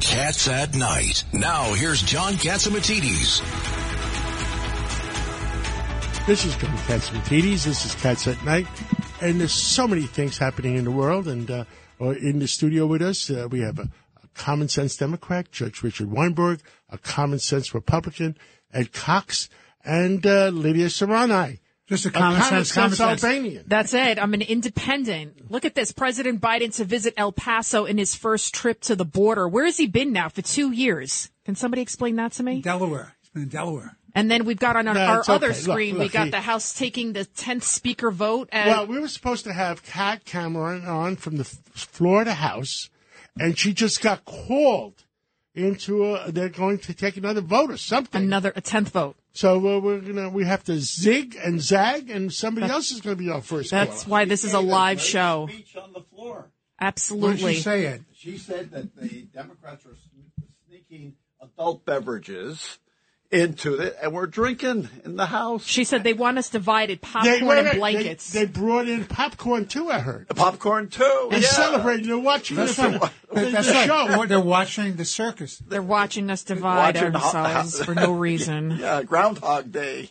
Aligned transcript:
Cats 0.00 0.48
at 0.48 0.74
Night. 0.74 1.24
Now 1.32 1.72
here's 1.74 2.02
John 2.02 2.34
Catsimatidis. 2.34 3.40
This 6.26 6.44
is 6.44 6.56
John 6.56 6.76
Catsimatidis. 6.76 7.64
This 7.64 7.84
is 7.84 7.94
Cats 7.96 8.26
at 8.28 8.42
Night. 8.44 8.66
And 9.20 9.40
there's 9.40 9.52
so 9.52 9.88
many 9.88 10.02
things 10.02 10.38
happening 10.38 10.76
in 10.76 10.84
the 10.84 10.90
world. 10.90 11.26
And 11.26 11.50
uh, 11.50 11.64
in 12.00 12.38
the 12.38 12.46
studio 12.46 12.86
with 12.86 13.02
us, 13.02 13.30
uh, 13.30 13.48
we 13.50 13.60
have 13.60 13.78
a, 13.78 13.90
a 14.22 14.28
common 14.34 14.68
sense 14.68 14.96
Democrat, 14.96 15.50
Judge 15.50 15.82
Richard 15.82 16.10
Weinberg, 16.10 16.60
a 16.90 16.98
common 16.98 17.38
sense 17.38 17.74
Republican, 17.74 18.36
Ed 18.72 18.92
Cox, 18.92 19.48
and 19.84 20.24
uh, 20.26 20.48
Lydia 20.48 20.86
Serrani. 20.86 21.58
Just 21.88 22.04
a 22.06 22.10
common, 22.10 22.38
a 22.38 22.42
common 22.44 22.64
sense, 22.64 22.68
sense 22.68 22.98
common 22.98 23.18
sense. 23.18 23.24
Albanian. 23.24 23.64
That's 23.66 23.94
it. 23.94 24.18
I'm 24.18 24.34
an 24.34 24.42
independent. 24.42 25.50
Look 25.50 25.64
at 25.64 25.74
this. 25.74 25.90
President 25.92 26.40
Biden 26.40 26.74
to 26.76 26.84
visit 26.84 27.14
El 27.16 27.32
Paso 27.32 27.84
in 27.86 27.96
his 27.98 28.14
first 28.14 28.54
trip 28.54 28.80
to 28.82 28.94
the 28.96 29.04
border. 29.06 29.48
Where 29.48 29.64
has 29.64 29.76
he 29.78 29.86
been 29.86 30.12
now 30.12 30.28
for 30.28 30.42
two 30.42 30.70
years? 30.70 31.30
Can 31.46 31.54
somebody 31.54 31.80
explain 31.82 32.16
that 32.16 32.32
to 32.32 32.42
me? 32.42 32.60
Delaware. 32.60 33.14
He's 33.22 33.30
been 33.30 33.42
in 33.44 33.48
Delaware. 33.48 33.96
And 34.14 34.30
then 34.30 34.44
we've 34.44 34.58
got 34.58 34.76
on 34.76 34.88
our, 34.88 34.94
No, 34.94 35.00
our 35.00 35.18
it's 35.20 35.28
other 35.28 35.48
okay. 35.48 35.54
Look, 35.56 35.62
screen, 35.62 35.94
we 35.94 36.04
look, 36.04 36.12
got 36.12 36.24
he- 36.26 36.30
the 36.30 36.40
House 36.40 36.74
taking 36.74 37.12
the 37.12 37.24
10th 37.24 37.62
speaker 37.62 38.10
vote. 38.10 38.48
And 38.52 38.68
Well, 38.68 38.86
we 38.86 38.98
were 38.98 39.08
supposed 39.08 39.44
to 39.44 39.52
have 39.52 39.82
Kat 39.84 40.24
Cammack 40.24 40.86
on 40.86 41.16
from 41.16 41.36
the 41.36 41.42
F- 41.42 41.58
Florida 41.72 42.34
House, 42.34 42.90
and 43.38 43.56
she 43.56 43.72
just 43.72 44.02
got 44.02 44.24
called 44.24 45.04
into 45.54 46.04
a, 46.14 46.30
they're 46.32 46.48
going 46.48 46.78
to 46.78 46.94
take 46.94 47.16
another 47.16 47.40
vote 47.40 47.70
or 47.70 47.76
something. 47.76 48.22
another, 48.22 48.52
a 48.56 48.62
10th 48.62 48.88
vote. 48.88 49.16
So 49.32 49.56
uh, 49.58 49.80
we're 49.80 50.00
gonna 50.00 50.28
we 50.30 50.44
have 50.44 50.64
to 50.64 50.80
zig 50.80 51.36
and 51.42 51.60
zag, 51.60 52.10
and 52.10 52.32
somebody 52.32 52.68
else 52.68 52.90
is 52.90 53.00
going 53.00 53.16
to 53.16 53.22
be 53.22 53.30
our 53.30 53.40
first 53.40 53.70
That's 53.70 54.02
caller. 54.02 54.10
why 54.10 54.24
this 54.24 54.44
is 54.44 54.54
a 54.54 54.60
live 54.60 55.00
show. 55.00 55.48
Speech 55.50 55.76
on 55.76 55.92
the 55.92 56.00
floor. 56.00 56.34
What 56.36 56.44
did 56.44 56.86
Absolutely. 56.86 57.54
she 57.54 57.60
say, 57.60 57.86
Ed? 57.86 58.04
She 58.14 58.38
said 58.38 58.70
that 58.70 58.96
the 58.96 59.22
Democrats 59.34 59.84
are 59.86 59.96
sneaking 60.66 61.14
adult 61.40 61.84
beverages 61.84 62.78
into 63.30 63.74
it, 63.78 63.96
and 64.02 64.12
we're 64.14 64.26
drinking 64.26 64.88
in 65.04 65.16
the 65.16 65.26
house. 65.26 65.66
She 65.66 65.84
said 65.84 66.02
they 66.02 66.14
want 66.14 66.38
us 66.38 66.48
divided, 66.48 67.00
They- 67.00 67.06
popcorn 67.06 67.46
wait, 67.46 67.66
and 67.66 67.78
blankets. 67.78 68.32
They, 68.32 68.44
they 68.44 68.50
brought 68.50 68.88
in 68.88 69.04
popcorn 69.04 69.66
too. 69.66 69.90
I 69.90 69.98
heard. 70.00 70.28
popcorn 70.34 70.88
too. 70.88 71.28
And 71.30 71.42
yeah. 71.42 71.48
celebrating. 71.48 72.06
They're 72.06 72.18
watching 72.18 72.56
That's 72.56 72.76
the, 72.76 72.88
right. 72.88 73.10
the, 73.32 73.40
the 73.40 73.50
That's 73.50 73.70
right. 73.70 73.86
show. 73.86 74.08
They're- 74.08 74.26
They're 74.26 74.40
watching 74.40 74.96
the 74.96 75.04
circus. 75.04 75.58
They're 75.58 75.82
watching 75.82 76.30
us 76.30 76.42
divide 76.42 76.94
Watching 76.96 77.12
ho- 77.12 77.38
ourselves 77.38 77.84
for 77.84 77.94
no 77.94 78.12
reason. 78.12 78.70
Yeah, 78.80 79.02
Groundhog 79.02 79.72
Day. 79.72 80.10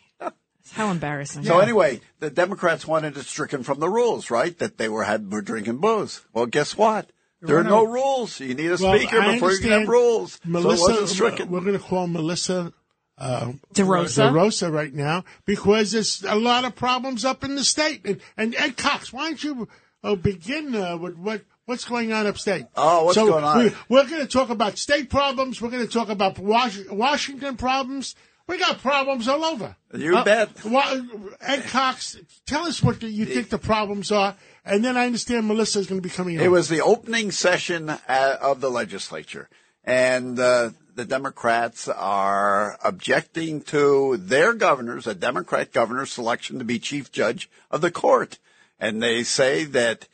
How 0.74 0.92
embarrassing. 0.92 1.46
So 1.46 1.60
anyway, 1.60 2.02
the 2.20 2.30
Democrats 2.30 2.86
wanted 2.86 3.16
it 3.16 3.24
stricken 3.26 3.64
from 3.64 3.80
the 3.80 3.88
rules, 3.90 4.30
right? 4.30 4.56
That 4.60 4.78
they 4.78 4.90
were 4.90 5.06
had 5.06 5.32
were 5.32 5.42
drinking 5.42 5.78
booze. 5.78 6.22
Well, 6.34 6.46
guess 6.46 6.78
what? 6.78 7.10
There 7.42 7.58
are 7.58 7.64
no 7.64 7.86
rules. 7.86 8.40
You 8.42 8.54
need 8.54 8.66
a 8.72 8.78
Well, 8.82 8.98
speaker 8.98 9.18
I 9.20 9.34
before 9.36 9.54
you 9.54 9.60
can 9.60 9.70
have 9.70 9.88
rules. 9.88 10.40
Melissa, 10.44 10.78
so 10.78 10.88
it 10.88 10.92
wasn't 10.92 11.10
stricken. 11.10 11.50
we're 11.52 11.62
going 11.62 11.74
to 11.74 11.80
call 11.80 12.08
Melissa 12.08 12.74
DeRosa. 13.20 14.32
DeRosa 14.32 14.72
right 14.72 14.94
now 14.94 15.24
because 15.46 15.92
there's 15.92 16.24
a 16.24 16.36
lot 16.36 16.66
of 16.66 16.76
problems 16.76 17.26
up 17.26 17.44
in 17.44 17.56
the 17.56 17.64
state. 17.64 18.06
And, 18.06 18.22
and 18.38 18.56
Ed 18.56 18.78
Cox, 18.78 19.12
why 19.12 19.30
don't 19.30 19.44
you 19.44 19.68
uh, 20.04 20.16
begin 20.16 20.76
uh, 20.76 20.98
with 20.98 21.18
what 21.18 21.42
what's 21.66 21.86
going 21.86 22.14
on 22.14 22.28
upstate? 22.28 22.66
Oh, 22.76 23.06
what's 23.06 23.16
so 23.16 23.28
going 23.28 23.44
on? 23.44 23.60
We, 23.60 23.74
we're 23.90 24.08
going 24.08 24.22
to 24.22 24.28
talk 24.28 24.50
about 24.50 24.78
state 24.78 25.10
problems. 25.10 25.62
We're 25.62 25.70
going 25.70 25.86
to 25.86 25.92
talk 25.92 26.10
about 26.10 26.40
Was- 26.40 26.86
Washington 26.90 27.56
problems. 27.58 28.16
We 28.48 28.58
got 28.58 28.80
problems 28.80 29.28
all 29.28 29.44
over. 29.44 29.76
You 29.94 30.24
bet. 30.24 30.64
Wa- 30.64 31.02
Ed 31.42 31.64
Cox, 31.66 32.18
tell 32.46 32.66
us 32.66 32.82
what 32.82 33.04
you 33.04 33.26
think 33.26 33.50
the 33.50 33.58
problems 33.58 34.10
are, 34.12 34.36
and 34.64 34.86
then 34.86 34.96
I 34.96 35.06
understand 35.06 35.48
Melissa 35.48 35.80
is 35.80 35.88
going 35.88 36.02
to 36.02 36.08
be 36.08 36.14
coming. 36.14 36.36
It 36.36 36.46
on. 36.46 36.52
was 36.52 36.70
the 36.70 36.82
opening 36.82 37.32
session 37.32 37.90
uh, 37.90 38.38
of 38.40 38.62
the 38.62 38.72
legislature, 38.72 39.50
and 39.84 40.40
uh, 40.40 40.70
the 40.98 41.06
Democrats 41.06 41.88
are 41.88 42.78
objecting 42.84 43.62
to 43.62 44.18
their 44.18 44.54
governor's, 44.54 45.06
a 45.06 45.14
Democrat 45.14 45.72
governor's 45.72 46.12
selection 46.12 46.58
to 46.58 46.66
be 46.66 46.80
chief 46.80 47.12
judge 47.12 47.50
of 47.70 47.82
the 47.82 47.92
court, 47.92 48.40
and 48.80 49.02
they 49.02 49.24
say 49.24 49.64
that 49.64 50.08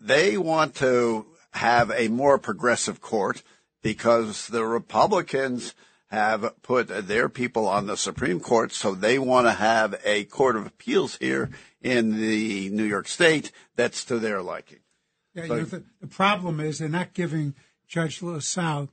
they 0.00 0.36
want 0.36 0.74
to 0.74 1.26
have 1.52 1.92
a 1.92 2.08
more 2.08 2.38
progressive 2.38 3.00
court 3.00 3.44
because 3.82 4.48
the 4.48 4.64
Republicans 4.64 5.74
have 6.08 6.60
put 6.62 6.88
their 7.06 7.28
people 7.28 7.68
on 7.68 7.86
the 7.86 7.96
Supreme 7.96 8.40
Court, 8.40 8.72
so 8.72 8.94
they 8.94 9.18
want 9.18 9.46
to 9.46 9.52
have 9.52 10.00
a 10.04 10.24
court 10.24 10.56
of 10.56 10.66
appeals 10.66 11.16
here 11.16 11.50
in 11.82 12.20
the 12.20 12.68
New 12.70 12.84
York 12.84 13.06
State 13.06 13.52
that's 13.76 14.04
to 14.06 14.18
their 14.18 14.42
liking. 14.42 14.80
Yeah, 15.34 15.44
you 15.44 15.48
know, 15.50 15.64
the, 15.64 15.84
the 16.00 16.06
problem 16.08 16.58
is 16.58 16.78
they're 16.78 16.88
not 16.88 17.14
giving 17.14 17.54
Judge 17.86 18.22
LaSalle, 18.22 18.88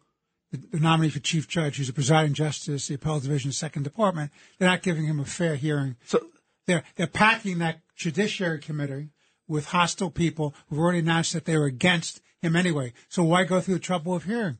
the, 0.52 0.58
the 0.58 0.80
nominee 0.80 1.10
for 1.10 1.20
chief 1.20 1.48
judge, 1.48 1.78
who's 1.78 1.90
a 1.90 1.94
presiding 1.94 2.34
justice, 2.34 2.88
the 2.88 2.96
appellate 2.96 3.24
division, 3.24 3.52
second 3.52 3.84
department, 3.84 4.32
they're 4.58 4.70
not 4.70 4.82
giving 4.82 5.06
him 5.06 5.20
a 5.20 5.26
fair 5.26 5.56
hearing. 5.56 5.96
So 6.06 6.20
They're 6.68 6.84
they're 6.96 7.08
packing 7.08 7.60
that 7.60 7.80
judiciary 7.96 8.60
committee 8.60 9.10
with 9.48 9.66
hostile 9.68 10.12
people 10.12 10.54
who've 10.68 10.80
already 10.80 11.00
announced 11.00 11.34
that 11.34 11.46
they 11.46 11.58
were 11.58 11.66
against 11.66 12.22
him 12.42 12.56
anyway. 12.56 12.94
So 13.10 13.24
why 13.24 13.44
go 13.44 13.60
through 13.62 13.76
the 13.76 13.80
trouble 13.80 14.16
of 14.16 14.24
hearing? 14.24 14.58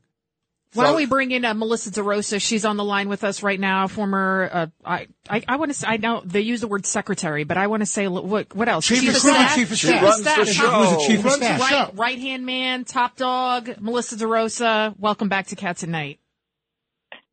Why 0.74 0.84
don't 0.84 0.96
we 0.96 1.06
bring 1.06 1.32
in 1.32 1.44
uh, 1.44 1.52
Melissa 1.52 1.90
DeRosa? 1.90 2.40
She's 2.40 2.64
on 2.64 2.78
the 2.78 2.84
line 2.84 3.08
with 3.10 3.24
us 3.24 3.42
right 3.42 3.60
now. 3.60 3.88
Former, 3.88 4.48
uh, 4.50 4.66
I, 4.84 5.08
I, 5.28 5.42
I 5.46 5.56
want 5.56 5.70
to 5.70 5.74
say, 5.74 5.86
I 5.86 5.98
know 5.98 6.22
they 6.24 6.40
use 6.40 6.62
the 6.62 6.68
word 6.68 6.86
secretary, 6.86 7.44
but 7.44 7.58
I 7.58 7.66
want 7.66 7.82
to 7.82 7.86
say 7.86 8.08
what, 8.08 8.54
what 8.54 8.68
else? 8.68 8.86
Chief 8.86 9.02
of 9.02 9.08
of 9.10 9.16
staff. 9.16 9.34
staff. 9.36 9.54
Chief 9.54 9.70
of 9.70 9.76
She 9.78 9.86
staff. 9.88 10.38
the 10.38 10.46
show. 10.46 10.78
Was 10.78 10.90
the 10.90 11.04
chief 11.06 11.24
of 11.26 11.32
staff. 11.32 11.60
Right, 11.60 11.90
right 11.94 12.18
hand 12.18 12.46
man, 12.46 12.84
top 12.84 13.16
dog, 13.16 13.70
Melissa 13.80 14.16
DeRosa. 14.16 14.98
Welcome 14.98 15.28
back 15.28 15.48
to 15.48 15.56
Cats 15.56 15.82
at 15.82 15.90
Night. 15.90 16.20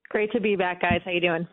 Great 0.09 0.31
to 0.33 0.41
be 0.41 0.55
back, 0.55 0.81
guys. 0.81 1.01
How 1.05 1.11
you 1.11 1.21
doing? 1.21 1.47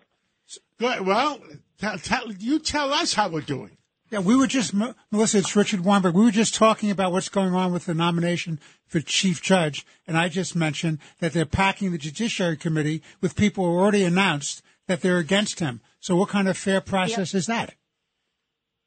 Good. 0.79 1.07
Well, 1.07 1.39
tell, 1.79 1.99
tell, 1.99 2.33
you 2.33 2.59
tell 2.59 2.93
us 2.93 3.15
how 3.15 3.29
we're 3.29 3.43
doing. 3.43 3.77
Yeah, 4.09 4.21
we 4.21 4.37
were 4.37 4.47
just, 4.47 4.73
Melissa, 5.11 5.39
it's 5.39 5.57
Richard 5.57 5.81
Weinberg. 5.81 6.15
We 6.15 6.25
were 6.25 6.31
just 6.31 6.55
talking 6.55 6.93
about 6.93 7.11
what's 7.11 7.29
going 7.29 7.55
on 7.55 7.73
with 7.73 7.87
the 7.87 7.95
nomination 7.95 8.61
for 8.87 9.01
chief 9.01 9.43
judge. 9.43 9.85
And 10.07 10.17
I 10.17 10.29
just 10.29 10.55
mentioned 10.55 11.01
that 11.19 11.33
they're 11.33 11.45
packing 11.45 11.91
the 11.91 11.99
judiciary 11.99 12.57
committee 12.57 13.03
with 13.21 13.35
people 13.35 13.65
who 13.65 13.77
already 13.77 14.05
announced 14.05 14.63
that 14.87 15.01
they're 15.01 15.19
against 15.19 15.59
him. 15.59 15.81
So 15.99 16.15
what 16.15 16.29
kind 16.29 16.47
of 16.47 16.57
fair 16.57 16.81
process 16.81 17.35
is 17.35 17.47
that? 17.47 17.75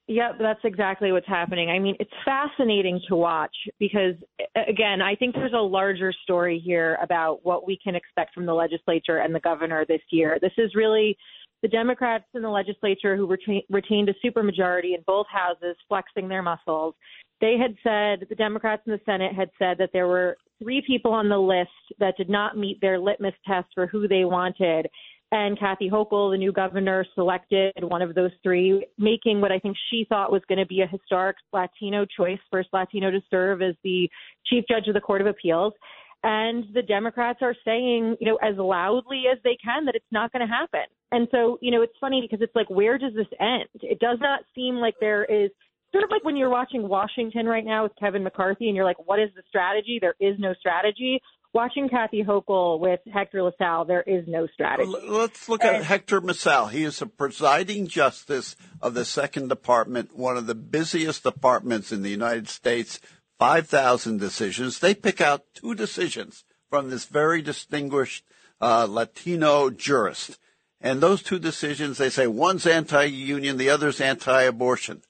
Yep, 0.08 0.38
that's 0.40 0.62
exactly 0.64 1.12
what's 1.12 1.28
happening. 1.28 1.70
I 1.70 1.78
mean, 1.78 1.96
it's 2.00 2.10
fascinating 2.26 3.00
to 3.10 3.16
watch 3.16 3.56
because, 3.78 4.16
again, 4.56 5.04
I 5.04 5.14
think 5.14 5.36
there's 5.36 5.54
a 5.54 5.58
larger 5.58 6.12
story 6.24 6.60
here 6.66 6.98
about 7.04 7.46
what 7.46 7.68
we 7.68 7.78
can 7.84 7.94
expect 7.94 8.34
from 8.34 8.48
the 8.48 8.54
legislature 8.54 9.18
and 9.18 9.36
the 9.36 9.40
governor 9.40 9.86
this 9.86 10.02
year. 10.10 10.40
This 10.42 10.54
is 10.58 10.74
really 10.74 11.16
the 11.62 11.68
Democrats 11.68 12.26
in 12.34 12.42
the 12.42 12.50
legislature 12.50 13.16
who 13.16 13.28
retain, 13.28 13.62
retained 13.70 14.10
a 14.10 14.14
supermajority 14.26 14.96
in 14.96 15.04
both 15.06 15.28
houses, 15.32 15.76
flexing 15.88 16.28
their 16.28 16.42
muscles. 16.42 16.96
They 17.42 17.58
had 17.58 17.76
said, 17.84 18.28
the 18.30 18.36
Democrats 18.36 18.84
in 18.86 18.92
the 18.92 19.02
Senate 19.06 19.34
had 19.34 19.50
said 19.58 19.78
that 19.78 19.92
there 19.94 20.08
were 20.08 20.38
three 20.62 20.84
people 20.86 21.12
on 21.12 21.30
the 21.30 21.38
list 21.38 21.70
that 22.00 22.18
did 22.18 22.30
not 22.30 22.58
meet 22.58 22.82
their 22.82 23.00
litmus 23.00 23.34
test 23.48 23.68
for 23.74 23.88
who 23.88 24.08
they 24.08 24.26
wanted. 24.26 24.88
And 25.32 25.60
Kathy 25.60 25.90
Hochul, 25.90 26.32
the 26.32 26.38
new 26.38 26.52
governor, 26.52 27.06
selected 27.14 27.74
one 27.82 28.02
of 28.02 28.16
those 28.16 28.32
three, 28.42 28.86
making 28.98 29.42
what 29.42 29.52
I 29.52 29.60
think 29.60 29.78
she 29.90 30.06
thought 30.10 30.32
was 30.32 30.42
going 30.50 30.58
to 30.58 30.66
be 30.66 30.82
a 30.82 30.88
historic 30.88 31.38
Latino 31.54 32.06
choice, 32.06 32.40
first 32.52 32.70
Latino 32.74 33.12
to 33.12 33.22
serve 33.30 33.62
as 33.62 33.76
the 33.84 34.10
chief 34.48 34.66
judge 34.68 34.88
of 34.88 34.96
the 34.96 35.02
Court 35.02 35.22
of 35.22 35.28
Appeals. 35.28 35.74
And 36.22 36.66
the 36.74 36.82
Democrats 36.82 37.40
are 37.42 37.56
saying, 37.64 38.18
you 38.20 38.28
know, 38.28 38.38
as 38.42 38.58
loudly 38.58 39.24
as 39.32 39.40
they 39.44 39.58
can 39.64 39.86
that 39.86 39.96
it's 39.96 40.06
not 40.12 40.34
going 40.34 40.46
to 40.46 40.54
happen. 40.54 40.86
And 41.12 41.28
so, 41.32 41.58
you 41.62 41.72
know, 41.72 41.82
it's 41.82 41.94
funny 42.00 42.22
because 42.22 42.44
it's 42.44 42.56
like, 42.56 42.70
where 42.70 42.98
does 42.98 43.14
this 43.16 43.28
end? 43.40 43.70
It 43.82 44.00
does 44.00 44.18
not 44.20 44.42
seem 44.54 44.76
like 44.76 44.96
there 45.00 45.24
is 45.24 45.50
sort 45.92 46.04
of 46.04 46.10
like 46.12 46.24
when 46.24 46.36
you're 46.36 46.50
watching 46.50 46.88
Washington 46.88 47.46
right 47.46 47.66
now 47.66 47.84
with 47.84 47.94
Kevin 48.00 48.24
McCarthy 48.24 48.68
and 48.68 48.76
you're 48.76 48.86
like, 48.86 49.08
what 49.08 49.20
is 49.20 49.30
the 49.36 49.44
strategy? 49.48 49.98
There 50.02 50.16
is 50.20 50.36
no 50.40 50.54
strategy. 50.60 51.22
Watching 51.52 51.90
Kathy 51.90 52.24
Hochul 52.24 52.80
with 52.80 53.00
Hector 53.12 53.42
LaSalle, 53.42 53.86
there 53.86 54.04
is 54.04 54.24
no 54.28 54.46
strategy. 54.54 54.94
Let's 55.08 55.50
look 55.50 55.64
at 55.64 55.84
Hector 55.84 56.22
LaSalle. 56.22 56.68
He 56.68 56.84
is 56.84 57.02
a 57.02 57.08
presiding 57.08 57.88
justice 57.88 58.56
of 58.84 58.94
the 58.94 59.04
Second 59.04 59.48
Department, 59.48 60.16
one 60.16 60.38
of 60.38 60.46
the 60.46 60.54
busiest 60.54 61.24
departments 61.24 61.92
in 61.92 62.04
the 62.04 62.12
United 62.12 62.50
States. 62.50 63.00
5,000 63.40 64.20
decisions. 64.20 64.80
They 64.80 64.94
pick 64.94 65.22
out 65.22 65.46
two 65.54 65.74
decisions 65.74 66.44
from 66.70 66.90
this 66.90 67.06
very 67.06 67.42
distinguished 67.42 68.24
uh, 68.62 68.86
Latino 68.90 69.70
jurist. 69.70 70.38
And 70.82 71.02
those 71.02 71.24
two 71.24 71.40
decisions, 71.40 71.98
they 71.98 72.10
say 72.10 72.28
one's 72.28 72.68
anti-union, 72.68 73.58
the 73.58 73.70
other's 73.70 74.00
anti-abortion. 74.00 75.02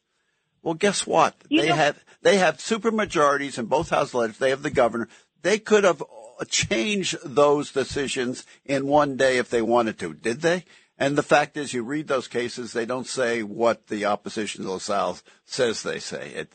Well, 0.61 0.73
guess 0.75 1.05
what? 1.05 1.35
You 1.49 1.61
they 1.61 1.69
know- 1.69 1.75
have 1.75 2.03
they 2.21 2.37
have 2.37 2.59
super 2.59 2.91
majorities 2.91 3.57
in 3.57 3.65
both 3.67 3.89
houses. 3.91 4.13
of 4.13 4.19
legislatures. 4.19 4.39
They 4.39 4.49
have 4.49 4.63
the 4.63 4.69
governor. 4.71 5.07
They 5.41 5.57
could 5.57 5.85
have 5.85 6.03
changed 6.49 7.17
those 7.23 7.71
decisions 7.71 8.45
in 8.65 8.87
one 8.87 9.15
day 9.15 9.37
if 9.37 9.49
they 9.49 9.61
wanted 9.61 9.97
to. 9.99 10.13
Did 10.13 10.41
they? 10.41 10.65
And 10.97 11.17
the 11.17 11.23
fact 11.23 11.55
is, 11.55 11.73
you 11.73 11.83
read 11.83 12.09
those 12.09 12.27
cases, 12.27 12.73
they 12.73 12.85
don't 12.85 13.07
say 13.07 13.41
what 13.41 13.87
the 13.87 14.03
opposition 14.05 14.65
to 14.65 14.71
LaSalle 14.71 15.19
says 15.45 15.81
they 15.81 15.99
say. 15.99 16.31
It 16.35 16.51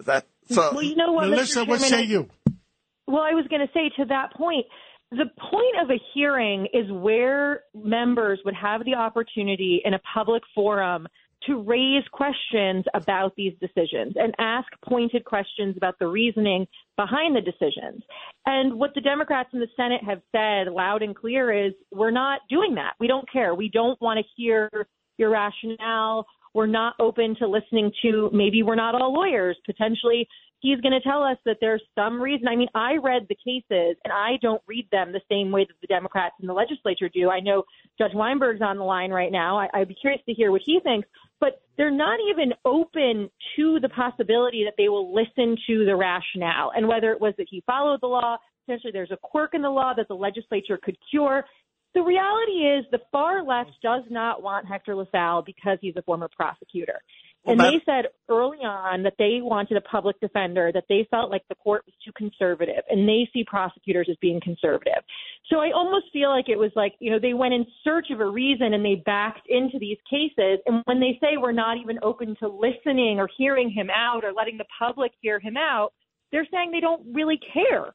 that 0.00 0.26
so. 0.46 0.72
well, 0.72 0.82
you 0.82 0.96
know 0.96 1.12
what, 1.12 1.28
Melissa, 1.28 1.64
what 1.64 1.80
say 1.80 2.02
you? 2.02 2.28
Well, 3.06 3.22
I 3.22 3.34
was 3.34 3.46
going 3.48 3.60
to 3.60 3.72
say 3.72 3.90
to 3.98 4.06
that 4.06 4.32
point, 4.34 4.66
the 5.10 5.26
point 5.38 5.76
of 5.82 5.90
a 5.90 6.00
hearing 6.14 6.66
is 6.72 6.90
where 6.90 7.62
members 7.74 8.40
would 8.44 8.54
have 8.54 8.84
the 8.84 8.94
opportunity 8.94 9.80
in 9.84 9.94
a 9.94 10.00
public 10.12 10.42
forum 10.54 11.06
to 11.46 11.62
raise 11.62 12.04
questions 12.10 12.84
about 12.94 13.34
these 13.36 13.52
decisions 13.60 14.14
and 14.16 14.34
ask 14.38 14.66
pointed 14.88 15.24
questions 15.24 15.76
about 15.76 15.98
the 15.98 16.06
reasoning 16.06 16.66
behind 16.96 17.36
the 17.36 17.40
decisions. 17.40 18.02
And 18.46 18.74
what 18.74 18.94
the 18.94 19.00
Democrats 19.00 19.50
in 19.52 19.60
the 19.60 19.68
Senate 19.76 20.02
have 20.04 20.22
said 20.32 20.72
loud 20.72 21.02
and 21.02 21.14
clear 21.14 21.66
is 21.66 21.72
we're 21.92 22.10
not 22.10 22.40
doing 22.48 22.74
that. 22.76 22.94
We 22.98 23.06
don't 23.06 23.30
care. 23.30 23.54
We 23.54 23.68
don't 23.68 24.00
want 24.00 24.18
to 24.18 24.24
hear 24.36 24.70
your 25.18 25.30
rationale. 25.30 26.26
We're 26.54 26.66
not 26.66 26.94
open 27.00 27.36
to 27.40 27.48
listening 27.48 27.92
to 28.02 28.30
maybe 28.32 28.62
we're 28.62 28.74
not 28.74 28.94
all 28.94 29.12
lawyers. 29.12 29.56
Potentially, 29.66 30.26
he's 30.60 30.80
going 30.80 30.92
to 30.92 31.00
tell 31.00 31.22
us 31.22 31.36
that 31.44 31.58
there's 31.60 31.82
some 31.94 32.20
reason. 32.20 32.48
I 32.48 32.56
mean, 32.56 32.68
I 32.74 32.96
read 32.96 33.26
the 33.28 33.36
cases 33.36 33.96
and 34.04 34.12
I 34.12 34.38
don't 34.40 34.62
read 34.66 34.88
them 34.90 35.12
the 35.12 35.20
same 35.28 35.50
way 35.50 35.64
that 35.64 35.74
the 35.80 35.86
Democrats 35.86 36.36
in 36.40 36.46
the 36.46 36.54
legislature 36.54 37.10
do. 37.12 37.28
I 37.28 37.40
know 37.40 37.64
Judge 37.98 38.14
Weinberg's 38.14 38.62
on 38.62 38.78
the 38.78 38.84
line 38.84 39.10
right 39.10 39.32
now. 39.32 39.58
I, 39.58 39.68
I'd 39.74 39.88
be 39.88 39.94
curious 39.94 40.22
to 40.26 40.32
hear 40.32 40.50
what 40.50 40.62
he 40.64 40.80
thinks 40.80 41.08
but 41.44 41.60
they're 41.76 41.90
not 41.90 42.18
even 42.30 42.54
open 42.64 43.28
to 43.56 43.78
the 43.80 43.88
possibility 43.90 44.64
that 44.64 44.74
they 44.78 44.88
will 44.88 45.14
listen 45.14 45.56
to 45.66 45.84
the 45.84 45.94
rationale 45.94 46.72
and 46.74 46.88
whether 46.88 47.12
it 47.12 47.20
was 47.20 47.34
that 47.36 47.46
he 47.50 47.62
followed 47.66 48.00
the 48.00 48.06
law, 48.06 48.38
potentially 48.64 48.92
there's 48.92 49.10
a 49.10 49.18
quirk 49.22 49.52
in 49.52 49.60
the 49.60 49.68
law 49.68 49.92
that 49.94 50.08
the 50.08 50.14
legislature 50.14 50.78
could 50.82 50.96
cure. 51.10 51.44
The 51.94 52.02
reality 52.02 52.66
is 52.66 52.84
the 52.90 53.00
far 53.12 53.44
left 53.44 53.70
does 53.82 54.02
not 54.10 54.42
want 54.42 54.66
Hector 54.66 54.96
LaSalle 54.96 55.42
because 55.42 55.78
he's 55.80 55.94
a 55.96 56.02
former 56.02 56.28
prosecutor. 56.36 57.00
And 57.46 57.60
they 57.60 57.82
said 57.84 58.06
early 58.30 58.58
on 58.58 59.02
that 59.02 59.14
they 59.18 59.40
wanted 59.42 59.76
a 59.76 59.82
public 59.82 60.18
defender, 60.18 60.70
that 60.72 60.84
they 60.88 61.06
felt 61.10 61.30
like 61.30 61.42
the 61.48 61.54
court 61.54 61.84
was 61.84 61.94
too 62.04 62.10
conservative, 62.16 62.82
and 62.88 63.06
they 63.06 63.28
see 63.32 63.44
prosecutors 63.46 64.08
as 64.10 64.16
being 64.20 64.40
conservative. 64.42 65.04
So 65.50 65.58
I 65.58 65.70
almost 65.74 66.06
feel 66.10 66.30
like 66.30 66.48
it 66.48 66.58
was 66.58 66.70
like, 66.74 66.94
you 67.00 67.10
know, 67.10 67.18
they 67.18 67.34
went 67.34 67.52
in 67.52 67.66
search 67.84 68.06
of 68.10 68.20
a 68.20 68.26
reason 68.26 68.72
and 68.72 68.82
they 68.84 69.02
backed 69.04 69.46
into 69.48 69.78
these 69.78 69.98
cases. 70.08 70.58
And 70.64 70.82
when 70.86 71.00
they 71.00 71.18
say 71.20 71.36
we're 71.36 71.52
not 71.52 71.76
even 71.76 71.98
open 72.02 72.34
to 72.40 72.48
listening 72.48 73.20
or 73.20 73.28
hearing 73.36 73.70
him 73.70 73.90
out 73.94 74.24
or 74.24 74.32
letting 74.32 74.56
the 74.56 74.64
public 74.78 75.12
hear 75.20 75.38
him 75.38 75.58
out, 75.58 75.92
they're 76.32 76.48
saying 76.50 76.70
they 76.72 76.80
don't 76.80 77.02
really 77.12 77.38
care. 77.52 77.94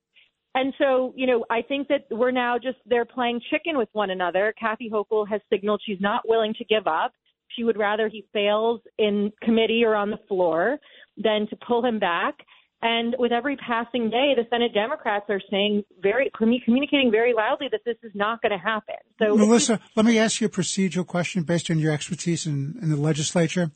And 0.56 0.74
so, 0.78 1.14
you 1.16 1.28
know, 1.28 1.46
I 1.50 1.62
think 1.62 1.88
that 1.90 2.06
we're 2.10 2.32
now 2.32 2.58
just 2.58 2.78
they're 2.86 3.06
playing 3.06 3.42
chicken 3.52 3.78
with 3.78 3.90
one 3.94 4.10
another. 4.10 4.54
Kathy 4.60 4.90
Hochul 4.90 5.28
has 5.28 5.42
signaled 5.52 5.82
she's 5.86 6.02
not 6.02 6.28
willing 6.28 6.54
to 6.56 6.66
give 6.66 6.88
up. 6.88 7.14
She 7.56 7.64
would 7.64 7.78
rather 7.78 8.10
he 8.10 8.26
fails 8.34 8.82
in 8.98 9.32
committee 9.44 9.84
or 9.86 9.96
on 9.96 10.10
the 10.10 10.20
floor 10.28 10.80
than 11.18 11.48
to 11.50 11.56
pull 11.68 11.86
him 11.86 12.00
back. 12.00 12.36
And 12.82 13.16
with 13.20 13.34
every 13.34 13.58
passing 13.58 14.10
day, 14.10 14.34
the 14.36 14.46
Senate 14.50 14.74
Democrats 14.74 15.26
are 15.30 15.42
saying 15.52 15.84
very 16.02 16.32
communicating 16.38 17.12
very 17.12 17.34
loudly 17.34 17.68
that 17.72 17.82
this 17.86 17.98
is 18.04 18.12
not 18.16 18.42
going 18.42 18.54
to 18.54 18.58
happen. 18.58 18.96
So, 19.20 19.36
Melissa, 19.36 19.82
let 19.96 20.06
me 20.06 20.18
ask 20.18 20.40
you 20.40 20.48
a 20.48 20.50
procedural 20.50 21.06
question 21.06 21.44
based 21.44 21.70
on 21.70 21.78
your 21.78 21.92
expertise 21.92 22.48
in, 22.48 22.80
in 22.82 22.90
the 22.90 22.96
legislature 22.96 23.72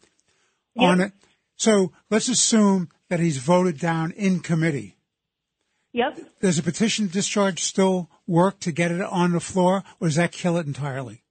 yeah. 0.75 0.87
on 0.87 1.01
it. 1.01 1.11
So 1.57 1.91
let's 2.09 2.29
assume 2.29 2.89
that 3.09 3.19
he's 3.19 3.37
voted 3.37 3.77
down 3.77 4.11
in 4.11 4.39
committee. 4.39 4.92
Yep. 5.93 6.19
Does 6.41 6.57
a 6.57 6.63
petition 6.63 7.07
discharge 7.07 7.61
still 7.61 8.09
work 8.25 8.59
to 8.61 8.71
get 8.71 8.91
it 8.91 9.01
on 9.01 9.31
the 9.31 9.39
floor, 9.39 9.83
or 9.99 10.07
does 10.07 10.15
that 10.15 10.31
kill 10.31 10.57
it 10.57 10.65
entirely? 10.65 11.23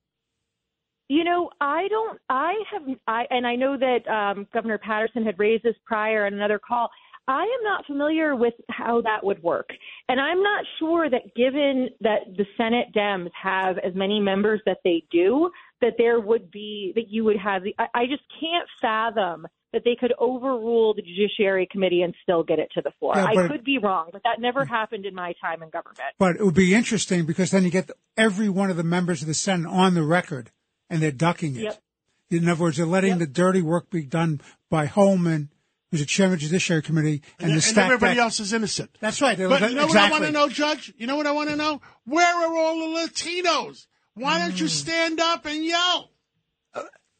You 1.08 1.24
know, 1.24 1.50
I 1.60 1.88
don't. 1.88 2.18
I 2.30 2.54
have. 2.72 2.82
I 3.06 3.24
and 3.28 3.46
I 3.46 3.56
know 3.56 3.76
that 3.76 4.08
um, 4.08 4.46
Governor 4.54 4.78
Paterson 4.78 5.24
had 5.24 5.38
raised 5.38 5.64
this 5.64 5.74
prior 5.84 6.26
in 6.26 6.34
another 6.34 6.58
call. 6.58 6.88
I 7.28 7.42
am 7.42 7.64
not 7.64 7.86
familiar 7.86 8.34
with 8.34 8.54
how 8.68 9.00
that 9.02 9.22
would 9.22 9.42
work. 9.42 9.68
And 10.08 10.20
I'm 10.20 10.42
not 10.42 10.64
sure 10.78 11.08
that 11.08 11.34
given 11.36 11.88
that 12.00 12.36
the 12.36 12.44
Senate 12.56 12.88
Dems 12.94 13.30
have 13.40 13.78
as 13.78 13.94
many 13.94 14.18
members 14.18 14.60
that 14.66 14.78
they 14.84 15.04
do, 15.10 15.50
that 15.80 15.94
there 15.98 16.18
would 16.18 16.50
be, 16.50 16.92
that 16.96 17.08
you 17.08 17.24
would 17.24 17.38
have 17.38 17.62
the, 17.62 17.74
I, 17.78 17.86
I 17.94 18.06
just 18.06 18.22
can't 18.40 18.68
fathom 18.80 19.46
that 19.72 19.82
they 19.84 19.96
could 19.98 20.12
overrule 20.18 20.94
the 20.94 21.02
Judiciary 21.02 21.66
Committee 21.70 22.02
and 22.02 22.14
still 22.22 22.42
get 22.42 22.58
it 22.58 22.68
to 22.74 22.82
the 22.82 22.90
floor. 22.98 23.14
Yeah, 23.16 23.24
I 23.24 23.48
could 23.48 23.64
be 23.64 23.78
wrong, 23.78 24.10
but 24.12 24.22
that 24.24 24.40
never 24.40 24.64
happened 24.64 25.06
in 25.06 25.14
my 25.14 25.32
time 25.40 25.62
in 25.62 25.70
government. 25.70 26.00
But 26.18 26.36
it 26.36 26.44
would 26.44 26.54
be 26.54 26.74
interesting 26.74 27.24
because 27.24 27.50
then 27.50 27.64
you 27.64 27.70
get 27.70 27.90
every 28.16 28.48
one 28.48 28.70
of 28.70 28.76
the 28.76 28.82
members 28.84 29.22
of 29.22 29.28
the 29.28 29.34
Senate 29.34 29.68
on 29.68 29.94
the 29.94 30.02
record 30.02 30.50
and 30.90 31.00
they're 31.02 31.10
ducking 31.10 31.56
it. 31.56 31.62
Yep. 31.62 31.82
In 32.30 32.48
other 32.48 32.60
words, 32.62 32.76
they're 32.76 32.86
letting 32.86 33.10
Yep. 33.10 33.18
the 33.20 33.26
dirty 33.26 33.62
work 33.62 33.88
be 33.90 34.02
done 34.04 34.40
by 34.70 34.86
Hoylman, 34.86 35.48
who's 35.90 36.00
the 36.00 36.06
chairman 36.06 36.34
of 36.34 36.40
the 36.40 36.46
Judiciary 36.46 36.82
Committee, 36.82 37.22
and, 37.38 37.48
and, 37.48 37.56
the 37.58 37.62
stack 37.62 37.86
everybody 37.86 38.14
that- 38.16 38.22
else 38.22 38.40
is 38.40 38.52
innocent. 38.52 38.90
That's 39.00 39.20
right. 39.22 39.36
But 39.38 39.60
you 39.70 39.74
know 39.76 39.84
exactly. 39.84 39.86
what 39.88 39.96
I 39.98 40.10
want 40.10 40.24
to 40.24 40.30
know, 40.32 40.48
Judge? 40.48 40.92
You 40.98 41.06
know 41.06 41.16
what 41.16 41.26
I 41.26 41.32
want 41.32 41.48
to 41.50 41.56
know? 41.56 41.80
Where 42.04 42.26
are 42.36 42.56
all 42.58 42.78
the 42.94 43.00
Latinos? 43.00 43.86
Why 44.14 44.38
don't 44.38 44.50
Hmm. 44.52 44.56
you 44.58 44.68
stand 44.68 45.20
up 45.20 45.46
and 45.46 45.64
yell? 45.64 46.10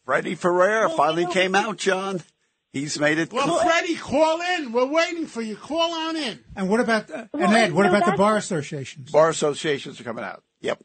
Freddie 0.05 0.35
Ferrer 0.35 0.89
Well, 0.89 0.97
finally 0.97 1.23
you 1.23 1.29
know- 1.29 1.35
came 1.35 1.55
out, 1.55 1.77
John. 1.79 2.23
He's 2.73 2.99
made 2.99 3.19
it. 3.19 3.33
Well, 3.33 3.59
Freddie, 3.59 3.97
call 3.97 4.41
in. 4.57 4.73
We're 4.73 4.87
waiting 4.87 5.27
for 5.27 5.43
you. 5.43 5.57
Call 5.57 5.93
on 5.93 6.17
in. 6.17 6.39
And 6.57 6.71
what 6.71 6.81
about 6.81 7.11
uh, 7.11 7.27
Well, 7.33 7.45
and 7.45 7.55
Ed? 7.55 7.73
What 7.73 7.85
you 7.85 7.95
about 7.95 8.11
the 8.11 8.17
bar 8.17 8.37
associations 8.39 9.11
Bar 9.11 9.29
associations 9.29 10.01
are 10.01 10.05
coming 10.05 10.25
out. 10.25 10.43
Yep. 10.63 10.81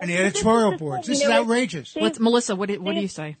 and 0.00 0.10
the 0.10 0.16
But 0.16 0.22
this 0.22 0.34
editorial 0.34 0.76
boards? 0.76 1.06
thing, 1.06 1.12
This 1.14 1.22
is 1.22 1.28
know, 1.28 1.40
outrageous. 1.40 1.94
they- 1.94 2.00
What's, 2.02 2.20
Melissa, 2.20 2.56
what, 2.56 2.68
do- 2.68 2.80
what 2.82 2.94
do 2.94 3.00
you 3.00 3.08
say? 3.08 3.36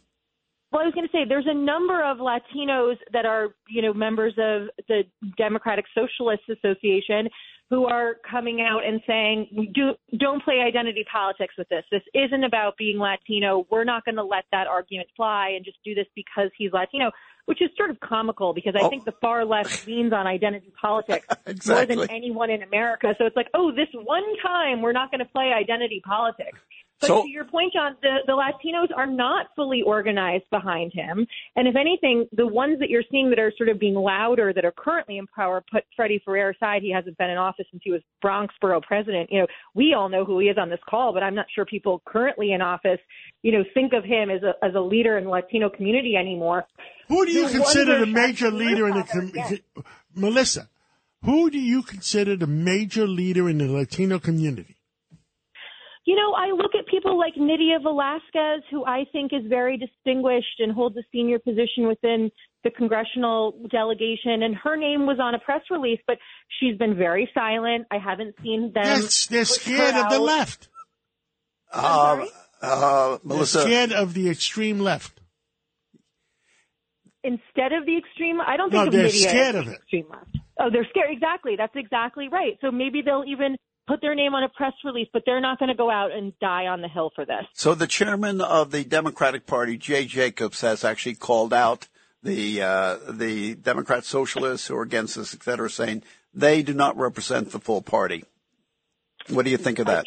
Well, 0.72 0.82
I 0.82 0.86
was 0.86 0.94
going 0.94 1.06
to 1.06 1.12
say 1.12 1.24
there's 1.28 1.46
a 1.46 1.54
number 1.54 2.02
of 2.02 2.18
Latinos 2.18 2.96
that 3.12 3.26
are, 3.26 3.54
you 3.68 3.82
know, 3.82 3.92
members 3.92 4.32
of 4.38 4.68
the 4.88 5.02
Democratic 5.36 5.84
Socialists 5.94 6.46
Association 6.48 7.28
who 7.70 7.86
are 7.86 8.16
coming 8.28 8.60
out 8.60 8.84
and 8.84 9.00
saying, 9.06 9.70
"Do 9.74 9.92
don't 10.18 10.42
play 10.42 10.60
identity 10.66 11.04
politics 11.10 11.54
with 11.56 11.68
this. 11.68 11.84
This 11.92 12.02
isn't 12.12 12.42
about 12.44 12.76
being 12.76 12.98
Latino. 12.98 13.66
We're 13.70 13.84
not 13.84 14.04
going 14.04 14.16
to 14.16 14.24
let 14.24 14.44
that 14.52 14.66
argument 14.66 15.08
fly 15.16 15.50
and 15.54 15.64
just 15.64 15.78
do 15.84 15.94
this 15.94 16.06
because 16.16 16.50
he's 16.58 16.72
Latino." 16.72 17.10
Which 17.46 17.60
is 17.60 17.70
sort 17.76 17.90
of 17.90 18.00
comical 18.00 18.54
because 18.54 18.74
I 18.74 18.80
Oh. 18.84 18.88
think 18.90 19.04
the 19.04 19.12
far 19.20 19.44
left 19.44 19.70
leans 19.86 20.12
on 20.12 20.26
identity 20.26 20.72
politics 20.80 21.26
more 21.66 21.84
than 21.86 22.00
anyone 22.10 22.50
in 22.50 22.62
America. 22.62 23.14
So 23.18 23.26
it's 23.26 23.36
like, 23.36 23.48
oh, 23.54 23.70
this 23.70 23.88
one 23.92 24.24
time 24.42 24.80
we're 24.80 24.92
not 24.92 25.10
going 25.10 25.18
to 25.18 25.26
play 25.26 25.52
identity 25.52 26.00
politics. 26.04 26.58
But 27.00 27.08
So- 27.08 27.22
to 27.24 27.28
your 27.28 27.44
point, 27.44 27.72
John, 27.72 27.96
the, 28.02 28.18
the 28.26 28.32
Latinos 28.32 28.88
are 28.96 29.06
not 29.06 29.46
fully 29.56 29.82
organized 29.82 30.44
behind 30.50 30.92
him. 30.94 31.26
And 31.56 31.66
if 31.66 31.74
anything, 31.76 32.26
the 32.32 32.46
ones 32.46 32.78
that 32.78 32.88
you're 32.88 33.02
seeing 33.10 33.30
that 33.30 33.38
are 33.38 33.52
sort 33.58 33.68
of 33.68 33.80
being 33.80 33.94
louder, 33.94 34.52
that 34.52 34.64
are 34.64 34.72
currently 34.72 35.18
in 35.18 35.26
power, 35.26 35.62
put 35.72 35.84
Freddie 35.96 36.22
Ferrer 36.24 36.50
aside. 36.50 36.82
He 36.82 36.92
hasn't 36.92 37.18
been 37.18 37.30
in 37.30 37.36
office 37.36 37.66
since 37.70 37.82
he 37.84 37.90
was 37.90 38.00
Bronx 38.22 38.54
borough 38.60 38.80
president. 38.80 39.30
You 39.32 39.40
know, 39.40 39.46
we 39.74 39.92
all 39.92 40.08
know 40.08 40.24
who 40.24 40.38
he 40.38 40.46
is 40.46 40.56
on 40.56 40.70
this 40.70 40.78
call, 40.88 41.12
but 41.12 41.22
I'm 41.22 41.34
not 41.34 41.46
sure 41.54 41.64
people 41.66 42.00
currently 42.06 42.52
in 42.52 42.62
office, 42.62 43.00
you 43.42 43.50
know, 43.52 43.64
think 43.74 43.92
of 43.92 44.04
him 44.04 44.30
as 44.30 44.42
a, 44.42 44.54
as 44.64 44.74
a 44.74 44.80
leader 44.80 45.18
in 45.18 45.24
the 45.24 45.30
Latino 45.30 45.68
community 45.68 46.16
anymore. 46.16 46.64
Who 47.08 47.26
do 47.26 47.32
you 47.32 47.48
The 47.48 47.58
consider 47.58 47.98
the 47.98 48.06
major 48.06 48.50
leader 48.50 48.88
in 48.88 48.94
the 48.94 49.02
power, 49.04 49.30
com- 49.74 49.84
Melissa? 50.14 50.68
Who 51.24 51.50
do 51.50 51.58
you 51.58 51.82
consider 51.82 52.36
the 52.36 52.46
major 52.46 53.06
leader 53.06 53.48
in 53.48 53.58
the 53.58 53.66
Latino 53.66 54.18
community? 54.18 54.73
You 56.06 56.16
know, 56.16 56.34
I 56.34 56.48
look 56.50 56.72
at 56.78 56.86
people 56.86 57.18
like 57.18 57.32
Nydia 57.36 57.78
Velázquez, 57.78 58.60
who 58.70 58.84
I 58.84 59.04
think 59.10 59.32
is 59.32 59.40
very 59.48 59.78
distinguished 59.78 60.58
and 60.60 60.70
holds 60.70 60.96
a 60.98 61.02
senior 61.10 61.38
position 61.38 61.86
within 61.88 62.30
the 62.62 62.70
congressional 62.70 63.52
delegation. 63.70 64.42
And 64.42 64.54
her 64.54 64.76
name 64.76 65.06
was 65.06 65.18
on 65.18 65.34
a 65.34 65.38
press 65.38 65.62
release, 65.70 66.00
but 66.06 66.18
she's 66.60 66.76
been 66.76 66.94
very 66.96 67.30
silent. 67.32 67.86
I 67.90 67.96
haven't 67.96 68.34
seen 68.42 68.72
them. 68.74 68.84
They're, 68.84 69.08
they're 69.30 69.44
scared 69.46 69.94
of 69.94 70.10
the 70.10 70.16
out. 70.16 70.20
left. 70.22 70.68
Uh, 71.72 71.80
sorry? 71.80 72.28
uh, 72.60 73.08
They're 73.08 73.18
Melissa, 73.24 73.62
scared 73.62 73.92
of 73.92 74.12
the 74.12 74.28
extreme 74.28 74.80
left. 74.80 75.20
Instead 77.22 77.72
of 77.72 77.86
the 77.86 77.96
extreme, 77.96 78.40
I 78.42 78.58
don't 78.58 78.70
No, 78.70 78.80
think 78.80 78.88
of 78.88 78.92
they're 78.92 79.02
Nydia 79.04 79.28
scared 79.30 79.54
of 79.54 79.64
the 79.64 79.72
it. 79.72 79.76
extreme 79.76 80.06
left. 80.10 80.36
Oh, 80.60 80.68
they're 80.70 80.86
scared. 80.90 81.08
Exactly. 81.10 81.54
That's 81.56 81.74
exactly 81.74 82.28
right. 82.28 82.58
So 82.60 82.70
maybe 82.70 83.00
they'll 83.02 83.24
even 83.26 83.56
put 83.86 84.00
their 84.00 84.14
name 84.14 84.34
on 84.34 84.44
a 84.44 84.48
press 84.48 84.72
release, 84.84 85.08
but 85.12 85.22
they're 85.26 85.40
not 85.40 85.58
going 85.58 85.68
to 85.68 85.74
go 85.74 85.90
out 85.90 86.12
and 86.12 86.32
die 86.40 86.66
on 86.66 86.80
the 86.80 86.88
hill 86.88 87.10
for 87.14 87.24
this. 87.24 87.44
So 87.52 87.74
the 87.74 87.86
chairman 87.86 88.40
of 88.40 88.70
the 88.70 88.84
Democratic 88.84 89.46
Party, 89.46 89.76
Jay 89.76 90.06
Jacobs, 90.06 90.60
has 90.62 90.84
actually 90.84 91.14
called 91.14 91.52
out 91.52 91.88
the 92.22 92.62
uh, 92.62 92.96
the 93.08 93.54
Democrat 93.54 94.04
socialists 94.04 94.66
who 94.66 94.76
are 94.76 94.82
against 94.82 95.16
this, 95.16 95.34
et 95.34 95.42
cetera, 95.42 95.68
saying 95.68 96.02
they 96.32 96.62
do 96.62 96.72
not 96.74 96.96
represent 96.96 97.52
the 97.52 97.60
full 97.60 97.82
party. 97.82 98.24
What 99.28 99.44
do 99.44 99.50
you 99.50 99.58
think 99.58 99.78
of 99.78 99.86
that? 99.86 100.06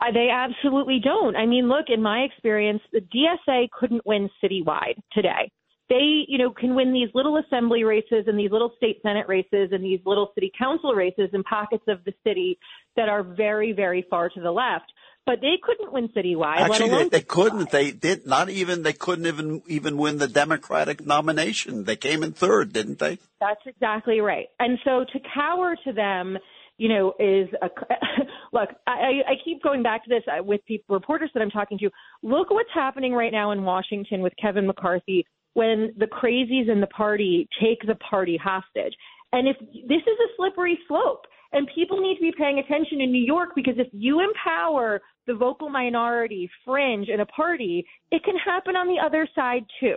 Uh, 0.00 0.10
They 0.12 0.28
absolutely 0.30 1.00
don't. 1.02 1.36
I 1.36 1.46
mean, 1.46 1.68
look, 1.68 1.86
in 1.88 2.02
my 2.02 2.20
experience, 2.20 2.80
the 2.92 3.00
DSA 3.00 3.68
couldn't 3.78 4.04
win 4.06 4.30
citywide 4.42 4.98
today. 5.12 5.50
They, 5.88 6.24
you 6.28 6.38
know, 6.38 6.52
can 6.52 6.76
win 6.76 6.92
these 6.92 7.08
little 7.14 7.36
assembly 7.36 7.82
races 7.82 8.24
and 8.28 8.38
these 8.38 8.52
little 8.52 8.72
state 8.76 9.00
senate 9.02 9.26
races 9.28 9.70
and 9.72 9.82
these 9.82 10.00
little 10.06 10.30
city 10.34 10.52
council 10.56 10.94
races 10.94 11.30
in 11.32 11.42
pockets 11.42 11.82
of 11.88 12.04
the 12.04 12.12
city 12.24 12.58
that 12.96 13.08
are 13.08 13.22
very, 13.22 13.72
very 13.72 14.06
far 14.08 14.28
to 14.28 14.40
the 14.40 14.50
left. 14.50 14.92
But 15.26 15.40
they 15.42 15.58
couldn't 15.62 15.92
win 15.92 16.08
citywide. 16.08 16.56
Actually, 16.56 16.88
they, 16.88 17.08
they 17.08 17.20
couldn't. 17.20 17.70
They 17.70 17.92
did 17.92 18.26
not 18.26 18.48
even. 18.48 18.82
They 18.82 18.94
couldn't 18.94 19.26
even 19.26 19.62
even 19.66 19.96
win 19.98 20.18
the 20.18 20.26
Democratic 20.26 21.04
nomination. 21.04 21.84
They 21.84 21.96
came 21.96 22.22
in 22.22 22.32
third, 22.32 22.72
didn't 22.72 22.98
they? 22.98 23.18
That's 23.38 23.60
exactly 23.66 24.20
right. 24.20 24.46
And 24.58 24.78
so 24.82 25.04
to 25.12 25.20
cower 25.32 25.76
to 25.84 25.92
them, 25.92 26.38
you 26.78 26.88
know, 26.88 27.12
is 27.20 27.48
a 27.62 27.68
look. 28.52 28.70
I, 28.86 29.20
I 29.28 29.34
keep 29.44 29.62
going 29.62 29.82
back 29.82 30.02
to 30.04 30.08
this 30.08 30.22
uh, 30.26 30.42
with 30.42 30.64
people, 30.66 30.94
reporters 30.94 31.30
that 31.34 31.42
I'm 31.42 31.50
talking 31.50 31.78
to. 31.78 31.90
Look 32.22 32.50
what's 32.50 32.70
happening 32.74 33.12
right 33.12 33.30
now 33.30 33.50
in 33.50 33.62
Washington 33.62 34.22
with 34.22 34.32
Kevin 34.40 34.66
McCarthy 34.66 35.26
when 35.52 35.92
the 35.98 36.06
crazies 36.06 36.70
in 36.70 36.80
the 36.80 36.86
party 36.86 37.46
take 37.60 37.86
the 37.86 37.96
party 37.96 38.38
hostage. 38.42 38.94
And 39.32 39.46
if 39.46 39.58
this 39.58 40.02
is 40.02 40.18
a 40.24 40.28
slippery 40.36 40.78
slope, 40.88 41.26
and 41.52 41.68
people 41.74 42.00
need 42.00 42.16
to 42.16 42.22
be 42.22 42.32
paying 42.36 42.58
attention 42.58 43.00
in 43.00 43.10
New 43.10 43.24
York 43.24 43.50
because 43.54 43.74
if 43.78 43.88
you 43.92 44.20
empower 44.20 45.00
the 45.26 45.34
vocal 45.34 45.68
minority, 45.68 46.48
fringe, 46.64 47.08
in 47.08 47.20
a 47.20 47.26
party, 47.26 47.84
it 48.10 48.22
can 48.24 48.36
happen 48.36 48.76
on 48.76 48.86
the 48.86 49.00
other 49.04 49.28
side 49.34 49.64
too. 49.80 49.96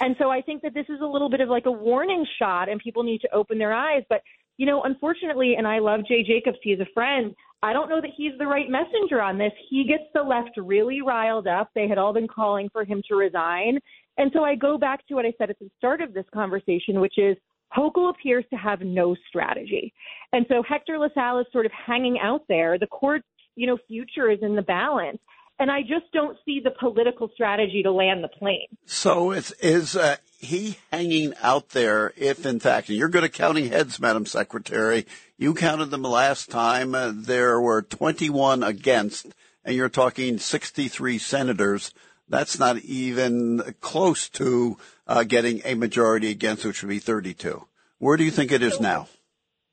And 0.00 0.16
so 0.18 0.30
I 0.30 0.40
think 0.40 0.62
that 0.62 0.74
this 0.74 0.86
is 0.88 1.00
a 1.00 1.06
little 1.06 1.30
bit 1.30 1.40
of 1.40 1.48
like 1.48 1.66
a 1.66 1.72
warning 1.72 2.26
shot, 2.38 2.68
and 2.68 2.80
people 2.80 3.02
need 3.02 3.20
to 3.20 3.34
open 3.34 3.58
their 3.58 3.72
eyes. 3.72 4.02
But 4.08 4.22
you 4.56 4.66
know, 4.66 4.82
unfortunately, 4.82 5.54
and 5.56 5.66
I 5.66 5.78
love 5.78 6.00
Jay 6.06 6.22
Jacobs, 6.22 6.58
he's 6.62 6.80
a 6.80 6.86
friend. 6.94 7.34
I 7.62 7.72
don't 7.72 7.88
know 7.88 8.00
that 8.00 8.10
he's 8.16 8.32
the 8.38 8.46
right 8.46 8.68
messenger 8.68 9.20
on 9.20 9.38
this. 9.38 9.52
He 9.70 9.84
gets 9.84 10.04
the 10.12 10.22
left 10.22 10.50
really 10.56 11.00
riled 11.00 11.46
up. 11.46 11.70
They 11.74 11.88
had 11.88 11.98
all 11.98 12.12
been 12.12 12.28
calling 12.28 12.68
for 12.70 12.84
him 12.84 13.02
to 13.08 13.16
resign. 13.16 13.78
And 14.18 14.30
so 14.34 14.44
I 14.44 14.54
go 14.54 14.78
back 14.78 15.06
to 15.08 15.14
what 15.14 15.24
I 15.24 15.32
said 15.38 15.50
at 15.50 15.58
the 15.58 15.70
start 15.78 16.00
of 16.00 16.12
this 16.12 16.26
conversation, 16.32 17.00
which 17.00 17.14
is 17.16 17.36
Hochul 17.76 18.10
appears 18.10 18.44
to 18.50 18.56
have 18.56 18.80
no 18.80 19.16
strategy. 19.28 19.92
And 20.32 20.46
so 20.48 20.62
Hector 20.62 20.98
LaSalle 20.98 21.40
is 21.40 21.46
sort 21.52 21.66
of 21.66 21.72
hanging 21.72 22.18
out 22.22 22.42
there. 22.48 22.78
The 22.78 22.86
court's, 22.86 23.26
you 23.56 23.66
know, 23.66 23.78
future 23.88 24.30
is 24.30 24.38
in 24.42 24.56
the 24.56 24.62
balance. 24.62 25.18
And 25.58 25.70
I 25.70 25.82
just 25.82 26.10
don't 26.12 26.36
see 26.44 26.60
the 26.62 26.72
political 26.72 27.30
strategy 27.32 27.82
to 27.84 27.92
land 27.92 28.24
the 28.24 28.28
plane. 28.28 28.66
So 28.86 29.30
is, 29.30 29.52
is 29.60 29.94
uh, 29.94 30.16
he 30.38 30.78
hanging 30.92 31.34
out 31.42 31.70
there 31.70 32.12
if, 32.16 32.44
in 32.44 32.58
fact, 32.58 32.88
you're 32.88 33.08
good 33.08 33.22
at 33.22 33.32
counting 33.32 33.68
heads, 33.68 34.00
Madam 34.00 34.26
Secretary. 34.26 35.06
You 35.38 35.54
counted 35.54 35.86
them 35.86 36.02
last 36.02 36.50
time. 36.50 36.94
Uh, 36.94 37.12
there 37.14 37.60
were 37.60 37.82
21 37.82 38.64
against, 38.64 39.26
and 39.64 39.76
you're 39.76 39.88
talking 39.88 40.38
63 40.38 41.18
senators. 41.18 41.92
That's 42.28 42.58
not 42.58 42.78
even 42.78 43.74
close 43.80 44.28
to 44.30 44.78
uh, 45.06 45.24
getting 45.24 45.60
a 45.64 45.74
majority 45.74 46.30
against, 46.30 46.64
which 46.64 46.82
would 46.82 46.88
be 46.88 46.98
32. 46.98 47.66
Where 47.98 48.16
do 48.16 48.24
you 48.24 48.30
think 48.30 48.50
it 48.50 48.62
is 48.62 48.80
now? 48.80 49.08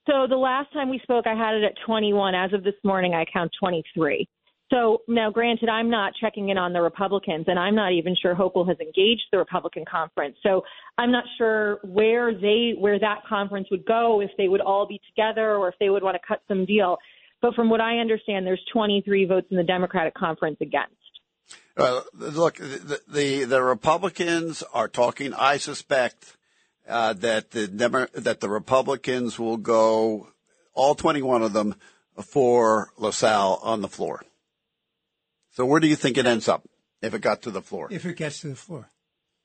So 0.08 0.26
the 0.28 0.36
last 0.36 0.74
time 0.74 0.90
we 0.90 1.00
spoke, 1.00 1.28
I 1.28 1.36
had 1.36 1.56
it 1.56 1.64
at 1.64 1.74
21. 1.86 2.36
As 2.36 2.54
of 2.54 2.64
this 2.64 2.74
morning, 2.84 3.14
I 3.14 3.26
count 3.32 3.52
23. 3.60 4.28
So 4.72 5.00
now, 5.08 5.30
granted, 5.30 5.68
I'm 5.68 5.90
not 5.90 6.14
checking 6.20 6.50
in 6.50 6.58
on 6.58 6.72
the 6.72 6.82
Republicans, 6.82 7.46
and 7.48 7.60
I'm 7.60 7.76
not 7.76 7.92
even 7.92 8.16
sure 8.20 8.34
Hochul 8.34 8.66
has 8.70 8.78
engaged 8.80 9.24
the 9.32 9.38
Republican 9.38 9.84
conference. 9.90 10.38
So 10.42 10.64
I'm 10.98 11.12
not 11.12 11.26
sure 11.38 11.80
where 11.84 12.34
they 12.34 12.74
where 12.80 12.98
that 12.98 13.20
conference 13.28 13.68
would 13.70 13.86
go 13.86 14.22
if 14.22 14.32
they 14.38 14.48
would 14.48 14.62
all 14.62 14.88
be 14.88 15.02
together 15.10 15.56
or 15.56 15.68
if 15.68 15.76
they 15.80 15.90
would 15.90 16.04
want 16.04 16.16
to 16.16 16.26
cut 16.26 16.42
some 16.48 16.66
deal. 16.66 16.98
But 17.42 17.54
from 17.54 17.70
what 17.70 17.82
I 17.82 17.98
understand, 17.98 18.48
there's 18.48 18.64
23 18.72 19.26
votes 19.26 19.48
in 19.52 19.58
the 19.58 19.64
Democratic 19.64 20.14
conference 20.14 20.58
against. 20.62 20.96
Uh, 21.82 22.02
look, 22.14 22.56
the, 22.58 23.02
the, 23.08 23.44
the 23.46 23.62
Republicans 23.62 24.64
are 24.74 24.88
talking. 24.88 25.34
I 25.34 25.58
suspect 25.58 26.38
uh, 26.88 27.14
that 27.14 27.52
the 27.52 27.68
Demo- 27.68 28.08
that 28.14 28.40
the 28.40 28.50
Republicans 28.50 29.40
will 29.40 29.58
go 29.58 30.28
all 30.74 30.96
21 30.96 31.42
of 31.42 31.54
them 31.54 31.76
for 32.24 32.92
LaSalle 32.98 33.60
on 33.64 33.82
the 33.82 33.88
floor. 33.88 34.24
So 35.52 35.66
where 35.66 35.80
do 35.80 35.88
you 35.88 35.96
think 35.96 36.18
it 36.18 36.26
ends 36.26 36.48
up 36.48 36.64
if 37.02 37.14
it 37.14 37.22
got 37.22 37.42
to 37.44 37.52
the 37.52 37.62
floor? 37.62 37.88
If 37.92 38.06
it 38.06 38.16
gets 38.16 38.42
to 38.42 38.50
the 38.50 38.56
floor. 38.56 38.90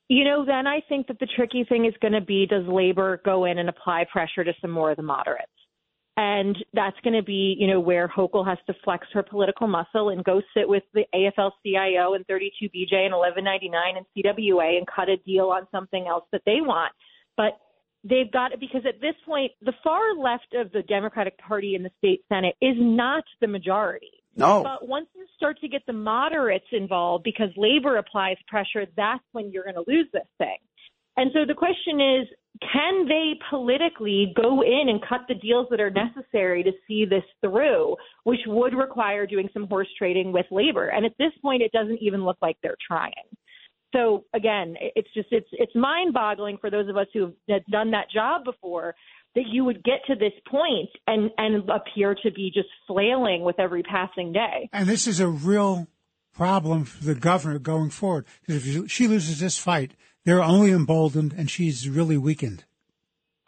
You 0.09 0.25
know, 0.25 0.45
then 0.45 0.67
I 0.67 0.81
think 0.89 1.09
that 1.09 1.19
the 1.19 1.27
tricky 1.27 1.65
thing 1.65 1.85
is 1.85 1.95
going 2.01 2.13
to 2.13 2.21
be 2.21 2.47
does 2.47 2.65
labor 2.67 3.21
go 3.25 3.45
in 3.45 3.59
and 3.59 3.69
apply 3.69 4.05
pressure 4.11 4.45
to 4.45 4.53
some 4.61 4.71
more 4.71 4.93
of 4.93 4.97
the 4.97 5.03
moderates? 5.03 5.51
And 6.19 6.57
that's 6.73 6.97
going 7.05 7.15
to 7.15 7.23
be, 7.23 7.57
you 7.59 7.67
know, 7.67 7.79
where 7.79 8.09
Hochul 8.09 8.47
has 8.47 8.57
to 8.69 8.75
flex 8.85 9.07
her 9.13 9.23
political 9.23 9.67
muscle 9.67 10.09
and 10.09 10.25
go 10.25 10.41
sit 10.57 10.67
with 10.67 10.83
the 10.95 11.05
AFL 11.15 11.51
CIO 11.63 12.15
and 12.15 12.27
32BJ 12.27 12.95
and 12.95 13.15
1199 13.15 13.97
and 13.99 14.07
CWA 14.17 14.79
and 14.79 14.87
cut 14.87 15.11
a 15.11 15.19
deal 15.19 15.49
on 15.49 15.67
something 15.71 16.07
else 16.09 16.25
that 16.33 16.41
they 16.47 16.63
want. 16.63 16.93
But 17.37 17.59
they've 18.03 18.33
got 18.33 18.53
it 18.53 18.61
because 18.61 18.83
at 18.89 19.01
this 19.01 19.15
point, 19.27 19.53
the 19.61 19.75
far 19.85 20.17
left 20.17 20.55
of 20.55 20.73
the 20.73 20.83
Democratic 20.83 21.37
Party 21.39 21.75
in 21.75 21.83
the 21.83 21.91
state 21.99 22.23
Senate 22.31 22.55
is 22.63 22.77
not 22.79 23.25
the 23.43 23.47
majority. 23.47 24.13
No. 24.37 24.63
But 24.63 24.89
once 24.89 25.07
you 25.15 25.27
start 25.37 25.61
to 25.61 25.69
get 25.69 25.83
the 25.87 25.93
moderates 25.93 26.67
involved 26.73 27.25
because 27.25 27.49
labor 27.57 27.97
applies 27.97 28.37
pressure, 28.49 28.87
that's 28.97 29.25
when 29.33 29.51
you're 29.51 29.65
going 29.65 29.77
to 29.77 29.85
lose 29.87 30.07
this 30.13 30.27
thing. 30.39 30.59
And 31.17 31.31
so 31.33 31.47
the 31.47 31.55
question 31.55 32.01
is, 32.01 32.29
can 32.73 33.07
they 33.07 33.33
politically 33.51 34.33
go 34.35 34.63
in 34.63 34.89
and 34.89 35.01
cut 35.07 35.21
the 35.29 35.35
deals 35.35 35.67
that 35.71 35.81
are 35.81 35.91
necessary 35.91 36.63
to 36.63 36.73
see 36.87 37.05
this 37.05 37.23
through, 37.41 37.97
which 38.25 38.41
would 38.47 38.75
require 38.75 39.27
doing 39.27 39.49
some 39.53 39.67
horse 39.67 39.89
trading 39.99 40.33
with 40.33 40.47
labor? 40.51 40.89
And 40.89 41.05
at 41.05 41.13
this 41.19 41.33
point, 41.43 41.63
it 41.63 41.73
doesn't 41.73 41.99
even 42.01 42.25
look 42.25 42.39
like 42.41 42.57
they're 42.63 42.77
trying. 42.87 43.13
So 43.95 44.25
again, 44.35 44.75
it's 44.81 45.09
just 45.15 45.29
it's 45.31 45.49
it's 45.53 45.75
mind-boggling 45.75 46.59
for 46.61 46.71
those 46.71 46.89
of 46.89 46.97
us 46.97 47.07
who 47.15 47.33
have 47.49 47.65
done 47.67 47.91
that 47.93 48.11
job 48.13 48.45
before 48.45 48.95
that 49.35 49.45
you 49.47 49.65
would 49.65 49.83
get 49.85 50.01
to 50.09 50.15
this 50.15 50.33
point 50.51 50.91
and 51.07 51.31
and 51.39 51.69
appear 51.71 52.15
to 52.23 52.31
be 52.31 52.51
just 52.53 52.69
flailing 52.87 53.43
with 53.43 53.59
every 53.59 53.83
passing 53.83 54.33
day. 54.33 54.69
And 54.73 54.89
this 54.89 55.07
is 55.07 55.21
a 55.21 55.29
real 55.29 55.89
problem 56.35 56.85
for 56.85 57.05
the 57.05 57.15
governor 57.15 57.59
going 57.59 57.91
forward 57.91 58.27
because 58.41 58.67
if 58.67 58.91
she 58.91 59.09
loses 59.09 59.41
this 59.41 59.57
fight, 59.57 59.93
they're 60.27 60.43
only 60.43 60.73
emboldened 60.73 61.33
and 61.33 61.51
she's 61.51 61.89
really 61.89 62.19
weakened. 62.19 62.65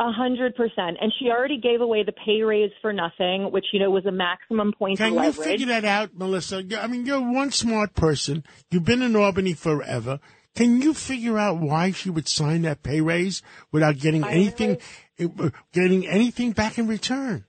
A 0.01 0.13
hundred 0.13 0.55
percent, 0.55 0.97
and 1.01 1.13
she 1.19 1.29
already 1.29 1.61
gave 1.61 1.81
away 1.81 2.05
the 2.05 2.13
pay 2.13 2.43
raise 2.43 2.71
for 2.81 2.93
nothing, 2.93 3.51
which 3.51 3.67
you 3.73 3.81
know 3.81 3.91
was 3.91 4.07
a 4.07 4.13
maximum 4.13 4.73
point 4.73 4.99
Can 4.99 5.19
of 5.19 5.25
you 5.25 5.33
figure 5.33 5.67
that 5.67 5.85
out, 5.85 6.17
Melissa? 6.17 6.63
I 6.81 6.87
mean, 6.87 7.05
you're 7.05 7.21
one 7.21 7.51
smart 7.51 7.95
person. 7.95 8.45
You've 8.71 8.85
been 8.85 9.03
in 9.03 9.17
Albany 9.17 9.55
forever. 9.55 10.21
Can 10.55 10.81
you 10.81 10.95
figure 10.95 11.37
out 11.37 11.59
why 11.59 11.91
she 11.91 12.11
would 12.11 12.29
sign 12.29 12.63
that 12.63 12.85
pay 12.85 13.01
raise 13.01 13.43
without 13.73 13.99
getting 13.99 14.23
I 14.23 14.31
anything, 14.31 14.79
uh, 15.21 15.51
getting 15.73 16.07
anything 16.07 16.53
back 16.53 16.79
in 16.79 16.87
return? 16.87 17.45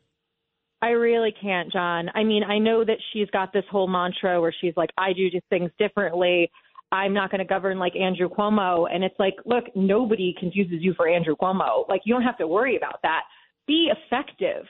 I 0.81 0.89
really 0.89 1.33
can't, 1.39 1.71
John. 1.71 2.09
I 2.15 2.23
mean, 2.23 2.43
I 2.43 2.57
know 2.57 2.85
that 2.85 2.97
she's 3.11 3.29
got 3.31 3.51
this 3.51 3.65
whole 3.69 3.87
mantra 3.87 4.39
where 4.41 4.53
she's 4.61 4.73
like, 4.77 4.91
I 4.97 5.13
do 5.13 5.29
things 5.49 5.71
differently. 5.77 6.49
I'm 6.91 7.13
not 7.13 7.29
going 7.31 7.39
to 7.39 7.45
govern 7.45 7.77
like 7.77 7.95
Andrew 7.95 8.29
Cuomo. 8.29 8.87
And 8.91 9.03
it's 9.03 9.19
like, 9.19 9.35
look, 9.45 9.65
nobody 9.75 10.35
confuses 10.39 10.77
you 10.81 10.93
for 10.95 11.07
Andrew 11.07 11.35
Cuomo. 11.35 11.87
Like, 11.87 12.01
you 12.05 12.13
don't 12.13 12.23
have 12.23 12.37
to 12.39 12.47
worry 12.47 12.77
about 12.77 12.99
that. 13.03 13.21
Be 13.67 13.91
effective. 13.91 14.65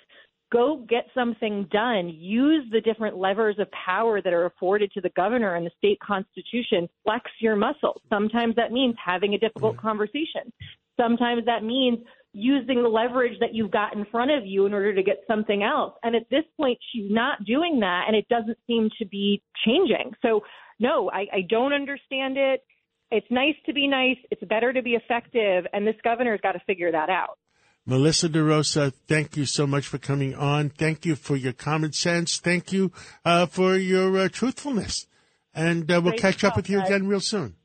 Go 0.51 0.83
get 0.89 1.05
something 1.13 1.67
done. 1.71 2.09
Use 2.09 2.65
the 2.71 2.81
different 2.81 3.17
levers 3.17 3.57
of 3.59 3.67
power 3.71 4.21
that 4.21 4.33
are 4.33 4.45
afforded 4.45 4.91
to 4.93 5.01
the 5.01 5.11
governor 5.15 5.55
and 5.55 5.65
the 5.65 5.71
state 5.77 5.99
constitution. 5.99 6.89
Flex 7.03 7.29
your 7.39 7.55
muscles. 7.55 8.01
Sometimes 8.09 8.55
that 8.55 8.71
means 8.71 8.95
having 9.03 9.35
a 9.35 9.37
difficult 9.37 9.75
mm-hmm. 9.77 9.87
conversation. 9.87 10.51
Sometimes 10.99 11.45
that 11.45 11.63
means 11.63 11.99
using 12.33 12.83
the 12.83 12.89
leverage 12.89 13.39
that 13.39 13.53
you've 13.53 13.71
got 13.71 13.95
in 13.95 14.05
front 14.05 14.31
of 14.31 14.45
you 14.45 14.65
in 14.65 14.73
order 14.73 14.93
to 14.93 15.03
get 15.03 15.23
something 15.27 15.63
else. 15.63 15.93
And 16.03 16.15
at 16.15 16.29
this 16.29 16.43
point, 16.57 16.77
she's 16.91 17.09
not 17.09 17.43
doing 17.45 17.79
that, 17.79 18.05
and 18.07 18.15
it 18.15 18.27
doesn't 18.27 18.57
seem 18.67 18.89
to 18.99 19.05
be 19.05 19.41
changing. 19.65 20.11
So, 20.21 20.41
no, 20.79 21.09
I, 21.11 21.27
I 21.33 21.41
don't 21.47 21.73
understand 21.73 22.37
it. 22.37 22.63
It's 23.11 23.27
nice 23.29 23.55
to 23.65 23.73
be 23.73 23.87
nice. 23.87 24.17
It's 24.31 24.43
better 24.43 24.71
to 24.71 24.81
be 24.81 24.91
effective, 24.91 25.65
and 25.73 25.85
this 25.85 25.95
governor's 26.03 26.41
got 26.41 26.53
to 26.53 26.59
figure 26.67 26.91
that 26.91 27.09
out. 27.09 27.37
Melissa 27.85 28.29
DeRosa, 28.29 28.93
thank 29.07 29.35
you 29.35 29.45
so 29.45 29.65
much 29.65 29.87
for 29.87 29.97
coming 29.97 30.35
on. 30.35 30.69
Thank 30.69 31.05
you 31.05 31.15
for 31.15 31.35
your 31.35 31.53
common 31.53 31.91
sense. 31.91 32.37
Thank 32.37 32.71
you 32.71 32.91
uh, 33.25 33.47
for 33.47 33.75
your 33.75 34.15
uh, 34.15 34.29
truthfulness. 34.29 35.07
And 35.55 35.89
uh, 35.89 35.99
we'll 36.03 36.11
Great 36.11 36.21
catch 36.21 36.43
up 36.43 36.55
with 36.55 36.69
you 36.69 36.77
guys. 36.77 36.89
again 36.89 37.07
real 37.07 37.19
soon. 37.19 37.55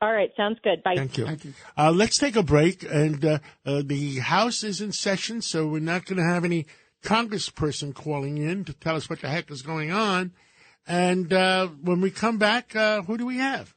All 0.00 0.12
right, 0.12 0.30
sounds 0.36 0.58
good. 0.62 0.82
Bye. 0.84 0.94
Thank 0.94 1.18
you. 1.18 1.24
Thank 1.24 1.44
you. 1.44 1.54
Uh, 1.76 1.90
let's 1.90 2.16
take 2.16 2.36
a 2.36 2.42
break. 2.42 2.84
And 2.84 3.24
uh, 3.24 3.38
uh, 3.64 3.82
the 3.84 4.18
House 4.18 4.62
is 4.62 4.80
in 4.80 4.92
session, 4.92 5.42
so 5.42 5.66
we're 5.66 5.80
not 5.80 6.04
going 6.04 6.18
to 6.18 6.24
have 6.24 6.44
any 6.44 6.66
congressperson 7.02 7.94
calling 7.94 8.38
in 8.38 8.64
to 8.66 8.72
tell 8.72 8.94
us 8.94 9.10
what 9.10 9.20
the 9.20 9.28
heck 9.28 9.50
is 9.50 9.62
going 9.62 9.90
on. 9.90 10.32
And 10.86 11.32
uh, 11.32 11.68
when 11.82 12.00
we 12.00 12.10
come 12.10 12.38
back, 12.38 12.74
uh, 12.76 13.02
who 13.02 13.16
do 13.18 13.26
we 13.26 13.38
have? 13.38 13.72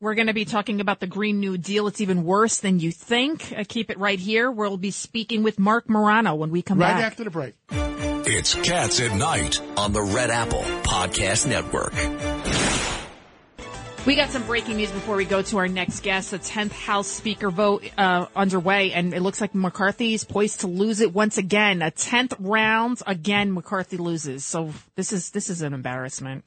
We're 0.00 0.14
going 0.14 0.26
to 0.26 0.34
be 0.34 0.44
talking 0.44 0.82
about 0.82 1.00
the 1.00 1.06
Green 1.06 1.40
New 1.40 1.56
Deal. 1.56 1.86
It's 1.86 2.00
even 2.02 2.24
worse 2.24 2.58
than 2.58 2.78
you 2.78 2.92
think. 2.92 3.54
Uh, 3.56 3.64
keep 3.66 3.90
it 3.90 3.98
right 3.98 4.18
here. 4.18 4.50
We'll 4.50 4.76
be 4.76 4.90
speaking 4.90 5.42
with 5.42 5.58
Marc 5.58 5.88
Morano 5.88 6.34
when 6.34 6.50
we 6.50 6.60
come 6.60 6.78
Right 6.78 6.88
back. 6.94 7.04
after 7.04 7.24
the 7.24 7.30
break. 7.30 7.54
It's 7.70 8.54
Cats 8.54 9.00
at 9.00 9.16
Night 9.16 9.60
on 9.78 9.92
the 9.94 10.02
Red 10.02 10.30
Apple 10.30 10.62
Podcast 10.82 11.46
Network. 11.46 11.92
We 14.06 14.16
got 14.16 14.28
some 14.28 14.44
breaking 14.44 14.76
news 14.76 14.90
before 14.90 15.16
we 15.16 15.24
go 15.24 15.40
to 15.40 15.56
our 15.56 15.66
next 15.66 16.00
guest. 16.00 16.32
The 16.32 16.38
10th 16.38 16.72
House 16.72 17.08
Speaker 17.08 17.48
vote 17.48 17.90
uh, 17.96 18.26
underway, 18.36 18.92
and 18.92 19.14
it 19.14 19.22
looks 19.22 19.40
like 19.40 19.54
McCarthy 19.54 20.12
is 20.12 20.24
poised 20.24 20.60
to 20.60 20.66
lose 20.66 21.00
it 21.00 21.14
once 21.14 21.38
again. 21.38 21.80
A 21.80 21.90
10th 21.90 22.36
round, 22.38 23.00
again, 23.06 23.54
McCarthy 23.54 23.96
loses. 23.96 24.44
So 24.44 24.74
this 24.94 25.10
is 25.10 25.30
this 25.30 25.48
is 25.48 25.62
an 25.62 25.72
embarrassment. 25.72 26.44